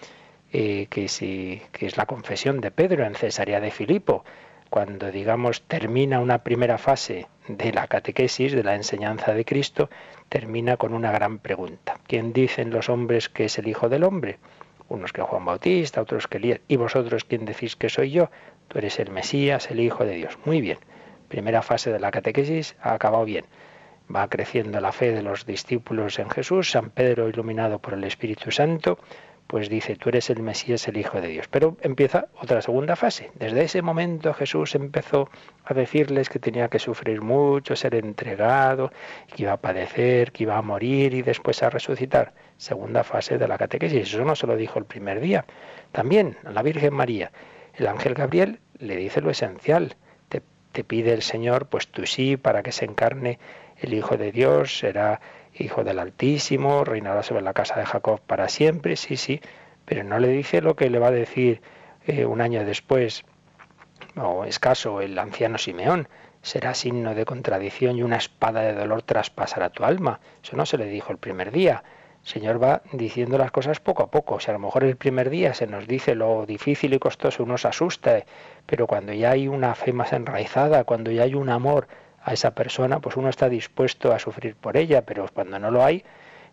eh, 0.52 0.88
que, 0.90 1.08
si, 1.08 1.62
que 1.72 1.86
es 1.86 1.96
la 1.96 2.06
confesión 2.06 2.60
de 2.60 2.72
Pedro 2.72 3.06
en 3.06 3.16
Cesarea 3.16 3.62
de 3.62 3.72
Filipo, 3.72 4.26
cuando 4.72 5.12
digamos 5.12 5.64
termina 5.64 6.22
una 6.22 6.46
primera 6.46 6.78
fase 6.78 7.28
de 7.50 7.74
la 7.74 7.88
catequesis, 7.88 8.54
de 8.54 8.64
la 8.64 8.76
enseñanza 8.76 9.34
de 9.34 9.44
Cristo, 9.44 9.90
termina 10.30 10.78
con 10.78 10.94
una 10.94 11.12
gran 11.12 11.40
pregunta. 11.40 12.00
¿Quién 12.08 12.32
dicen 12.32 12.70
los 12.70 12.88
hombres 12.88 13.28
que 13.28 13.46
es 13.46 13.60
el 13.60 13.68
Hijo 13.68 13.90
del 13.90 14.06
Hombre? 14.06 14.40
Unos 14.88 15.12
que 15.12 15.22
Juan 15.22 15.44
Bautista, 15.44 16.02
otros 16.02 16.28
que 16.28 16.38
Elías. 16.38 16.62
¿Y 16.70 16.78
vosotros 16.78 17.26
quién 17.26 17.44
decís 17.44 17.76
que 17.76 17.90
soy 17.90 18.12
yo? 18.12 18.30
Tú 18.70 18.78
eres 18.78 18.98
el 19.00 19.12
Mesías, 19.12 19.70
el 19.70 19.82
Hijo 19.82 20.06
de 20.06 20.16
Dios. 20.16 20.40
Muy 20.46 20.62
bien. 20.62 20.78
Primera 21.28 21.64
fase 21.64 21.92
de 21.92 22.00
la 22.00 22.12
catequesis 22.12 22.78
ha 22.82 22.94
acabado 22.94 23.26
bien. 23.26 23.44
Va 24.14 24.30
creciendo 24.30 24.80
la 24.80 24.94
fe 24.94 25.12
de 25.12 25.22
los 25.22 25.46
discípulos 25.46 26.18
en 26.18 26.30
Jesús, 26.30 26.72
San 26.72 26.92
Pedro 26.92 27.28
iluminado 27.28 27.80
por 27.80 27.94
el 27.94 28.06
Espíritu 28.06 28.52
Santo, 28.52 29.00
pues 29.52 29.68
dice, 29.68 29.98
tú 29.98 30.08
eres 30.08 30.30
el 30.30 30.42
Mesías, 30.42 30.88
el 30.88 30.96
Hijo 30.96 31.20
de 31.20 31.28
Dios. 31.28 31.50
Pero 31.50 31.76
empieza 31.82 32.28
otra 32.42 32.62
segunda 32.62 32.96
fase. 32.96 33.32
Desde 33.36 33.64
ese 33.64 33.82
momento 33.82 34.34
Jesús 34.34 34.76
empezó 34.76 35.30
a 35.66 35.74
decirles 35.74 36.30
que 36.30 36.40
tenía 36.40 36.70
que 36.70 36.80
sufrir 36.80 37.22
mucho, 37.22 37.76
ser 37.76 37.96
entregado, 37.96 38.94
que 39.28 39.44
iba 39.44 39.52
a 39.52 39.58
padecer, 39.58 40.32
que 40.32 40.44
iba 40.44 40.58
a 40.58 40.62
morir 40.62 41.14
y 41.14 41.22
después 41.22 41.62
a 41.64 41.70
resucitar. 41.70 42.32
Segunda 42.56 43.04
fase 43.04 43.38
de 43.38 43.46
la 43.46 43.58
catequesis. 43.58 44.14
Eso 44.14 44.24
no 44.24 44.38
se 44.38 44.48
lo 44.48 44.56
dijo 44.56 44.80
el 44.80 44.86
primer 44.86 45.20
día. 45.20 45.44
También 45.92 46.38
a 46.46 46.52
la 46.52 46.62
Virgen 46.62 46.94
María. 46.94 47.34
El 47.74 47.88
ángel 47.88 48.14
Gabriel 48.14 48.60
le 48.80 48.96
dice 48.96 49.20
lo 49.20 49.32
esencial. 49.32 49.98
Te, 50.30 50.42
te 50.72 50.86
pide 50.86 51.12
el 51.12 51.24
Señor, 51.24 51.66
pues 51.66 51.90
tú 51.90 52.06
sí, 52.06 52.38
para 52.38 52.64
que 52.64 52.72
se 52.72 52.86
encarne 52.86 53.38
el 53.82 53.94
Hijo 53.94 54.16
de 54.16 54.32
Dios, 54.32 54.78
será 54.78 55.20
Hijo 55.54 55.84
del 55.84 56.00
Altísimo, 56.00 56.84
reinará 56.84 57.24
sobre 57.24 57.42
la 57.42 57.54
casa 57.54 57.76
de 57.80 57.86
Jacob 57.86 58.22
para 58.22 58.48
siempre, 58.50 58.96
sí, 58.96 59.18
sí, 59.18 59.42
pero 59.86 60.04
no 60.04 60.20
le 60.20 60.30
dice 60.30 60.62
lo 60.62 60.76
que 60.76 60.90
le 60.90 61.00
va 61.00 61.08
a 61.08 61.12
decir 61.12 61.62
eh, 62.08 62.26
un 62.26 62.42
año 62.42 62.64
después, 62.66 63.26
o 64.16 64.46
escaso, 64.46 65.02
el 65.02 65.18
anciano 65.20 65.58
Simeón. 65.58 66.08
será 66.42 66.74
signo 66.74 67.14
de 67.14 67.26
contradicción 67.26 67.98
y 67.98 68.04
una 68.04 68.18
espada 68.18 68.62
de 68.62 68.74
dolor 68.74 69.04
traspasará 69.04 69.70
tu 69.70 69.84
alma. 69.84 70.20
Eso 70.44 70.58
no 70.58 70.66
se 70.66 70.78
le 70.78 70.86
dijo 70.86 71.12
el 71.12 71.20
primer 71.20 71.52
día. 71.52 71.84
El 72.24 72.28
Señor 72.28 72.62
va 72.62 72.82
diciendo 72.94 73.38
las 73.38 73.52
cosas 73.52 73.80
poco 73.80 74.04
a 74.04 74.12
poco. 74.12 74.40
Si 74.40 74.50
a 74.50 74.54
lo 74.54 74.60
mejor 74.60 74.84
el 74.84 74.96
primer 74.96 75.30
día 75.30 75.54
se 75.54 75.68
nos 75.68 75.88
dice 75.88 76.16
lo 76.16 76.46
difícil 76.46 76.94
y 76.94 77.00
costoso, 77.00 77.44
uno 77.44 77.58
se 77.58 77.68
asusta, 77.68 78.24
pero 78.66 78.88
cuando 78.88 79.14
ya 79.14 79.32
hay 79.32 79.48
una 79.48 79.76
fe 79.76 79.94
más 79.94 80.14
enraizada, 80.14 80.84
cuando 80.84 81.12
ya 81.12 81.24
hay 81.24 81.36
un 81.36 81.50
amor 81.50 81.88
a 82.24 82.34
esa 82.34 82.52
persona, 82.52 83.00
pues 83.00 83.18
uno 83.18 83.30
está 83.30 83.50
dispuesto 83.50 84.14
a 84.14 84.20
sufrir 84.20 84.56
por 84.56 84.78
ella, 84.78 85.04
pero 85.04 85.26
cuando 85.34 85.60
no 85.60 85.72
lo 85.72 85.84
hay, 85.84 86.04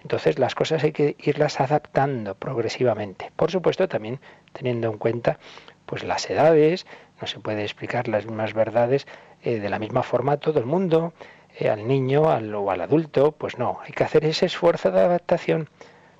entonces 0.02 0.38
las 0.38 0.54
cosas 0.54 0.84
hay 0.84 0.92
que 0.92 1.16
irlas 1.18 1.60
adaptando 1.60 2.34
progresivamente. 2.34 3.32
Por 3.36 3.50
supuesto, 3.50 3.88
también 3.88 4.20
teniendo 4.52 4.90
en 4.90 4.98
cuenta 4.98 5.38
pues 5.86 6.04
las 6.04 6.28
edades, 6.30 6.86
no 7.20 7.26
se 7.26 7.40
puede 7.40 7.62
explicar 7.62 8.08
las 8.08 8.26
mismas 8.26 8.54
verdades 8.54 9.06
eh, 9.42 9.58
de 9.58 9.68
la 9.68 9.78
misma 9.78 10.02
forma 10.02 10.32
a 10.32 10.36
todo 10.36 10.58
el 10.60 10.66
mundo, 10.66 11.12
eh, 11.58 11.68
al 11.68 11.88
niño 11.88 12.30
al, 12.30 12.54
o 12.54 12.70
al 12.70 12.80
adulto, 12.80 13.32
pues 13.32 13.58
no, 13.58 13.80
hay 13.84 13.92
que 13.92 14.04
hacer 14.04 14.24
ese 14.24 14.46
esfuerzo 14.46 14.90
de 14.90 15.00
adaptación. 15.00 15.68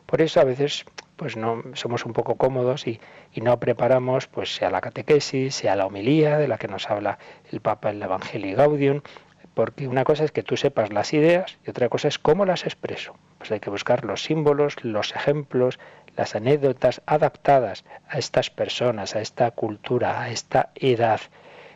Por 0.07 0.22
eso 0.22 0.40
a 0.40 0.44
veces 0.44 0.86
pues 1.16 1.36
no 1.36 1.62
somos 1.74 2.07
un 2.07 2.12
poco 2.12 2.36
cómodos 2.36 2.86
y, 2.86 3.01
no 3.42 3.61
preparamos 3.61 4.26
pues 4.26 4.55
sea 4.55 4.70
la 4.70 4.80
catequesis, 4.80 5.55
sea 5.55 5.76
la 5.76 5.86
homilía 5.86 6.38
de 6.38 6.49
la 6.49 6.59
que 6.59 6.66
nos 6.66 6.88
habla 6.90 7.18
el 7.53 7.61
Papa 7.61 7.90
en 7.90 8.01
la 8.01 8.07
Evangelii 8.07 8.55
Gaudium, 8.55 9.03
porque 9.59 9.89
una 9.89 10.05
cosa 10.05 10.23
es 10.23 10.31
que 10.31 10.45
tú 10.45 10.57
sepas 10.57 10.93
las 10.93 11.13
ideas 11.13 11.59
y 11.67 11.71
otra 11.71 11.89
cosa 11.89 12.07
es 12.07 12.21
cómo 12.21 12.47
las 12.47 12.63
expreso. 12.63 13.17
Pues 13.39 13.51
hay 13.51 13.59
que 13.59 13.71
buscar 13.71 14.05
los 14.05 14.23
símbolos, 14.23 14.77
los 14.85 15.17
ejemplos, 15.17 15.81
las 16.17 16.37
anécdotas 16.37 17.03
adaptadas 17.07 17.85
a 18.09 18.19
estas 18.19 18.51
personas, 18.51 19.17
a 19.17 19.21
esta 19.21 19.51
cultura, 19.51 20.23
a 20.23 20.31
esta 20.31 20.71
edad. 20.77 21.21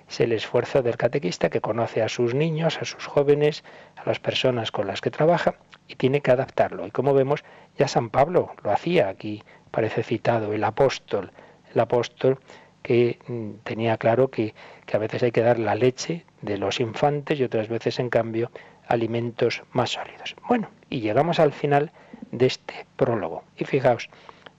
Es 0.08 0.20
el 0.20 0.30
esfuerzo 0.30 0.82
del 0.82 0.96
catequista 0.96 1.50
que 1.50 1.60
conoce 1.60 2.04
a 2.04 2.08
sus 2.08 2.34
niños, 2.34 2.78
a 2.80 2.84
sus 2.84 3.04
jóvenes, 3.04 3.64
a 3.96 4.08
las 4.08 4.20
personas 4.20 4.70
con 4.70 4.86
las 4.86 5.00
que 5.00 5.10
trabaja 5.10 5.56
y 5.88 5.96
tiene 5.96 6.20
que 6.20 6.30
adaptarlo. 6.30 6.86
Y 6.86 6.92
como 6.92 7.14
vemos, 7.14 7.42
ya 7.76 7.88
San 7.88 8.10
Pablo 8.10 8.54
lo 8.62 8.70
hacía, 8.70 9.08
aquí 9.08 9.42
parece 9.72 10.04
citado, 10.04 10.52
el 10.52 10.62
apóstol, 10.62 11.32
el 11.74 11.80
apóstol 11.80 12.38
que 12.82 13.18
mm, 13.26 13.64
tenía 13.64 13.96
claro 13.96 14.28
que, 14.28 14.54
que 14.86 14.96
a 14.96 15.00
veces 15.00 15.22
hay 15.22 15.32
que 15.32 15.42
dar 15.42 15.58
la 15.58 15.74
leche 15.74 16.24
de 16.40 16.58
los 16.58 16.80
infantes 16.80 17.38
y 17.38 17.44
otras 17.44 17.68
veces, 17.68 17.98
en 17.98 18.10
cambio, 18.10 18.50
alimentos 18.86 19.62
más 19.72 19.90
sólidos. 19.90 20.36
Bueno, 20.48 20.68
y 20.90 21.00
llegamos 21.00 21.38
al 21.38 21.52
final 21.52 21.92
de 22.30 22.46
este 22.46 22.86
prólogo. 22.96 23.44
Y 23.56 23.64
fijaos, 23.64 24.08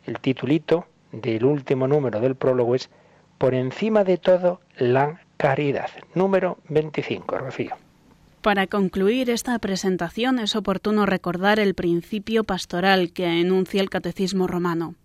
el 0.06 0.20
titulito 0.20 0.86
del 1.12 1.46
último 1.46 1.88
número 1.88 2.20
del 2.20 2.36
prólogo 2.36 2.76
es 2.76 2.90
Por 3.38 3.54
encima 3.54 4.04
de 4.04 4.18
todo, 4.18 4.62
la 4.78 5.22
caridad. 5.38 5.90
Número 6.16 6.58
25, 6.70 7.38
Rocío. 7.38 7.76
Para 8.42 8.68
concluir 8.68 9.30
esta 9.30 9.58
presentación 9.60 10.40
es 10.40 10.56
oportuno 10.56 11.06
recordar 11.06 11.60
el 11.60 11.76
principio 11.76 12.44
pastoral 12.44 13.12
que 13.14 13.40
enuncia 13.40 13.82
el 13.82 13.90
Catecismo 13.90 14.48
romano. 14.48 14.96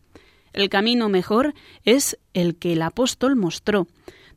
El 0.52 0.68
camino 0.68 1.08
mejor 1.08 1.54
es 1.84 2.18
el 2.34 2.56
que 2.56 2.72
el 2.72 2.82
apóstol 2.82 3.36
mostró, 3.36 3.86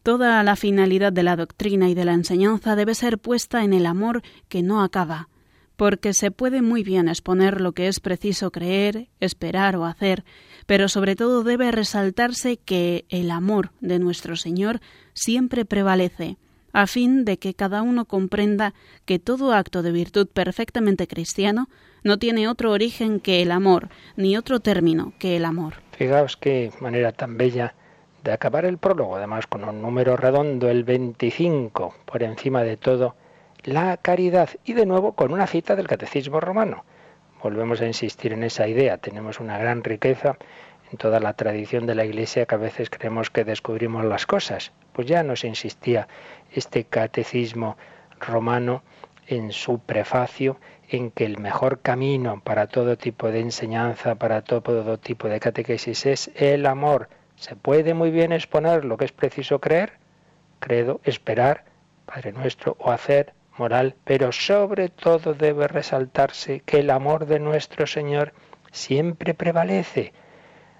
Toda 0.03 0.41
la 0.41 0.55
finalidad 0.55 1.13
de 1.13 1.21
la 1.21 1.35
doctrina 1.35 1.87
y 1.87 1.93
de 1.93 2.05
la 2.05 2.13
enseñanza 2.13 2.75
debe 2.75 2.95
ser 2.95 3.19
puesta 3.19 3.63
en 3.63 3.71
el 3.71 3.85
amor 3.85 4.23
que 4.49 4.63
no 4.63 4.81
acaba, 4.81 5.29
porque 5.75 6.13
se 6.13 6.31
puede 6.31 6.63
muy 6.63 6.83
bien 6.83 7.07
exponer 7.07 7.61
lo 7.61 7.73
que 7.73 7.87
es 7.87 7.99
preciso 7.99 8.51
creer, 8.51 9.09
esperar 9.19 9.75
o 9.75 9.85
hacer, 9.85 10.25
pero 10.65 10.89
sobre 10.89 11.15
todo 11.15 11.43
debe 11.43 11.71
resaltarse 11.71 12.57
que 12.57 13.05
el 13.09 13.29
amor 13.29 13.73
de 13.79 13.99
nuestro 13.99 14.35
Señor 14.35 14.81
siempre 15.13 15.65
prevalece, 15.65 16.37
a 16.73 16.87
fin 16.87 17.23
de 17.23 17.37
que 17.37 17.53
cada 17.53 17.83
uno 17.83 18.05
comprenda 18.05 18.73
que 19.05 19.19
todo 19.19 19.53
acto 19.53 19.83
de 19.83 19.91
virtud 19.91 20.27
perfectamente 20.27 21.05
cristiano 21.05 21.69
no 22.03 22.17
tiene 22.17 22.47
otro 22.47 22.71
origen 22.71 23.19
que 23.19 23.43
el 23.43 23.51
amor, 23.51 23.89
ni 24.15 24.35
otro 24.35 24.61
término 24.61 25.13
que 25.19 25.37
el 25.37 25.45
amor. 25.45 25.75
Fijaos 26.01 26.35
qué 26.35 26.71
manera 26.79 27.11
tan 27.11 27.37
bella 27.37 27.75
de 28.23 28.31
acabar 28.31 28.65
el 28.65 28.79
prólogo, 28.79 29.17
además 29.17 29.45
con 29.45 29.63
un 29.63 29.83
número 29.83 30.17
redondo, 30.17 30.67
el 30.67 30.83
25, 30.83 31.93
por 32.05 32.23
encima 32.23 32.63
de 32.63 32.75
todo, 32.75 33.13
la 33.65 33.97
caridad, 33.97 34.49
y 34.65 34.73
de 34.73 34.87
nuevo 34.87 35.11
con 35.11 35.31
una 35.31 35.45
cita 35.45 35.75
del 35.75 35.87
Catecismo 35.87 36.39
romano. 36.39 36.85
Volvemos 37.43 37.81
a 37.81 37.85
insistir 37.85 38.33
en 38.33 38.41
esa 38.41 38.67
idea, 38.67 38.97
tenemos 38.97 39.39
una 39.39 39.59
gran 39.59 39.83
riqueza 39.83 40.39
en 40.91 40.97
toda 40.97 41.19
la 41.19 41.33
tradición 41.33 41.85
de 41.85 41.93
la 41.93 42.03
Iglesia 42.03 42.47
que 42.47 42.55
a 42.55 42.57
veces 42.57 42.89
creemos 42.89 43.29
que 43.29 43.43
descubrimos 43.43 44.03
las 44.03 44.25
cosas. 44.25 44.71
Pues 44.93 45.05
ya 45.07 45.21
nos 45.21 45.43
insistía 45.43 46.07
este 46.51 46.83
Catecismo 46.83 47.77
romano 48.19 48.81
en 49.27 49.51
su 49.51 49.77
prefacio 49.77 50.57
en 50.91 51.09
que 51.09 51.25
el 51.25 51.39
mejor 51.39 51.79
camino 51.79 52.41
para 52.43 52.67
todo 52.67 52.97
tipo 52.97 53.31
de 53.31 53.39
enseñanza, 53.39 54.15
para 54.15 54.41
todo 54.41 54.99
tipo 54.99 55.29
de 55.29 55.39
catequesis 55.39 56.05
es 56.05 56.31
el 56.35 56.65
amor. 56.65 57.07
Se 57.35 57.55
puede 57.55 57.93
muy 57.93 58.11
bien 58.11 58.33
exponer 58.33 58.83
lo 58.83 58.97
que 58.97 59.05
es 59.05 59.13
preciso 59.13 59.59
creer, 59.59 59.93
credo, 60.59 60.99
esperar, 61.05 61.63
Padre 62.05 62.33
nuestro, 62.33 62.75
o 62.79 62.91
hacer 62.91 63.33
moral, 63.57 63.95
pero 64.03 64.33
sobre 64.33 64.89
todo 64.89 65.33
debe 65.33 65.67
resaltarse 65.69 66.61
que 66.65 66.79
el 66.79 66.89
amor 66.89 67.25
de 67.25 67.39
nuestro 67.39 67.87
Señor 67.87 68.33
siempre 68.71 69.33
prevalece. 69.33 70.11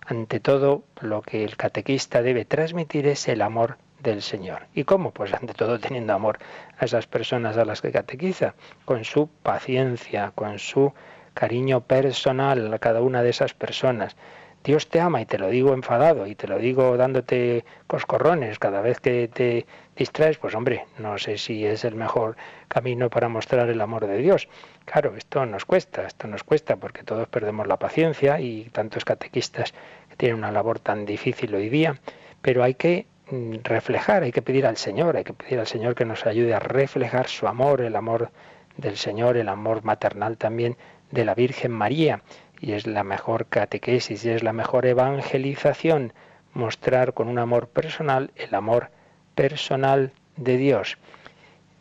Ante 0.05 0.41
todo, 0.41 0.83
lo 0.99 1.21
que 1.21 1.45
el 1.45 1.55
catequista 1.55 2.21
debe 2.21 2.43
transmitir 2.43 3.07
es 3.07 3.29
el 3.29 3.41
amor 3.41 3.77
del 4.01 4.21
Señor. 4.21 4.67
¿Y 4.73 4.83
cómo? 4.83 5.11
Pues 5.11 5.33
ante 5.33 5.53
todo 5.53 5.79
teniendo 5.79 6.13
amor 6.13 6.39
a 6.77 6.85
esas 6.85 7.07
personas 7.07 7.57
a 7.57 7.65
las 7.65 7.81
que 7.81 7.91
catequiza, 7.91 8.55
con 8.85 9.03
su 9.03 9.27
paciencia, 9.27 10.31
con 10.35 10.59
su 10.59 10.93
cariño 11.33 11.81
personal 11.81 12.73
a 12.73 12.79
cada 12.79 13.01
una 13.01 13.23
de 13.23 13.29
esas 13.29 13.53
personas, 13.53 14.15
Dios 14.63 14.89
te 14.89 14.99
ama 14.99 15.21
y 15.21 15.25
te 15.25 15.39
lo 15.39 15.49
digo 15.49 15.73
enfadado 15.73 16.27
y 16.27 16.35
te 16.35 16.47
lo 16.47 16.59
digo 16.59 16.95
dándote 16.95 17.65
coscorrones 17.87 18.59
cada 18.59 18.81
vez 18.81 18.99
que 18.99 19.27
te 19.27 19.65
distraes, 19.95 20.37
pues 20.37 20.53
hombre, 20.53 20.85
no 20.99 21.17
sé 21.17 21.39
si 21.39 21.65
es 21.65 21.83
el 21.83 21.95
mejor 21.95 22.35
camino 22.67 23.09
para 23.09 23.27
mostrar 23.27 23.69
el 23.69 23.81
amor 23.81 24.05
de 24.05 24.17
Dios. 24.17 24.47
Claro, 24.85 25.15
esto 25.17 25.47
nos 25.47 25.65
cuesta, 25.65 26.05
esto 26.05 26.27
nos 26.27 26.43
cuesta 26.43 26.75
porque 26.75 27.01
todos 27.01 27.27
perdemos 27.27 27.65
la 27.65 27.77
paciencia 27.77 28.39
y 28.39 28.65
tantos 28.65 29.03
catequistas 29.03 29.73
que 30.09 30.15
tienen 30.15 30.37
una 30.37 30.51
labor 30.51 30.77
tan 30.77 31.05
difícil 31.07 31.55
hoy 31.55 31.69
día, 31.69 31.99
pero 32.43 32.63
hay 32.63 32.75
que 32.75 33.07
reflejar, 33.63 34.23
hay 34.23 34.31
que 34.31 34.41
pedir 34.41 34.65
al 34.65 34.77
Señor, 34.77 35.17
hay 35.17 35.23
que 35.23 35.33
pedir 35.33 35.59
al 35.59 35.67
Señor 35.67 35.95
que 35.95 36.05
nos 36.05 36.25
ayude 36.25 36.53
a 36.53 36.59
reflejar 36.59 37.27
su 37.27 37.47
amor, 37.47 37.81
el 37.81 37.95
amor 37.95 38.31
del 38.77 38.97
Señor, 38.97 39.37
el 39.37 39.49
amor 39.49 39.83
maternal 39.83 40.37
también 40.37 40.77
de 41.11 41.25
la 41.25 41.35
Virgen 41.35 41.71
María 41.71 42.21
y 42.59 42.73
es 42.73 42.87
la 42.87 43.03
mejor 43.03 43.47
catequesis 43.47 44.23
y 44.25 44.29
es 44.29 44.43
la 44.43 44.53
mejor 44.53 44.85
evangelización 44.85 46.13
mostrar 46.53 47.13
con 47.13 47.27
un 47.27 47.39
amor 47.39 47.67
personal 47.67 48.31
el 48.35 48.53
amor 48.53 48.89
personal 49.35 50.11
de 50.37 50.57
Dios. 50.57 50.97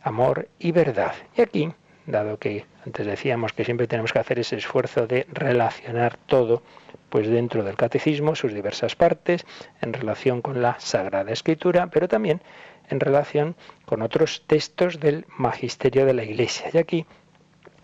Amor 0.01 0.47
y 0.57 0.71
verdad. 0.71 1.13
Y 1.37 1.41
aquí, 1.41 1.73
dado 2.05 2.37
que 2.37 2.65
antes 2.85 3.05
decíamos 3.05 3.53
que 3.53 3.65
siempre 3.65 3.87
tenemos 3.87 4.13
que 4.13 4.19
hacer 4.19 4.39
ese 4.39 4.55
esfuerzo 4.57 5.07
de 5.07 5.27
relacionar 5.31 6.17
todo, 6.17 6.61
pues 7.09 7.27
dentro 7.27 7.63
del 7.63 7.75
catecismo, 7.75 8.35
sus 8.35 8.53
diversas 8.53 8.95
partes, 8.95 9.45
en 9.81 9.93
relación 9.93 10.41
con 10.41 10.61
la 10.61 10.79
Sagrada 10.79 11.31
Escritura, 11.31 11.87
pero 11.87 12.07
también 12.07 12.41
en 12.89 12.99
relación 12.99 13.55
con 13.85 14.01
otros 14.01 14.43
textos 14.47 14.99
del 14.99 15.25
magisterio 15.37 16.05
de 16.05 16.13
la 16.13 16.23
Iglesia. 16.23 16.69
Y 16.73 16.77
aquí 16.77 17.05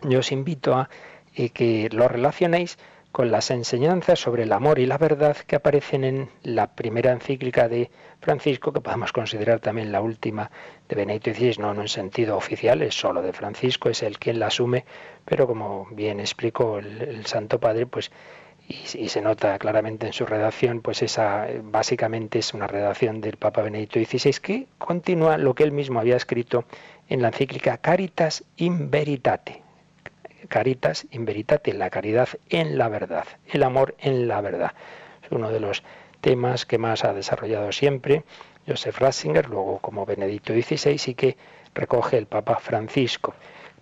yo 0.04 0.20
os 0.20 0.32
invito 0.32 0.74
a 0.76 0.90
y 1.34 1.50
que 1.50 1.90
lo 1.92 2.08
relacionéis 2.08 2.78
con 3.18 3.32
las 3.32 3.50
enseñanzas 3.50 4.20
sobre 4.20 4.44
el 4.44 4.52
amor 4.52 4.78
y 4.78 4.86
la 4.86 5.00
verdad 5.00 5.36
que 5.36 5.56
aparecen 5.56 6.04
en 6.04 6.30
la 6.44 6.68
primera 6.68 7.12
encíclica 7.12 7.68
de 7.68 7.90
Francisco, 8.22 8.72
que 8.72 8.80
podemos 8.80 9.12
considerar 9.12 9.60
también 9.60 9.92
la 9.92 10.02
última 10.02 10.52
de 10.88 10.96
Benedicto 10.96 11.34
XVI, 11.34 11.56
no 11.58 11.72
en 11.72 11.80
un 11.80 11.88
sentido 11.88 12.38
oficial, 12.38 12.84
es 12.84 12.94
solo 12.94 13.24
de 13.24 13.34
Francisco, 13.34 13.90
es 13.90 14.04
él 14.04 14.20
quien 14.20 14.38
la 14.38 14.46
asume, 14.46 14.86
pero 15.26 15.48
como 15.48 15.88
bien 15.90 16.20
explicó 16.20 16.78
el, 16.78 17.26
Santo 17.26 17.60
Padre, 17.60 17.88
pues 17.88 18.12
y, 18.68 18.76
y, 19.00 19.10
se 19.10 19.24
nota 19.24 19.58
claramente 19.58 20.06
en 20.06 20.14
su 20.14 20.28
redacción, 20.28 20.82
pues 20.82 21.02
esa 21.02 21.48
básicamente 21.64 22.38
es 22.38 22.54
una 22.54 22.68
redacción 22.68 23.20
del 23.20 23.38
Papa 23.38 23.64
Benedicto 23.64 24.00
XVI 24.00 24.34
que 24.40 24.68
continúa 24.78 25.40
lo 25.40 25.56
que 25.56 25.64
él 25.64 25.72
mismo 25.72 26.00
había 26.00 26.18
escrito 26.18 26.66
en 27.10 27.24
la 27.24 27.30
encíclica 27.30 27.80
Caritas 27.80 28.44
in 28.58 28.92
Veritate, 28.92 29.64
caritas 30.48 31.08
in 31.12 31.26
veritate, 31.26 31.74
la 31.74 31.90
caridad 31.90 32.30
en 32.50 32.78
la 32.78 32.90
verdad, 32.90 33.26
el 33.48 33.64
amor 33.64 33.96
en 34.00 34.28
la 34.28 34.42
verdad. 34.42 34.74
Es 35.24 35.32
uno 35.32 35.50
de 35.50 35.60
los 35.60 35.84
temas 36.22 36.66
que 36.66 36.78
más 36.78 37.04
ha 37.04 37.14
desarrollado 37.14 37.72
siempre 37.72 38.24
Joseph 38.68 38.98
Ratzinger, 39.00 39.50
luego 39.50 39.80
como 39.80 40.06
Benedicto 40.06 40.54
XVI, 40.54 41.00
y 41.12 41.14
que 41.16 41.38
recoge 41.74 42.18
el 42.18 42.26
Papa 42.26 42.58
Francisco. 42.58 43.34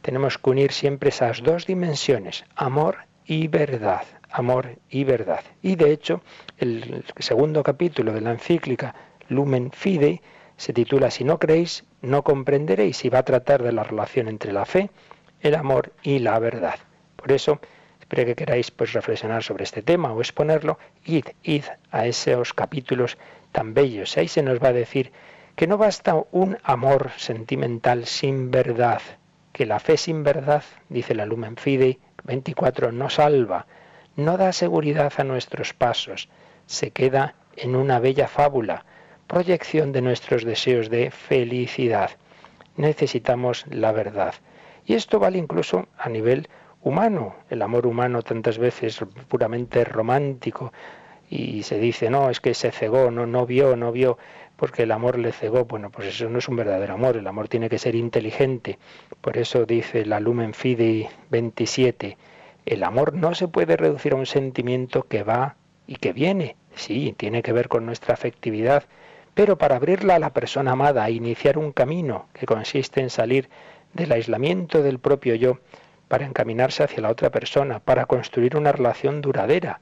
Tenemos 0.01 0.37
que 0.37 0.49
unir 0.49 0.71
siempre 0.71 1.09
esas 1.09 1.41
dos 1.41 1.65
dimensiones, 1.65 2.45
amor 2.55 2.97
y 3.25 3.47
verdad, 3.47 4.03
amor 4.29 4.77
y 4.89 5.03
verdad. 5.03 5.41
Y 5.63 5.75
de 5.75 5.91
hecho, 5.91 6.21
el 6.57 7.03
segundo 7.17 7.63
capítulo 7.63 8.13
de 8.13 8.21
la 8.21 8.31
encíclica 8.31 8.93
Lumen 9.27 9.71
Fidei 9.71 10.21
Se 10.57 10.71
titula 10.71 11.09
Si 11.09 11.23
no 11.23 11.39
creéis, 11.39 11.83
no 12.01 12.23
comprenderéis 12.23 13.03
y 13.03 13.09
va 13.09 13.19
a 13.19 13.25
tratar 13.25 13.63
de 13.63 13.73
la 13.73 13.83
relación 13.83 14.27
entre 14.27 14.53
la 14.53 14.65
fe, 14.65 14.89
el 15.45 15.55
amor 15.55 15.93
y 16.03 16.19
la 16.19 16.37
verdad. 16.39 16.75
Por 17.15 17.31
eso, 17.31 17.59
espero 17.99 18.25
que 18.25 18.35
queráis 18.35 18.71
pues 18.71 18.93
reflexionar 18.93 19.43
sobre 19.43 19.63
este 19.63 19.81
tema 19.81 20.13
o 20.13 20.21
exponerlo, 20.21 20.77
id, 21.05 21.25
id 21.43 21.63
a 21.91 22.05
esos 22.05 22.53
capítulos 22.53 23.17
tan 23.51 23.73
bellos. 23.73 24.17
Ahí 24.17 24.27
se 24.27 24.43
nos 24.43 24.59
va 24.59 24.69
a 24.69 24.73
decir 24.73 25.11
que 25.55 25.67
no 25.67 25.77
basta 25.77 26.15
un 26.31 26.57
amor 26.63 27.11
sentimental 27.17 28.05
sin 28.05 28.51
verdad, 28.51 29.01
que 29.53 29.65
la 29.65 29.79
fe 29.79 29.97
sin 29.97 30.23
verdad, 30.23 30.63
dice 30.89 31.15
la 31.15 31.25
Lumen 31.25 31.55
Fidei 31.55 31.97
24, 32.25 32.91
no 32.91 33.09
salva, 33.09 33.67
no 34.15 34.37
da 34.37 34.51
seguridad 34.51 35.13
a 35.17 35.23
nuestros 35.23 35.73
pasos, 35.73 36.29
se 36.65 36.91
queda 36.91 37.35
en 37.55 37.75
una 37.75 37.99
bella 37.99 38.27
fábula, 38.27 38.85
proyección 39.27 39.91
de 39.91 40.01
nuestros 40.01 40.43
deseos 40.43 40.89
de 40.89 41.11
felicidad. 41.11 42.11
Necesitamos 42.75 43.65
la 43.69 43.91
verdad. 43.91 44.35
Y 44.85 44.93
esto 44.93 45.19
vale 45.19 45.37
incluso 45.37 45.87
a 45.97 46.09
nivel 46.09 46.47
humano. 46.81 47.35
El 47.49 47.61
amor 47.61 47.87
humano 47.87 48.21
tantas 48.21 48.57
veces 48.57 49.03
puramente 49.27 49.83
romántico 49.83 50.71
y 51.29 51.63
se 51.63 51.79
dice, 51.79 52.09
no, 52.09 52.29
es 52.29 52.39
que 52.39 52.53
se 52.53 52.71
cegó, 52.71 53.09
no, 53.09 53.25
no 53.25 53.45
vio, 53.45 53.75
no 53.75 53.91
vio 53.91 54.17
porque 54.55 54.83
el 54.83 54.91
amor 54.91 55.17
le 55.17 55.31
cegó. 55.31 55.65
Bueno, 55.65 55.89
pues 55.89 56.07
eso 56.07 56.29
no 56.29 56.39
es 56.39 56.47
un 56.47 56.55
verdadero 56.55 56.93
amor, 56.93 57.17
el 57.17 57.27
amor 57.27 57.47
tiene 57.47 57.69
que 57.69 57.79
ser 57.79 57.95
inteligente. 57.95 58.77
Por 59.21 59.37
eso 59.37 59.65
dice 59.65 60.05
la 60.05 60.19
Lumen 60.19 60.53
Fidei 60.53 61.07
27, 61.31 62.17
el 62.65 62.83
amor 62.83 63.13
no 63.13 63.35
se 63.35 63.47
puede 63.47 63.77
reducir 63.77 64.13
a 64.13 64.17
un 64.17 64.25
sentimiento 64.25 65.03
que 65.03 65.23
va 65.23 65.55
y 65.87 65.97
que 65.97 66.13
viene. 66.13 66.55
Sí, 66.75 67.13
tiene 67.17 67.41
que 67.41 67.53
ver 67.53 67.69
con 67.69 67.85
nuestra 67.85 68.13
afectividad, 68.13 68.83
pero 69.33 69.57
para 69.57 69.77
abrirla 69.77 70.15
a 70.15 70.19
la 70.19 70.31
persona 70.31 70.71
amada, 70.71 71.03
a 71.03 71.09
iniciar 71.09 71.57
un 71.57 71.71
camino 71.71 72.27
que 72.33 72.45
consiste 72.45 73.01
en 73.01 73.09
salir 73.09 73.49
del 73.95 74.11
aislamiento 74.11 74.83
del 74.83 74.99
propio 74.99 75.33
yo 75.35 75.57
para 76.07 76.25
encaminarse 76.25 76.83
hacia 76.83 77.01
la 77.01 77.09
otra 77.09 77.31
persona, 77.31 77.79
para 77.79 78.05
construir 78.05 78.55
una 78.55 78.71
relación 78.71 79.21
duradera. 79.21 79.79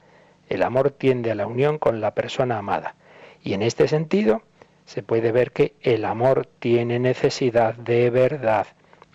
El 0.48 0.62
amor 0.62 0.90
tiende 0.90 1.30
a 1.30 1.34
la 1.34 1.46
unión 1.46 1.78
con 1.78 2.00
la 2.00 2.14
persona 2.14 2.58
amada. 2.58 2.94
Y 3.42 3.52
en 3.52 3.62
este 3.62 3.88
sentido, 3.88 4.42
se 4.86 5.02
puede 5.02 5.32
ver 5.32 5.50
que 5.50 5.74
el 5.82 6.04
amor 6.04 6.46
tiene 6.58 6.98
necesidad 6.98 7.74
de 7.74 8.08
verdad. 8.10 8.68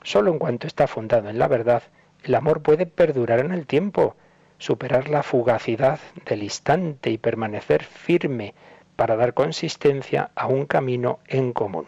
Solo 0.04 0.32
en 0.32 0.40
cuanto 0.40 0.68
está 0.68 0.88
fundado 0.88 1.30
en 1.30 1.40
la 1.40 1.48
verdad, 1.48 1.84
el 2.24 2.36
amor 2.36 2.62
puede 2.62 2.86
perdurar 2.86 3.40
en 3.40 3.52
el 3.52 3.66
tiempo, 3.66 4.16
superar 4.58 5.10
la 5.10 5.24
fugacidad 5.24 6.00
del 6.26 6.44
instante 6.44 7.10
y 7.10 7.18
permanecer 7.18 7.84
firme 7.84 8.54
para 8.96 9.16
dar 9.16 9.34
consistencia 9.34 10.32
a 10.36 10.48
un 10.48 10.66
camino 10.66 11.20
en 11.28 11.54
común. 11.54 11.86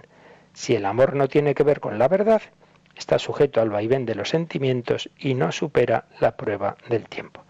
Si 0.53 0.75
el 0.75 0.85
amor 0.85 1.15
no 1.15 1.27
tiene 1.27 1.55
que 1.55 1.63
ver 1.63 1.81
con 1.81 1.99
la 1.99 2.07
verdad, 2.07 2.41
está 3.01 3.17
sujeto 3.17 3.61
al 3.61 3.71
vaivén 3.71 4.05
de 4.05 4.13
los 4.13 4.29
sentimientos 4.29 5.09
y 5.17 5.33
no 5.33 5.51
supera 5.51 6.05
la 6.19 6.37
prueba 6.37 6.77
del 6.87 7.09
tiempo. 7.09 7.43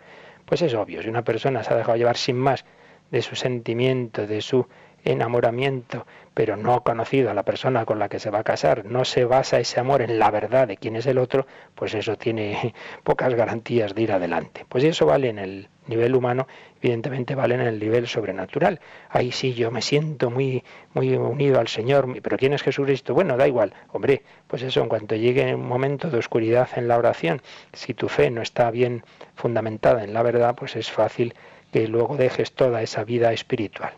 Pues 0.45 0.61
es 0.61 0.73
obvio, 0.73 1.01
si 1.01 1.09
una 1.09 1.23
persona 1.23 1.61
se 1.61 1.73
ha 1.73 1.77
dejado 1.77 1.97
llevar 1.97 2.15
sin 2.15 2.37
más 2.37 2.63
de 3.11 3.21
su 3.21 3.35
sentimiento, 3.35 4.25
de 4.25 4.41
su 4.41 4.65
enamoramiento, 5.03 6.05
pero 6.33 6.57
no 6.57 6.73
ha 6.73 6.83
conocido 6.83 7.29
a 7.29 7.33
la 7.33 7.43
persona 7.43 7.85
con 7.85 7.99
la 7.99 8.09
que 8.09 8.19
se 8.19 8.29
va 8.29 8.39
a 8.39 8.43
casar, 8.43 8.85
no 8.85 9.05
se 9.05 9.25
basa 9.25 9.59
ese 9.59 9.79
amor 9.79 10.01
en 10.01 10.19
la 10.19 10.31
verdad 10.31 10.67
de 10.67 10.77
quién 10.77 10.95
es 10.95 11.05
el 11.05 11.17
otro, 11.17 11.45
pues 11.75 11.93
eso 11.93 12.17
tiene 12.17 12.73
pocas 13.03 13.33
garantías 13.33 13.93
de 13.93 14.01
ir 14.01 14.11
adelante. 14.11 14.65
Pues 14.67 14.83
eso 14.83 15.05
vale 15.05 15.29
en 15.29 15.39
el 15.39 15.69
nivel 15.87 16.15
humano, 16.15 16.47
evidentemente 16.81 17.35
vale 17.35 17.55
en 17.55 17.61
el 17.61 17.79
nivel 17.79 18.07
sobrenatural. 18.07 18.79
Ahí 19.09 19.31
sí 19.31 19.53
yo 19.53 19.71
me 19.71 19.81
siento 19.81 20.29
muy 20.29 20.63
muy 20.93 21.13
unido 21.15 21.59
al 21.59 21.67
Señor, 21.67 22.21
pero 22.21 22.37
¿quién 22.37 22.53
es 22.53 22.63
Jesucristo? 22.63 23.13
Bueno, 23.13 23.37
da 23.37 23.47
igual. 23.47 23.73
Hombre, 23.91 24.23
pues 24.47 24.61
eso 24.61 24.81
en 24.81 24.89
cuanto 24.89 25.15
llegue 25.15 25.53
un 25.55 25.67
momento 25.67 26.09
de 26.09 26.17
oscuridad 26.17 26.69
en 26.75 26.87
la 26.87 26.97
oración, 26.97 27.41
si 27.73 27.93
tu 27.93 28.07
fe 28.07 28.31
no 28.31 28.41
está 28.41 28.71
bien 28.71 29.03
fundamentada 29.35 30.03
en 30.03 30.13
la 30.13 30.23
verdad, 30.23 30.55
pues 30.55 30.75
es 30.75 30.89
fácil 30.91 31.33
que 31.71 31.87
luego 31.87 32.17
dejes 32.17 32.53
toda 32.53 32.81
esa 32.81 33.03
vida 33.03 33.33
espiritual 33.33 33.93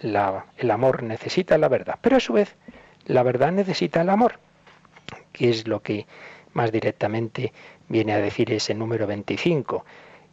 el 0.00 0.70
amor 0.70 1.02
necesita 1.02 1.58
la 1.58 1.68
verdad, 1.68 1.98
pero 2.00 2.16
a 2.16 2.20
su 2.20 2.32
vez 2.32 2.56
la 3.06 3.22
verdad 3.22 3.52
necesita 3.52 4.00
el 4.00 4.10
amor, 4.10 4.38
que 5.32 5.50
es 5.50 5.66
lo 5.66 5.82
que 5.82 6.06
más 6.52 6.72
directamente 6.72 7.52
viene 7.88 8.14
a 8.14 8.18
decir 8.18 8.52
ese 8.52 8.74
número 8.74 9.06
25. 9.06 9.84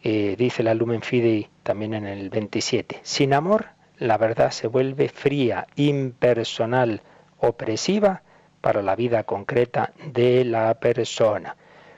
Eh, 0.03 0.36
dice 0.38 0.64
la 0.64 0.74
Lumen 0.74 1.01
Fidei 1.01 1.47
también 1.64 1.93
en 1.93 2.07
el 2.07 2.30
27. 2.30 2.99
Sin 3.03 3.34
amor, 3.34 3.68
la 3.97 4.18
verdad 4.18 4.51
se 4.51 4.68
vuelve 4.68 5.09
fría, 5.09 5.68
impersonal, 5.76 7.01
opresiva 7.39 8.24
para 8.61 8.82
la 8.82 8.95
vida 8.95 9.24
concreta 9.24 9.93
de 10.05 10.45
la 10.45 10.74
persona. 10.76 11.55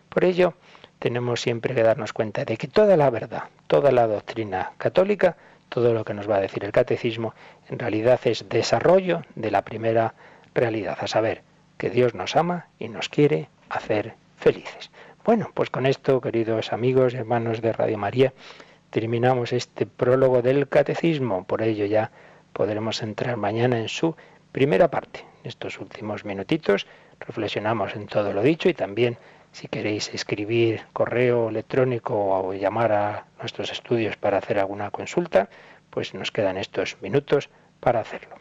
Por 0.09 0.25
ello, 0.25 0.53
tenemos 0.99 1.41
siempre 1.41 1.75
que 1.75 1.83
darnos 1.83 2.13
cuenta 2.13 2.45
de 2.45 2.57
que 2.57 2.67
toda 2.67 2.97
la 2.97 3.09
verdad, 3.09 3.43
toda 3.67 3.91
la 3.91 4.07
doctrina 4.07 4.71
católica, 4.77 5.37
todo 5.69 5.93
lo 5.93 6.05
que 6.05 6.13
nos 6.13 6.29
va 6.29 6.37
a 6.37 6.41
decir 6.41 6.63
el 6.63 6.71
catecismo 6.71 7.33
en 7.69 7.79
realidad 7.79 8.19
es 8.25 8.47
desarrollo 8.49 9.23
de 9.35 9.51
la 9.51 9.63
primera 9.63 10.13
realidad, 10.53 10.97
a 10.99 11.07
saber, 11.07 11.43
que 11.77 11.89
Dios 11.89 12.15
nos 12.15 12.35
ama 12.35 12.67
y 12.79 12.87
nos 12.87 13.09
quiere 13.09 13.49
hacer 13.69 14.15
felices. 14.37 14.91
Bueno, 15.25 15.49
pues 15.53 15.69
con 15.69 15.85
esto, 15.85 16.21
queridos 16.21 16.71
amigos 16.71 17.13
y 17.13 17.17
hermanos 17.17 17.61
de 17.61 17.73
Radio 17.73 17.97
María, 17.97 18.33
terminamos 18.91 19.53
este 19.53 19.85
prólogo 19.85 20.41
del 20.41 20.67
catecismo. 20.67 21.45
Por 21.45 21.61
ello 21.61 21.85
ya 21.85 22.11
podremos 22.53 23.01
entrar 23.01 23.35
mañana 23.35 23.79
en 23.79 23.89
su 23.89 24.15
primera 24.51 24.89
parte. 24.89 25.21
En 25.43 25.49
estos 25.49 25.79
últimos 25.79 26.25
minutitos 26.25 26.87
reflexionamos 27.19 27.95
en 27.95 28.07
todo 28.07 28.33
lo 28.33 28.41
dicho 28.41 28.69
y 28.69 28.73
también 28.73 29.17
si 29.55 29.69
queréis 29.69 30.09
escribir 30.13 30.81
correo 30.91 31.47
electrónico 31.47 32.13
o 32.13 32.53
llamar 32.53 32.91
a 32.91 33.25
nuestros 33.39 33.71
estudios 33.71 34.17
para 34.17 34.37
hacer 34.39 34.59
alguna 34.59 34.91
consulta, 34.91 35.49
pues 35.89 36.13
nos 36.13 36.29
quedan 36.31 36.57
estos 36.57 36.97
minutos 37.01 37.49
para 37.79 38.01
hacerlo. 38.01 38.35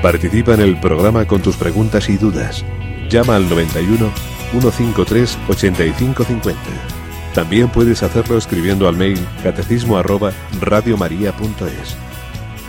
Participa 0.00 0.54
en 0.54 0.60
el 0.60 0.78
programa 0.78 1.26
con 1.26 1.42
tus 1.42 1.56
preguntas 1.56 2.08
y 2.08 2.16
dudas. 2.16 2.64
Llama 3.10 3.34
al 3.34 3.48
91 3.48 4.12
153 4.52 5.38
8550. 5.48 6.60
También 7.34 7.68
puedes 7.68 8.04
hacerlo 8.04 8.38
escribiendo 8.38 8.86
al 8.86 8.96
mail 8.96 9.18
catecismo 9.42 9.98
arroba 9.98 10.32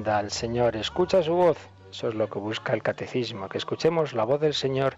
tu 0.00 0.04
tienda 0.04 0.18
al 0.18 0.30
Señor, 0.30 0.76
escucha 0.76 1.22
su 1.22 1.34
voz. 1.34 1.58
Eso 1.90 2.08
es 2.08 2.14
lo 2.14 2.28
que 2.30 2.38
busca 2.38 2.72
el 2.72 2.82
catecismo, 2.82 3.48
que 3.48 3.58
escuchemos 3.58 4.14
la 4.14 4.24
voz 4.24 4.40
del 4.40 4.54
Señor 4.54 4.96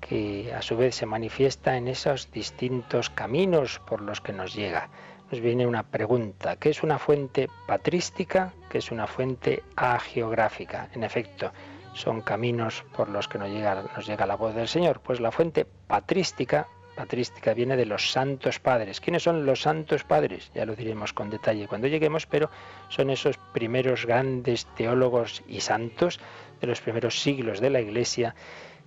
que 0.00 0.52
a 0.52 0.60
su 0.60 0.76
vez 0.76 0.96
se 0.96 1.06
manifiesta 1.06 1.76
en 1.76 1.88
esos 1.88 2.30
distintos 2.30 3.08
caminos 3.08 3.80
por 3.86 4.02
los 4.02 4.20
que 4.20 4.32
nos 4.32 4.54
llega. 4.54 4.90
nos 5.30 5.40
viene 5.40 5.66
una 5.66 5.84
pregunta. 5.84 6.56
¿Qué 6.56 6.68
es 6.68 6.82
una 6.82 6.98
fuente 6.98 7.48
patrística? 7.66 8.52
¿Qué 8.68 8.78
es 8.78 8.90
una 8.90 9.06
fuente 9.06 9.62
agiográfica? 9.76 10.90
En 10.94 11.02
efecto, 11.02 11.52
son 11.94 12.20
caminos 12.20 12.84
por 12.94 13.08
los 13.08 13.28
que 13.28 13.38
nos 13.38 13.48
llega, 13.48 13.84
nos 13.96 14.06
llega 14.06 14.26
la 14.26 14.36
voz 14.36 14.54
del 14.54 14.68
Señor. 14.68 15.00
Pues 15.00 15.20
la 15.20 15.30
fuente 15.30 15.64
patrística, 15.64 16.68
patrística 17.02 17.52
viene 17.52 17.76
de 17.76 17.84
los 17.84 18.12
santos 18.12 18.60
padres. 18.60 19.00
¿Quiénes 19.00 19.24
son 19.24 19.44
los 19.44 19.62
santos 19.62 20.04
padres? 20.04 20.52
Ya 20.54 20.64
lo 20.64 20.76
diremos 20.76 21.12
con 21.12 21.30
detalle 21.30 21.66
cuando 21.66 21.88
lleguemos, 21.88 22.26
pero 22.26 22.48
son 22.90 23.10
esos 23.10 23.38
primeros 23.52 24.06
grandes 24.06 24.66
teólogos 24.76 25.42
y 25.48 25.62
santos 25.62 26.20
de 26.60 26.68
los 26.68 26.80
primeros 26.80 27.20
siglos 27.20 27.58
de 27.58 27.70
la 27.70 27.80
Iglesia 27.80 28.36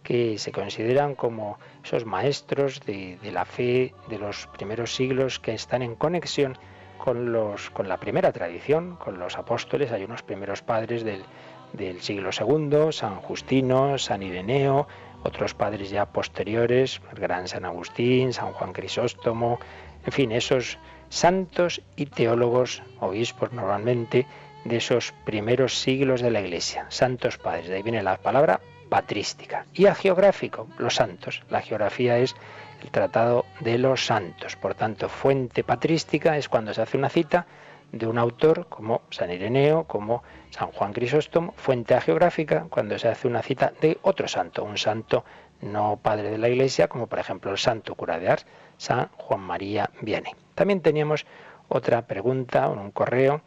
que 0.01 0.38
se 0.38 0.53
consideran 0.53 1.16
como 1.16 1.59
esos 1.84 2.05
maestros 2.05 2.80
de, 2.86 3.20
la 3.34 3.43
fe 3.43 3.93
de 4.07 4.18
los 4.18 4.47
primeros 4.47 4.95
siglos 4.95 5.38
que 5.41 5.53
están 5.53 5.82
en 5.82 5.95
conexión 5.95 6.57
con, 6.97 7.34
los, 7.34 7.70
con 7.70 7.89
la 7.89 7.97
primera 7.97 8.32
tradición, 8.32 8.95
con 8.95 9.20
los 9.20 9.38
apóstoles. 9.38 9.91
Hay 9.91 10.05
unos 10.05 10.24
primeros 10.24 10.61
padres 10.61 11.03
del, 11.03 11.26
del 11.74 11.99
siglo 11.99 12.30
II, 12.32 12.93
San 12.93 13.18
Justino, 13.18 13.97
San 13.97 14.24
Ireneo, 14.24 14.88
otros 15.26 15.53
padres 15.53 15.89
ya 15.89 16.05
posteriores, 16.05 17.01
el 17.11 17.19
gran 17.19 17.47
San 17.47 17.65
Agustín, 17.65 18.32
San 18.32 18.53
Juan 18.53 18.73
Crisóstomo, 18.73 19.59
en 20.05 20.11
fin, 20.11 20.32
esos 20.32 20.78
santos 21.09 21.82
y 21.95 22.05
teólogos, 22.05 22.84
obispos 22.99 23.51
normalmente, 23.51 24.28
de 24.65 24.78
esos 24.78 25.13
primeros 25.26 25.78
siglos 25.78 26.21
de 26.21 26.32
la 26.32 26.41
Iglesia, 26.41 26.86
santos 26.89 27.38
padres, 27.38 27.67
de 27.67 27.76
ahí 27.76 27.84
viene 27.84 28.03
la 28.03 28.17
palabra 28.17 28.59
patrística. 28.89 29.65
Y 29.73 29.88
a 29.88 29.95
geográfico, 29.95 30.67
los 30.78 30.95
santos. 30.95 31.43
La 31.49 31.61
geografía 31.61 32.17
es 32.17 32.36
el 32.82 32.91
tratado 32.91 33.45
de 33.59 33.78
los 33.78 34.05
santos. 34.05 34.55
Por 34.55 34.76
tanto, 34.76 35.09
fuente 35.09 35.63
patrística 35.63 36.38
es 36.38 36.49
cuando 36.49 36.73
se 36.73 36.82
hace 36.82 36.97
una 36.97 37.09
cita 37.09 37.47
de 37.92 38.08
un 38.08 38.18
autor 38.18 38.68
como 38.68 39.02
San 39.10 39.32
Ireneo, 39.32 39.86
como 39.86 40.24
San 40.50 40.72
Juan 40.72 40.94
Crisóstomo, 40.94 41.54
fuente 41.56 42.00
geográfica 42.02 42.68
cuando 42.70 42.98
se 43.00 43.08
hace 43.08 43.28
una 43.28 43.42
cita 43.42 43.74
de 43.82 43.98
otro 44.02 44.28
santo, 44.28 44.64
un 44.64 44.78
santo 44.78 45.24
no 45.62 46.00
padre 46.02 46.32
de 46.32 46.38
la 46.38 46.50
Iglesia, 46.50 46.88
como 46.88 47.08
por 47.08 47.20
ejemplo 47.20 47.52
el 47.52 47.58
santo 47.58 47.96
cura 47.96 48.20
de 48.20 48.30
Ars, 48.30 48.46
San 48.78 49.08
Juan 49.18 49.42
María 49.42 49.90
Vianney. 50.02 50.34
También 50.54 50.82
teníamos 50.82 51.26
otra 51.70 52.04
pregunta, 52.04 52.70
un 52.70 52.92
correo 52.92 53.42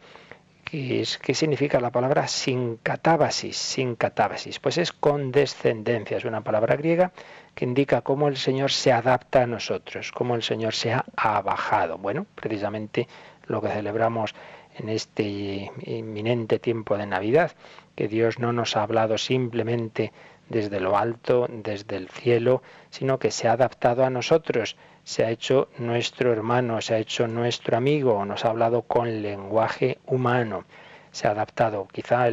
¿Qué, 0.71 1.33
significa 1.33 1.79
la 1.79 1.89
palabra 1.89 2.27
sin 2.27 2.77
catábasis? 2.77 3.57
Sin 3.57 3.95
catábasis. 3.95 4.59
Pues 4.59 4.77
es 4.77 4.91
condescendencia, 4.91 6.17
es 6.17 6.25
una 6.25 6.43
palabra 6.43 6.75
griega 6.75 7.11
que 7.55 7.65
indica 7.65 8.01
cómo 8.01 8.27
el 8.27 8.37
Señor 8.37 8.71
se 8.71 8.91
adapta 8.91 9.41
a 9.41 9.47
nosotros, 9.47 10.11
cómo 10.11 10.35
el 10.35 10.43
Señor 10.43 10.75
se 10.75 10.93
ha 10.93 11.05
abajado. 11.15 11.97
Bueno, 11.97 12.27
precisamente 12.35 13.07
lo 13.49 13.61
que 13.61 13.69
celebramos 13.69 14.33
en 14.77 14.89
este 14.89 15.71
inminente 15.83 16.59
tiempo 16.59 16.97
de 16.97 17.05
Navidad, 17.05 17.51
que 17.95 18.07
Dios 18.07 18.39
no 18.39 18.53
nos 18.53 18.77
ha 18.77 18.83
hablado 18.83 19.17
simplemente 19.17 20.13
desde 20.47 20.79
lo 20.79 20.97
alto, 20.97 21.47
desde 21.49 21.97
el 21.97 22.07
cielo, 22.09 22.61
sino 22.89 23.19
que 23.19 23.31
se 23.31 23.47
ha 23.47 23.53
adaptado 23.53 24.05
a 24.05 24.09
nosotros 24.09 24.77
se 25.09 25.25
ha 25.25 25.31
hecho 25.31 25.69
nuestro 25.79 26.31
hermano, 26.31 26.81
se 26.81 26.93
ha 26.93 26.99
hecho 26.99 27.27
nuestro 27.27 27.75
amigo, 27.75 28.23
nos 28.25 28.45
ha 28.45 28.49
hablado 28.49 28.83
con 28.83 29.23
lenguaje 29.23 29.97
humano, 30.05 30.65
se 31.09 31.27
ha 31.27 31.31
adaptado. 31.31 31.87
Quizá 31.91 32.27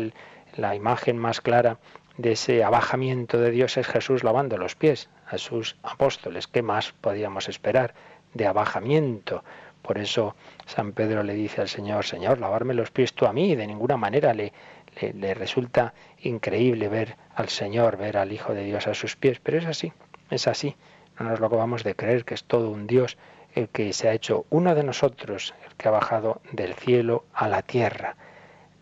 la 0.56 0.74
imagen 0.74 1.16
más 1.16 1.40
clara 1.40 1.78
de 2.18 2.32
ese 2.32 2.64
abajamiento 2.64 3.38
de 3.38 3.50
Dios 3.50 3.78
es 3.78 3.86
Jesús 3.86 4.24
lavando 4.24 4.58
los 4.58 4.74
pies 4.74 5.08
a 5.26 5.38
sus 5.38 5.76
apóstoles. 5.82 6.48
¿Qué 6.48 6.60
más 6.60 6.92
podíamos 6.92 7.48
esperar 7.48 7.94
de 8.34 8.46
abajamiento? 8.46 9.42
Por 9.86 9.98
eso 9.98 10.34
San 10.66 10.92
Pedro 10.92 11.22
le 11.22 11.34
dice 11.34 11.60
al 11.60 11.68
Señor, 11.68 12.04
Señor, 12.04 12.40
lavarme 12.40 12.74
los 12.74 12.90
pies 12.90 13.12
tú 13.12 13.24
a 13.24 13.32
mí. 13.32 13.54
De 13.54 13.68
ninguna 13.68 13.96
manera 13.96 14.34
le, 14.34 14.52
le, 15.00 15.32
resulta 15.34 15.94
increíble 16.22 16.88
ver 16.88 17.16
al 17.36 17.48
Señor, 17.48 17.96
ver 17.96 18.16
al 18.16 18.32
Hijo 18.32 18.52
de 18.52 18.64
Dios 18.64 18.88
a 18.88 18.94
sus 18.94 19.14
pies, 19.14 19.38
pero 19.40 19.58
es 19.58 19.66
así, 19.66 19.92
es 20.28 20.48
así. 20.48 20.74
No 21.20 21.28
nos 21.28 21.38
lo 21.38 21.46
acabamos 21.46 21.84
de 21.84 21.94
creer 21.94 22.24
que 22.24 22.34
es 22.34 22.42
todo 22.42 22.70
un 22.70 22.88
Dios 22.88 23.16
el 23.54 23.68
que 23.68 23.92
se 23.92 24.08
ha 24.08 24.12
hecho 24.12 24.44
uno 24.50 24.74
de 24.74 24.82
nosotros, 24.82 25.54
el 25.66 25.76
que 25.76 25.86
ha 25.86 25.92
bajado 25.92 26.40
del 26.50 26.74
cielo 26.74 27.24
a 27.32 27.48
la 27.48 27.62
tierra. 27.62 28.16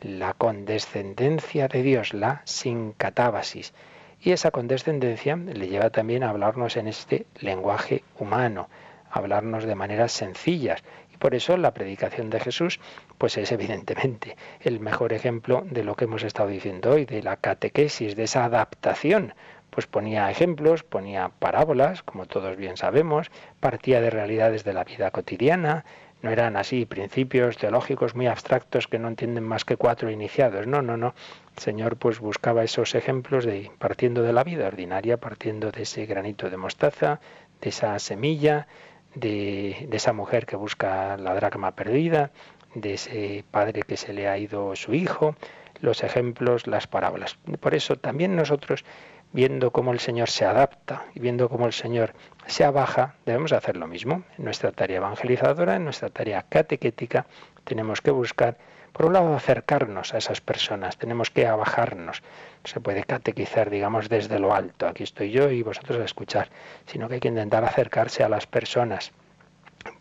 La 0.00 0.32
condescendencia 0.32 1.68
de 1.68 1.82
Dios, 1.82 2.14
la 2.14 2.40
sincatábasis. 2.44 3.74
Y 4.22 4.32
esa 4.32 4.50
condescendencia 4.50 5.36
le 5.36 5.68
lleva 5.68 5.90
también 5.90 6.22
a 6.22 6.30
hablarnos 6.30 6.78
en 6.78 6.88
este 6.88 7.26
lenguaje 7.40 8.04
humano, 8.18 8.68
hablarnos 9.16 9.64
de 9.64 9.74
maneras 9.74 10.12
sencillas. 10.12 10.82
Y 11.12 11.16
por 11.16 11.34
eso 11.34 11.56
la 11.56 11.74
predicación 11.74 12.30
de 12.30 12.40
Jesús, 12.40 12.80
pues 13.18 13.36
es 13.38 13.52
evidentemente 13.52 14.36
el 14.60 14.80
mejor 14.80 15.12
ejemplo 15.12 15.64
de 15.70 15.84
lo 15.84 15.94
que 15.94 16.04
hemos 16.04 16.22
estado 16.22 16.48
diciendo 16.48 16.90
hoy, 16.90 17.04
de 17.04 17.22
la 17.22 17.36
catequesis, 17.36 18.16
de 18.16 18.24
esa 18.24 18.44
adaptación 18.44 19.34
pues 19.70 19.88
ponía 19.88 20.30
ejemplos, 20.30 20.84
ponía 20.84 21.30
parábolas, 21.40 22.04
como 22.04 22.26
todos 22.26 22.56
bien 22.56 22.76
sabemos, 22.76 23.32
partía 23.58 24.00
de 24.00 24.08
realidades 24.08 24.62
de 24.62 24.72
la 24.72 24.84
vida 24.84 25.10
cotidiana, 25.10 25.84
no 26.24 26.30
eran 26.30 26.56
así 26.56 26.86
principios 26.86 27.58
teológicos 27.58 28.14
muy 28.14 28.26
abstractos 28.28 28.88
que 28.88 28.98
no 28.98 29.08
entienden 29.08 29.44
más 29.44 29.66
que 29.66 29.76
cuatro 29.76 30.10
iniciados. 30.10 30.66
No, 30.66 30.80
no, 30.80 30.96
no. 30.96 31.14
El 31.54 31.62
Señor 31.62 31.98
pues 31.98 32.18
buscaba 32.18 32.64
esos 32.64 32.94
ejemplos 32.94 33.44
de 33.44 33.70
partiendo 33.78 34.22
de 34.22 34.32
la 34.32 34.42
vida 34.42 34.66
ordinaria, 34.66 35.18
partiendo 35.18 35.70
de 35.70 35.82
ese 35.82 36.06
granito 36.06 36.48
de 36.48 36.56
mostaza, 36.56 37.20
de 37.60 37.68
esa 37.68 37.98
semilla, 37.98 38.68
de, 39.14 39.88
esa 39.92 40.12
mujer 40.12 40.46
que 40.46 40.56
busca 40.56 41.16
la 41.16 41.34
dracma 41.34 41.72
perdida, 41.72 42.30
de 42.74 42.94
ese 42.94 43.44
padre 43.50 43.82
que 43.82 43.96
se 43.96 44.12
le 44.12 44.28
ha 44.28 44.36
ido 44.38 44.74
su 44.76 44.94
hijo, 44.94 45.36
los 45.80 46.02
ejemplos, 46.02 46.66
las 46.66 46.86
parábolas. 46.86 47.36
Por 47.60 47.74
eso 47.74 47.96
también 47.96 48.36
nosotros 48.36 48.84
viendo 49.32 49.72
cómo 49.72 49.92
el 49.92 49.98
Señor 49.98 50.30
se 50.30 50.44
adapta 50.44 51.06
y 51.14 51.20
viendo 51.20 51.48
cómo 51.48 51.66
el 51.66 51.72
Señor 51.72 52.14
se 52.46 52.64
abaja, 52.64 53.16
debemos 53.26 53.52
hacer 53.52 53.76
lo 53.76 53.86
mismo. 53.86 54.22
En 54.38 54.44
nuestra 54.44 54.70
tarea 54.70 54.98
evangelizadora, 54.98 55.76
en 55.76 55.84
nuestra 55.84 56.08
tarea 56.08 56.44
catequética, 56.48 57.26
tenemos 57.64 58.00
que 58.00 58.12
buscar, 58.12 58.56
por 58.94 59.06
un 59.06 59.12
lado, 59.12 59.34
acercarnos 59.34 60.14
a 60.14 60.18
esas 60.18 60.40
personas, 60.40 60.96
tenemos 60.98 61.28
que 61.28 61.48
abajarnos. 61.48 62.22
No 62.62 62.70
se 62.70 62.78
puede 62.78 63.02
catequizar, 63.02 63.68
digamos, 63.68 64.08
desde 64.08 64.38
lo 64.38 64.54
alto, 64.54 64.86
aquí 64.86 65.02
estoy 65.02 65.32
yo 65.32 65.50
y 65.50 65.64
vosotros 65.64 65.98
a 65.98 66.04
escuchar, 66.04 66.48
sino 66.86 67.08
que 67.08 67.14
hay 67.14 67.20
que 67.20 67.26
intentar 67.26 67.64
acercarse 67.64 68.22
a 68.22 68.28
las 68.28 68.46
personas. 68.46 69.10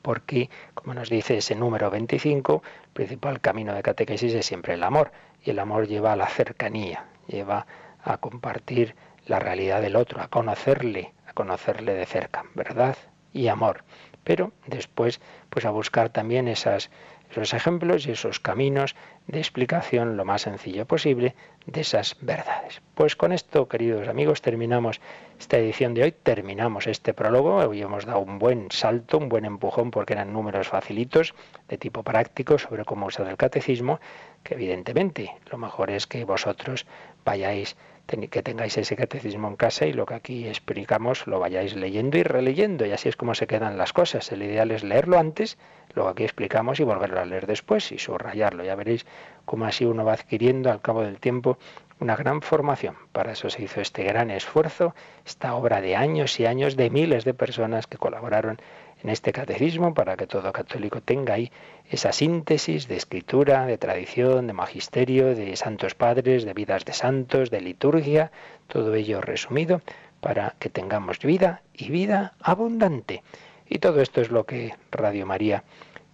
Porque, 0.03 0.51
como 0.75 0.93
nos 0.93 1.09
dice 1.09 1.37
ese 1.37 1.55
número 1.55 1.89
25, 1.89 2.61
el 2.83 2.89
principal 2.91 3.41
camino 3.41 3.73
de 3.73 3.81
catequesis 3.81 4.35
es 4.35 4.45
siempre 4.45 4.75
el 4.75 4.83
amor. 4.83 5.11
Y 5.43 5.49
el 5.49 5.57
amor 5.57 5.87
lleva 5.87 6.13
a 6.13 6.15
la 6.15 6.27
cercanía, 6.27 7.05
lleva 7.25 7.65
a 8.03 8.17
compartir 8.17 8.95
la 9.25 9.39
realidad 9.39 9.81
del 9.81 9.95
otro, 9.95 10.21
a 10.21 10.27
conocerle, 10.27 11.13
a 11.25 11.33
conocerle 11.33 11.95
de 11.95 12.05
cerca, 12.05 12.45
verdad 12.53 12.95
y 13.33 13.47
amor. 13.47 13.83
Pero 14.23 14.53
después, 14.67 15.19
pues 15.49 15.65
a 15.65 15.71
buscar 15.71 16.09
también 16.09 16.47
esas, 16.47 16.89
esos 17.33 17.53
ejemplos 17.53 18.05
y 18.05 18.11
esos 18.11 18.39
caminos 18.39 18.95
de 19.27 19.39
explicación 19.39 20.17
lo 20.17 20.23
más 20.23 20.43
sencillo 20.43 20.85
posible 20.85 21.35
de 21.65 21.81
esas 21.81 22.15
verdades. 22.21 22.81
Pues 22.93 23.15
con 23.15 23.31
esto, 23.31 23.67
queridos 23.67 24.07
amigos, 24.07 24.41
terminamos 24.41 25.01
esta 25.39 25.57
edición 25.57 25.95
de 25.95 26.03
hoy, 26.03 26.11
terminamos 26.11 26.85
este 26.85 27.13
prólogo. 27.13 27.55
Hoy 27.55 27.81
hemos 27.81 28.05
dado 28.05 28.19
un 28.19 28.37
buen 28.37 28.69
salto, 28.69 29.17
un 29.17 29.29
buen 29.29 29.45
empujón, 29.45 29.89
porque 29.89 30.13
eran 30.13 30.31
números 30.31 30.67
facilitos, 30.67 31.33
de 31.67 31.77
tipo 31.79 32.03
práctico, 32.03 32.59
sobre 32.59 32.85
cómo 32.85 33.07
usar 33.07 33.27
el 33.27 33.37
catecismo, 33.37 33.99
que 34.43 34.53
evidentemente 34.53 35.35
lo 35.49 35.57
mejor 35.57 35.89
es 35.89 36.05
que 36.05 36.23
vosotros 36.25 36.85
vayáis 37.25 37.75
que 38.05 38.43
tengáis 38.43 38.77
ese 38.77 38.95
catecismo 38.95 39.47
en 39.47 39.55
casa 39.55 39.85
y 39.85 39.93
lo 39.93 40.05
que 40.05 40.13
aquí 40.13 40.47
explicamos 40.47 41.25
lo 41.25 41.39
vayáis 41.39 41.75
leyendo 41.75 42.17
y 42.17 42.23
releyendo 42.23 42.85
y 42.85 42.91
así 42.91 43.09
es 43.09 43.15
como 43.15 43.33
se 43.33 43.47
quedan 43.47 43.77
las 43.77 43.93
cosas. 43.93 44.31
El 44.31 44.43
ideal 44.43 44.71
es 44.71 44.83
leerlo 44.83 45.17
antes, 45.17 45.57
lo 45.95 46.03
que 46.05 46.09
aquí 46.11 46.23
explicamos 46.23 46.79
y 46.79 46.83
volverlo 46.83 47.19
a 47.19 47.25
leer 47.25 47.47
después 47.47 47.91
y 47.91 47.97
subrayarlo. 47.97 48.63
Ya 48.63 48.75
veréis 48.75 49.05
cómo 49.45 49.65
así 49.65 49.85
uno 49.85 50.05
va 50.05 50.13
adquiriendo 50.13 50.71
al 50.71 50.81
cabo 50.81 51.01
del 51.01 51.19
tiempo 51.19 51.57
una 51.99 52.15
gran 52.15 52.41
formación. 52.41 52.97
Para 53.11 53.31
eso 53.31 53.49
se 53.49 53.63
hizo 53.63 53.79
este 53.79 54.03
gran 54.03 54.29
esfuerzo, 54.29 54.93
esta 55.25 55.55
obra 55.55 55.81
de 55.81 55.95
años 55.95 56.39
y 56.39 56.45
años 56.45 56.75
de 56.75 56.89
miles 56.89 57.23
de 57.23 57.33
personas 57.33 57.87
que 57.87 57.97
colaboraron 57.97 58.59
en 59.03 59.09
este 59.09 59.33
catecismo 59.33 59.93
para 59.93 60.15
que 60.15 60.27
todo 60.27 60.53
católico 60.53 61.01
tenga 61.01 61.33
ahí 61.33 61.51
esa 61.89 62.11
síntesis 62.11 62.87
de 62.87 62.95
escritura, 62.95 63.65
de 63.65 63.77
tradición, 63.77 64.47
de 64.47 64.53
magisterio, 64.53 65.35
de 65.35 65.55
santos 65.55 65.93
padres, 65.93 66.45
de 66.45 66.53
vidas 66.53 66.85
de 66.85 66.93
santos, 66.93 67.49
de 67.51 67.61
liturgia, 67.61 68.31
todo 68.67 68.93
ello 68.95 69.21
resumido 69.21 69.81
para 70.21 70.55
que 70.59 70.69
tengamos 70.69 71.19
vida 71.19 71.61
y 71.73 71.91
vida 71.91 72.33
abundante. 72.39 73.23
Y 73.67 73.79
todo 73.79 74.01
esto 74.01 74.21
es 74.21 74.31
lo 74.31 74.45
que 74.45 74.73
Radio 74.91 75.25
María 75.25 75.63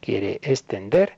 quiere 0.01 0.39
extender 0.41 1.17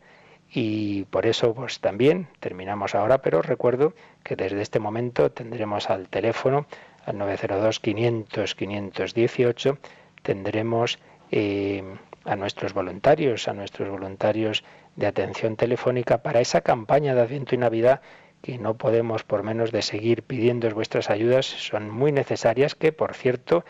y 0.54 1.06
por 1.06 1.26
eso 1.26 1.54
pues 1.54 1.80
también 1.80 2.28
terminamos 2.42 2.96
ahora, 2.96 3.22
pero 3.22 3.42
recuerdo 3.42 3.94
que 4.24 4.36
desde 4.36 4.62
este 4.62 4.80
momento 4.80 5.32
tendremos 5.32 5.90
al 5.90 6.10
teléfono 6.10 6.66
al 7.06 7.18
902 7.18 7.80
500 7.80 8.56
518 8.56 9.78
tendremos 10.22 11.00
eh, 11.32 11.84
a 12.26 12.36
nuestros 12.36 12.74
voluntarios, 12.74 13.48
a 13.48 13.54
nuestros 13.54 13.90
voluntarios 13.90 14.64
de 14.96 15.08
atención 15.08 15.56
telefónica 15.56 16.22
para 16.22 16.42
esa 16.42 16.62
campaña 16.62 17.16
de 17.16 17.22
Adviento 17.22 17.56
y 17.56 17.58
Navidad 17.58 18.02
que 18.42 18.58
no 18.58 18.76
podemos 18.76 19.24
por 19.24 19.44
menos 19.44 19.72
de 19.72 19.82
seguir 19.82 20.24
pidiendo 20.24 20.70
vuestras 20.72 21.10
ayudas, 21.10 21.46
son 21.46 21.90
muy 21.90 22.12
necesarias, 22.12 22.76
que 22.76 22.92
por 22.92 23.14
cierto, 23.14 23.64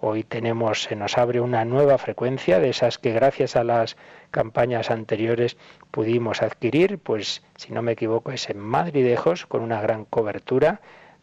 hoy 0.00 0.22
tenemos, 0.22 0.82
se 0.82 0.96
nos 0.96 1.16
abre 1.18 1.40
una 1.40 1.64
nueva 1.64 1.98
frecuencia 1.98 2.60
de 2.60 2.70
esas 2.70 2.98
que 2.98 3.12
gracias 3.12 3.56
a 3.56 3.64
las 3.64 3.96
campañas 4.30 4.90
anteriores 4.90 5.56
pudimos 5.90 6.42
adquirir, 6.42 6.98
pues 6.98 7.42
si 7.56 7.72
no 7.72 7.82
me 7.82 7.92
equivoco 7.92 8.30
es 8.30 8.50
en 8.50 8.58
Madridejos, 8.58 9.46
con 9.46 9.62
una 9.62 9.80
gran 9.80 10.04
cobertura, 10.04 10.80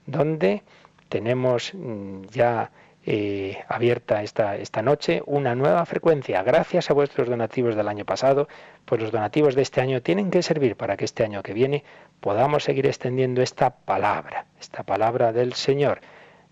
donde 0.07 0.63
tenemos 1.09 1.73
mm, 1.73 2.23
ya 2.31 2.71
eh, 3.08 3.64
abierta 3.68 4.24
esta, 4.24 4.58
esta 4.58 4.82
noche 4.82 5.22
una 5.28 5.53
nueva 5.53 5.86
frecuencia. 5.86 6.41
Gracias 6.41 6.89
a 6.89 6.93
vuestros 6.93 7.30
donativos 7.30 7.76
del 7.76 7.88
año 7.88 8.03
pasado, 8.03 8.47
pues 8.86 8.99
los 8.99 9.12
donativos 9.12 9.53
de 9.53 9.62
este 9.62 9.80
año 9.82 10.01
tienen 10.01 10.32
que 10.32 10.41
servir 10.41 10.76
para 10.76 10.97
que 10.97 11.06
este 11.06 11.24
año 11.24 11.43
que 11.43 11.53
viene 11.53 11.84
podamos 12.20 12.64
seguir 12.64 12.88
extendiendo 12.88 13.43
esta 13.43 13.70
palabra, 13.70 14.47
esta 14.60 14.84
palabra 14.84 15.32
del 15.34 15.53
Señor. 15.53 16.01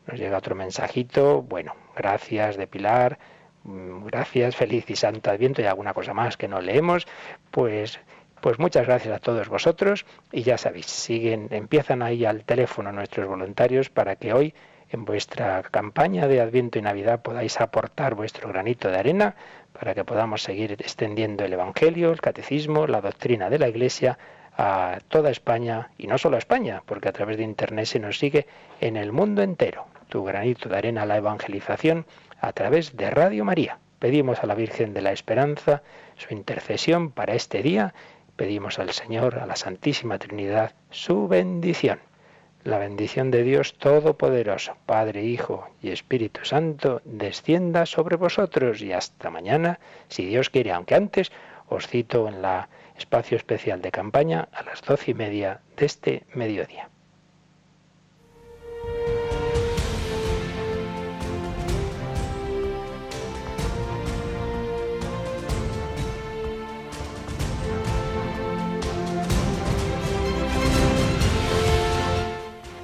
Nos 0.06 0.20
llega 0.20 0.38
otro 0.38 0.54
mensajito, 0.54 1.41
bueno, 1.41 1.76
gracias 1.95 2.56
de 2.56 2.68
Pilar, 2.68 3.18
mm, 3.64 4.06
gracias, 4.06 4.56
feliz 4.56 4.88
y 4.89 4.95
santo 4.95 5.32
adviento 5.32 5.62
y 5.62 5.66
alguna 5.66 5.93
cosa 5.93 6.14
más 6.14 6.38
que 6.38 6.47
no 6.47 6.62
leemos, 6.62 7.08
pues 7.49 7.99
pues 8.41 8.60
muchas 8.60 8.86
gracias 8.86 9.16
a 9.16 9.20
todos 9.20 9.47
vosotros 9.47 10.06
y 10.30 10.43
ya 10.43 10.58
sabéis, 10.58 10.88
siguen, 10.88 11.47
empiezan 11.51 12.01
ahí 12.01 12.26
al 12.26 12.43
teléfono 12.43 12.91
nuestros 12.91 13.26
voluntarios 13.26 13.89
para 13.89 14.18
que 14.18 14.34
hoy 14.34 14.54
en 14.93 15.05
vuestra 15.05 15.63
campaña 15.63 16.27
de 16.27 16.39
Adviento 16.39 16.77
y 16.77 16.83
Navidad 16.83 17.21
podáis 17.23 17.59
aportar 17.59 18.13
vuestro 18.13 18.47
granito 18.47 18.89
de 18.89 18.97
arena 18.97 19.35
para 19.77 19.95
que 19.95 20.05
podamos 20.05 20.43
seguir 20.43 20.73
extendiendo 20.73 21.43
el 21.43 21.53
Evangelio, 21.53 22.11
el 22.11 22.21
Catecismo, 22.21 22.85
la 22.85 23.01
doctrina 23.01 23.49
de 23.49 23.57
la 23.57 23.67
Iglesia 23.67 24.19
a 24.55 24.99
toda 25.07 25.31
España 25.31 25.89
y 25.97 26.05
no 26.05 26.19
solo 26.19 26.35
a 26.35 26.39
España, 26.39 26.83
porque 26.85 27.09
a 27.09 27.11
través 27.11 27.37
de 27.37 27.43
Internet 27.43 27.87
se 27.87 27.99
nos 27.99 28.19
sigue 28.19 28.45
en 28.81 28.95
el 28.95 29.11
mundo 29.11 29.41
entero. 29.41 29.87
Tu 30.09 30.23
granito 30.23 30.69
de 30.69 30.77
arena 30.77 31.01
a 31.01 31.05
la 31.07 31.17
evangelización 31.17 32.05
a 32.39 32.53
través 32.53 32.95
de 32.95 33.09
Radio 33.09 33.43
María. 33.45 33.79
Pedimos 33.97 34.43
a 34.43 34.45
la 34.45 34.53
Virgen 34.53 34.93
de 34.93 35.01
la 35.01 35.11
Esperanza 35.11 35.81
su 36.17 36.35
intercesión 36.35 37.09
para 37.09 37.33
este 37.33 37.63
día. 37.63 37.95
Pedimos 38.35 38.77
al 38.77 38.91
Señor, 38.91 39.39
a 39.39 39.47
la 39.47 39.55
Santísima 39.55 40.19
Trinidad, 40.19 40.73
su 40.91 41.27
bendición. 41.27 41.99
La 42.64 42.78
bendición 42.78 43.30
de 43.30 43.43
Dios 43.43 43.74
Todopoderoso, 43.78 44.78
Padre, 44.86 45.24
Hijo 45.24 45.68
y 45.82 45.89
Espíritu 45.89 46.45
Santo, 46.45 47.01
descienda 47.03 47.86
sobre 47.86 48.16
vosotros 48.16 48.82
y 48.82 48.93
hasta 48.93 49.30
mañana, 49.30 49.82
si 50.07 50.26
Dios 50.26 50.49
quiere, 50.49 50.72
aunque 50.72 50.95
antes 50.95 51.34
os 51.68 51.88
cito 51.88 52.26
en 52.30 52.41
la 52.41 52.70
espacio 52.97 53.36
especial 53.36 53.82
de 53.82 53.91
campaña 53.91 54.47
a 54.53 54.64
las 54.64 54.82
doce 54.82 55.11
y 55.11 55.14
media 55.14 55.59
de 55.76 55.86
este 55.86 56.24
mediodía. 56.34 56.89